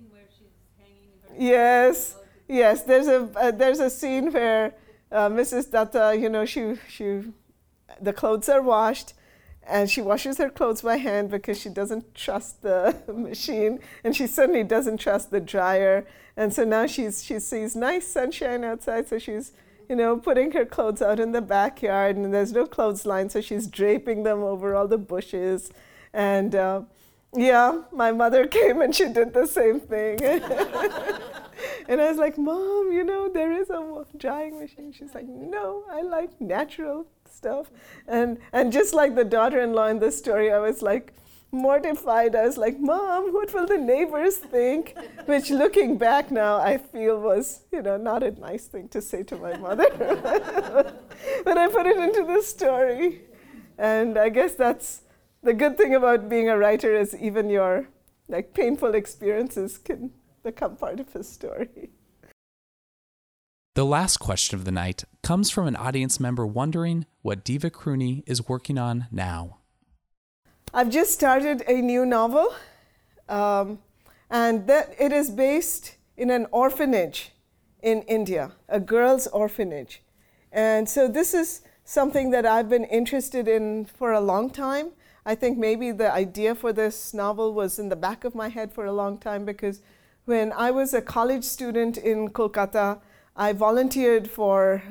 Yes, 1.37 2.17
yes. 2.47 2.83
There's 2.83 3.07
a 3.07 3.29
uh, 3.35 3.51
there's 3.51 3.79
a 3.79 3.89
scene 3.89 4.31
where 4.31 4.73
uh, 5.11 5.29
Mrs. 5.29 5.69
Dutta, 5.69 6.19
you 6.19 6.29
know, 6.29 6.45
she 6.45 6.75
she, 6.87 7.23
the 8.01 8.13
clothes 8.13 8.49
are 8.49 8.61
washed, 8.61 9.13
and 9.63 9.89
she 9.89 10.01
washes 10.01 10.37
her 10.37 10.49
clothes 10.49 10.81
by 10.81 10.97
hand 10.97 11.29
because 11.29 11.59
she 11.59 11.69
doesn't 11.69 12.15
trust 12.15 12.61
the 12.61 12.95
machine, 13.13 13.79
and 14.03 14.15
she 14.15 14.27
certainly 14.27 14.63
doesn't 14.63 14.97
trust 14.97 15.31
the 15.31 15.39
dryer. 15.39 16.05
And 16.37 16.53
so 16.53 16.63
now 16.63 16.85
she's 16.85 17.23
she 17.23 17.39
sees 17.39 17.75
nice 17.75 18.07
sunshine 18.07 18.63
outside, 18.63 19.07
so 19.07 19.19
she's 19.19 19.51
you 19.89 19.95
know, 19.95 20.17
putting 20.17 20.51
her 20.51 20.65
clothes 20.65 21.01
out 21.01 21.19
in 21.19 21.31
the 21.31 21.41
backyard, 21.41 22.15
and 22.15 22.33
there's 22.33 22.51
no 22.51 22.65
clothesline, 22.65 23.29
so 23.29 23.41
she's 23.41 23.67
draping 23.67 24.23
them 24.23 24.41
over 24.41 24.75
all 24.75 24.87
the 24.87 24.97
bushes. 24.97 25.69
And 26.13 26.55
uh, 26.55 26.81
yeah, 27.33 27.81
my 27.91 28.11
mother 28.11 28.47
came 28.59 28.81
and 28.81 28.95
she 28.95 29.09
did 29.09 29.33
the 29.33 29.45
same 29.45 29.79
thing. 29.79 30.19
and 31.87 32.01
I 32.01 32.09
was 32.09 32.17
like, 32.17 32.37
Mom, 32.37 32.91
you 32.91 33.03
know, 33.03 33.29
there 33.29 33.51
is 33.51 33.69
a 33.69 34.05
drying 34.17 34.59
machine. 34.59 34.91
She's 34.91 35.13
like, 35.13 35.27
No, 35.27 35.83
I 35.91 36.01
like 36.01 36.39
natural 36.39 37.07
stuff. 37.29 37.71
And, 38.07 38.37
and 38.53 38.71
just 38.71 38.93
like 38.93 39.15
the 39.15 39.25
daughter 39.25 39.59
in 39.59 39.73
law 39.73 39.87
in 39.87 39.99
the 39.99 40.11
story, 40.11 40.51
I 40.51 40.59
was 40.59 40.81
like, 40.81 41.13
mortified. 41.51 42.35
I 42.35 42.45
was 42.45 42.57
like, 42.57 42.79
Mom, 42.79 43.33
what 43.33 43.53
will 43.53 43.65
the 43.65 43.77
neighbors 43.77 44.37
think? 44.37 44.95
Which, 45.25 45.49
looking 45.49 45.97
back 45.97 46.31
now, 46.31 46.57
I 46.57 46.77
feel 46.77 47.19
was, 47.19 47.61
you 47.71 47.81
know, 47.81 47.97
not 47.97 48.23
a 48.23 48.31
nice 48.31 48.65
thing 48.65 48.89
to 48.89 49.01
say 49.01 49.23
to 49.23 49.37
my 49.37 49.57
mother. 49.57 49.85
but 51.45 51.57
I 51.57 51.67
put 51.67 51.85
it 51.85 51.97
into 51.97 52.23
the 52.23 52.41
story. 52.41 53.21
And 53.77 54.17
I 54.17 54.29
guess 54.29 54.55
that's 54.55 55.01
the 55.43 55.53
good 55.53 55.77
thing 55.77 55.95
about 55.95 56.29
being 56.29 56.49
a 56.49 56.57
writer 56.57 56.93
is 56.93 57.15
even 57.15 57.49
your 57.49 57.87
like 58.27 58.53
painful 58.53 58.95
experiences 58.95 59.77
can 59.77 60.11
become 60.45 60.77
part 60.77 60.99
of 60.99 61.13
a 61.15 61.23
story. 61.23 61.89
The 63.73 63.83
last 63.83 64.17
question 64.17 64.57
of 64.57 64.63
the 64.63 64.71
night 64.71 65.03
comes 65.21 65.49
from 65.49 65.67
an 65.67 65.75
audience 65.75 66.17
member 66.17 66.45
wondering 66.47 67.05
what 67.23 67.43
Divakaruni 67.43 68.23
is 68.25 68.47
working 68.47 68.77
on 68.77 69.07
now. 69.11 69.57
I've 70.73 70.89
just 70.89 71.11
started 71.13 71.63
a 71.67 71.81
new 71.81 72.05
novel, 72.05 72.53
um, 73.27 73.79
and 74.29 74.67
that 74.67 74.95
it 74.97 75.11
is 75.11 75.29
based 75.29 75.95
in 76.15 76.29
an 76.29 76.45
orphanage 76.51 77.31
in 77.81 78.03
India, 78.03 78.51
a 78.69 78.79
girls' 78.79 79.27
orphanage. 79.27 80.01
And 80.51 80.87
so 80.87 81.07
this 81.07 81.33
is 81.33 81.61
something 81.83 82.29
that 82.31 82.45
I've 82.45 82.69
been 82.69 82.85
interested 82.85 83.47
in 83.47 83.85
for 83.85 84.13
a 84.13 84.21
long 84.21 84.49
time. 84.49 84.91
I 85.25 85.35
think 85.35 85.57
maybe 85.57 85.91
the 85.91 86.11
idea 86.11 86.55
for 86.55 86.71
this 86.71 87.13
novel 87.13 87.53
was 87.53 87.79
in 87.79 87.89
the 87.89 87.95
back 87.95 88.23
of 88.23 88.35
my 88.35 88.49
head 88.49 88.71
for 88.71 88.85
a 88.85 88.93
long 88.93 89.17
time 89.17 89.43
because 89.43 89.81
when 90.25 90.51
I 90.53 90.71
was 90.71 90.93
a 90.93 91.01
college 91.01 91.43
student 91.43 91.97
in 91.97 92.29
Kolkata, 92.29 92.99
I 93.35 93.53
volunteered 93.53 94.29
for 94.29 94.81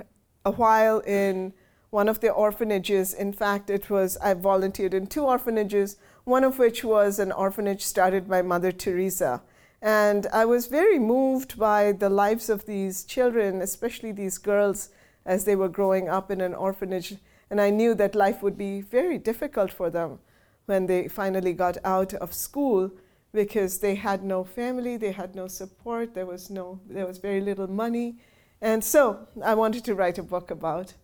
a 0.45 0.53
while 0.53 1.01
in 1.01 1.53
one 1.91 2.09
of 2.09 2.21
the 2.21 2.31
orphanages. 2.31 3.13
In 3.13 3.33
fact, 3.33 3.69
it 3.69 3.91
was, 3.91 4.17
I 4.19 4.35
volunteered 4.35 4.95
in 4.95 5.09
two 5.09 5.25
orphanages, 5.25 5.97
one 6.25 6.45
of 6.45 6.59
which 6.59 6.85
was 6.85 7.19
an 7.19 7.33
orphanage 7.33 7.83
started 7.83 8.29
by 8.29 8.43
Mother 8.43 8.71
Teresa. 8.71 9.43
And 9.83 10.29
I 10.33 10.45
was 10.45 10.69
very 10.69 10.99
moved 10.99 11.59
by 11.59 11.93
the 11.93 12.09
lives 12.09 12.49
of 12.49 12.67
these 12.67 13.05
children, 13.05 13.61
especially 13.61 14.13
these 14.13 14.39
girls, 14.39 14.91
as 15.27 15.45
they 15.45 15.57
were 15.57 15.69
growing 15.69 16.09
up 16.09 16.31
in 16.31 16.41
an 16.41 16.55
orphanage. 16.55 17.17
And 17.51 17.61
I 17.61 17.71
knew 17.71 17.95
that 17.97 18.15
life 18.15 18.43
would 18.43 18.57
be 18.57 18.81
very 18.81 19.19
difficult 19.19 19.73
for 19.73 19.91
them 19.91 20.21
when 20.67 20.87
they 20.87 21.09
finally 21.09 21.53
got 21.53 21.77
out 21.85 22.15
of 22.15 22.33
school 22.33 22.93
because 23.35 23.81
they 23.81 23.97
had 23.97 24.23
no 24.23 24.45
family, 24.45 24.97
they 24.97 25.11
had 25.11 25.35
no 25.35 25.49
support, 25.49 26.15
there 26.15 26.25
was, 26.25 26.51
no, 26.51 26.81
there 26.89 27.05
was 27.05 27.19
very 27.19 27.41
little 27.41 27.67
money. 27.67 28.17
And 28.63 28.83
so 28.83 29.27
I 29.45 29.55
wanted 29.55 29.85
to 29.87 29.95
write 29.95 30.19
a 30.19 30.23
book 30.23 30.53
about 30.53 30.95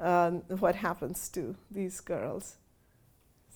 um, 0.00 0.42
what 0.48 0.74
happens 0.74 1.28
to 1.30 1.54
these 1.70 2.00
girls. 2.00 2.56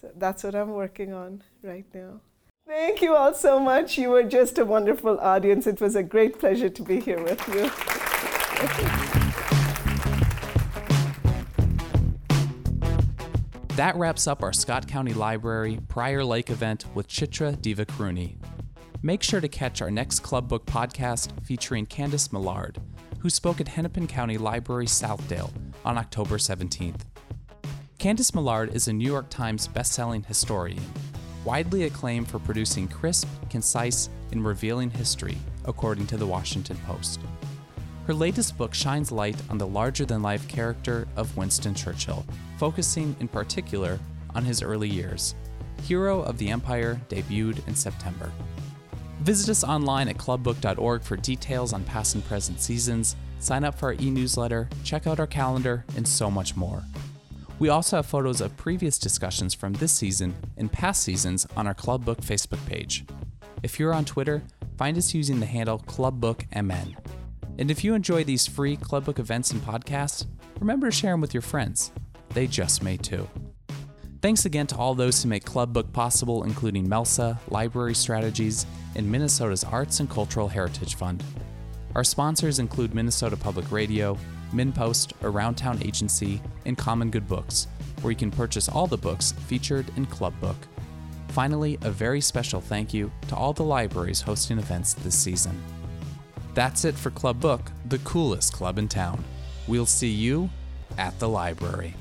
So 0.00 0.10
that's 0.16 0.44
what 0.44 0.54
I'm 0.54 0.70
working 0.70 1.12
on 1.12 1.42
right 1.62 1.84
now. 1.92 2.20
Thank 2.66 3.02
you 3.02 3.16
all 3.16 3.34
so 3.34 3.58
much. 3.58 3.98
You 3.98 4.10
were 4.10 4.22
just 4.22 4.56
a 4.58 4.64
wonderful 4.64 5.18
audience. 5.18 5.66
It 5.66 5.80
was 5.80 5.96
a 5.96 6.04
great 6.04 6.38
pleasure 6.38 6.68
to 6.68 6.82
be 6.82 7.00
here 7.00 7.20
with 7.20 7.46
you. 7.48 8.96
That 13.80 13.96
wraps 13.96 14.26
up 14.26 14.42
our 14.42 14.52
Scott 14.52 14.86
County 14.86 15.14
Library 15.14 15.80
Prior 15.88 16.22
Lake 16.22 16.50
event 16.50 16.84
with 16.94 17.08
Chitra 17.08 17.56
Divakaruni. 17.56 18.36
Make 19.00 19.22
sure 19.22 19.40
to 19.40 19.48
catch 19.48 19.80
our 19.80 19.90
next 19.90 20.20
Club 20.20 20.50
Book 20.50 20.66
podcast 20.66 21.30
featuring 21.46 21.86
Candice 21.86 22.30
Millard, 22.30 22.78
who 23.20 23.30
spoke 23.30 23.58
at 23.58 23.68
Hennepin 23.68 24.06
County 24.06 24.36
Library 24.36 24.84
Southdale 24.84 25.50
on 25.82 25.96
October 25.96 26.36
17th. 26.36 27.00
Candice 27.98 28.34
Millard 28.34 28.74
is 28.76 28.86
a 28.86 28.92
New 28.92 29.08
York 29.10 29.30
Times 29.30 29.66
bestselling 29.66 30.26
historian, 30.26 30.84
widely 31.46 31.84
acclaimed 31.84 32.28
for 32.28 32.38
producing 32.38 32.86
crisp, 32.86 33.28
concise, 33.48 34.10
and 34.30 34.44
revealing 34.44 34.90
history, 34.90 35.38
according 35.64 36.06
to 36.08 36.18
the 36.18 36.26
Washington 36.26 36.76
Post. 36.86 37.20
Her 38.10 38.14
latest 38.14 38.58
book 38.58 38.74
shines 38.74 39.12
light 39.12 39.36
on 39.50 39.56
the 39.56 39.68
larger 39.68 40.04
than 40.04 40.20
life 40.20 40.48
character 40.48 41.06
of 41.14 41.36
Winston 41.36 41.76
Churchill, 41.76 42.26
focusing 42.58 43.14
in 43.20 43.28
particular 43.28 44.00
on 44.34 44.44
his 44.44 44.62
early 44.62 44.88
years. 44.88 45.36
Hero 45.84 46.20
of 46.20 46.36
the 46.36 46.48
Empire 46.48 47.00
debuted 47.08 47.64
in 47.68 47.76
September. 47.76 48.32
Visit 49.20 49.48
us 49.48 49.62
online 49.62 50.08
at 50.08 50.18
clubbook.org 50.18 51.02
for 51.04 51.16
details 51.18 51.72
on 51.72 51.84
past 51.84 52.16
and 52.16 52.24
present 52.26 52.60
seasons, 52.60 53.14
sign 53.38 53.62
up 53.62 53.78
for 53.78 53.90
our 53.90 53.94
e 54.00 54.10
newsletter, 54.10 54.68
check 54.82 55.06
out 55.06 55.20
our 55.20 55.28
calendar, 55.28 55.84
and 55.96 56.08
so 56.08 56.28
much 56.28 56.56
more. 56.56 56.82
We 57.60 57.68
also 57.68 57.94
have 57.94 58.06
photos 58.06 58.40
of 58.40 58.56
previous 58.56 58.98
discussions 58.98 59.54
from 59.54 59.74
this 59.74 59.92
season 59.92 60.34
and 60.56 60.72
past 60.72 61.04
seasons 61.04 61.46
on 61.56 61.68
our 61.68 61.74
Club 61.74 62.04
Book 62.04 62.20
Facebook 62.22 62.66
page. 62.66 63.04
If 63.62 63.78
you're 63.78 63.94
on 63.94 64.04
Twitter, 64.04 64.42
find 64.76 64.98
us 64.98 65.14
using 65.14 65.38
the 65.38 65.46
handle 65.46 65.78
ClubBookMN. 65.78 66.96
And 67.60 67.70
if 67.70 67.84
you 67.84 67.94
enjoy 67.94 68.24
these 68.24 68.46
free 68.46 68.74
Club 68.74 69.04
Book 69.04 69.18
events 69.18 69.50
and 69.50 69.60
podcasts, 69.60 70.26
remember 70.58 70.88
to 70.88 70.96
share 70.96 71.12
them 71.12 71.20
with 71.20 71.34
your 71.34 71.42
friends. 71.42 71.92
They 72.30 72.46
just 72.46 72.82
may 72.82 72.96
too. 72.96 73.28
Thanks 74.22 74.46
again 74.46 74.66
to 74.68 74.76
all 74.76 74.94
those 74.94 75.22
who 75.22 75.28
make 75.28 75.44
Club 75.44 75.74
Book 75.74 75.92
possible, 75.92 76.44
including 76.44 76.88
MELSA, 76.88 77.38
Library 77.48 77.94
Strategies, 77.94 78.64
and 78.96 79.10
Minnesota's 79.10 79.62
Arts 79.62 80.00
and 80.00 80.08
Cultural 80.08 80.48
Heritage 80.48 80.94
Fund. 80.94 81.22
Our 81.94 82.04
sponsors 82.04 82.60
include 82.60 82.94
Minnesota 82.94 83.36
Public 83.36 83.70
Radio, 83.70 84.16
MinnPost, 84.54 85.12
Around 85.22 85.56
Town 85.56 85.82
Agency, 85.82 86.40
and 86.64 86.78
Common 86.78 87.10
Good 87.10 87.28
Books, 87.28 87.66
where 88.00 88.10
you 88.10 88.16
can 88.16 88.30
purchase 88.30 88.70
all 88.70 88.86
the 88.86 88.96
books 88.96 89.32
featured 89.32 89.86
in 89.96 90.06
Club 90.06 90.32
Book. 90.40 90.56
Finally, 91.28 91.78
a 91.82 91.90
very 91.90 92.22
special 92.22 92.60
thank 92.60 92.94
you 92.94 93.12
to 93.28 93.36
all 93.36 93.52
the 93.52 93.62
libraries 93.62 94.22
hosting 94.22 94.58
events 94.58 94.94
this 94.94 95.14
season. 95.14 95.60
That's 96.60 96.84
it 96.84 96.94
for 96.94 97.08
Club 97.10 97.40
Book, 97.40 97.72
the 97.88 98.00
coolest 98.00 98.52
club 98.52 98.76
in 98.76 98.86
town. 98.86 99.24
We'll 99.66 99.86
see 99.86 100.10
you 100.10 100.50
at 100.98 101.18
the 101.18 101.26
library. 101.26 101.94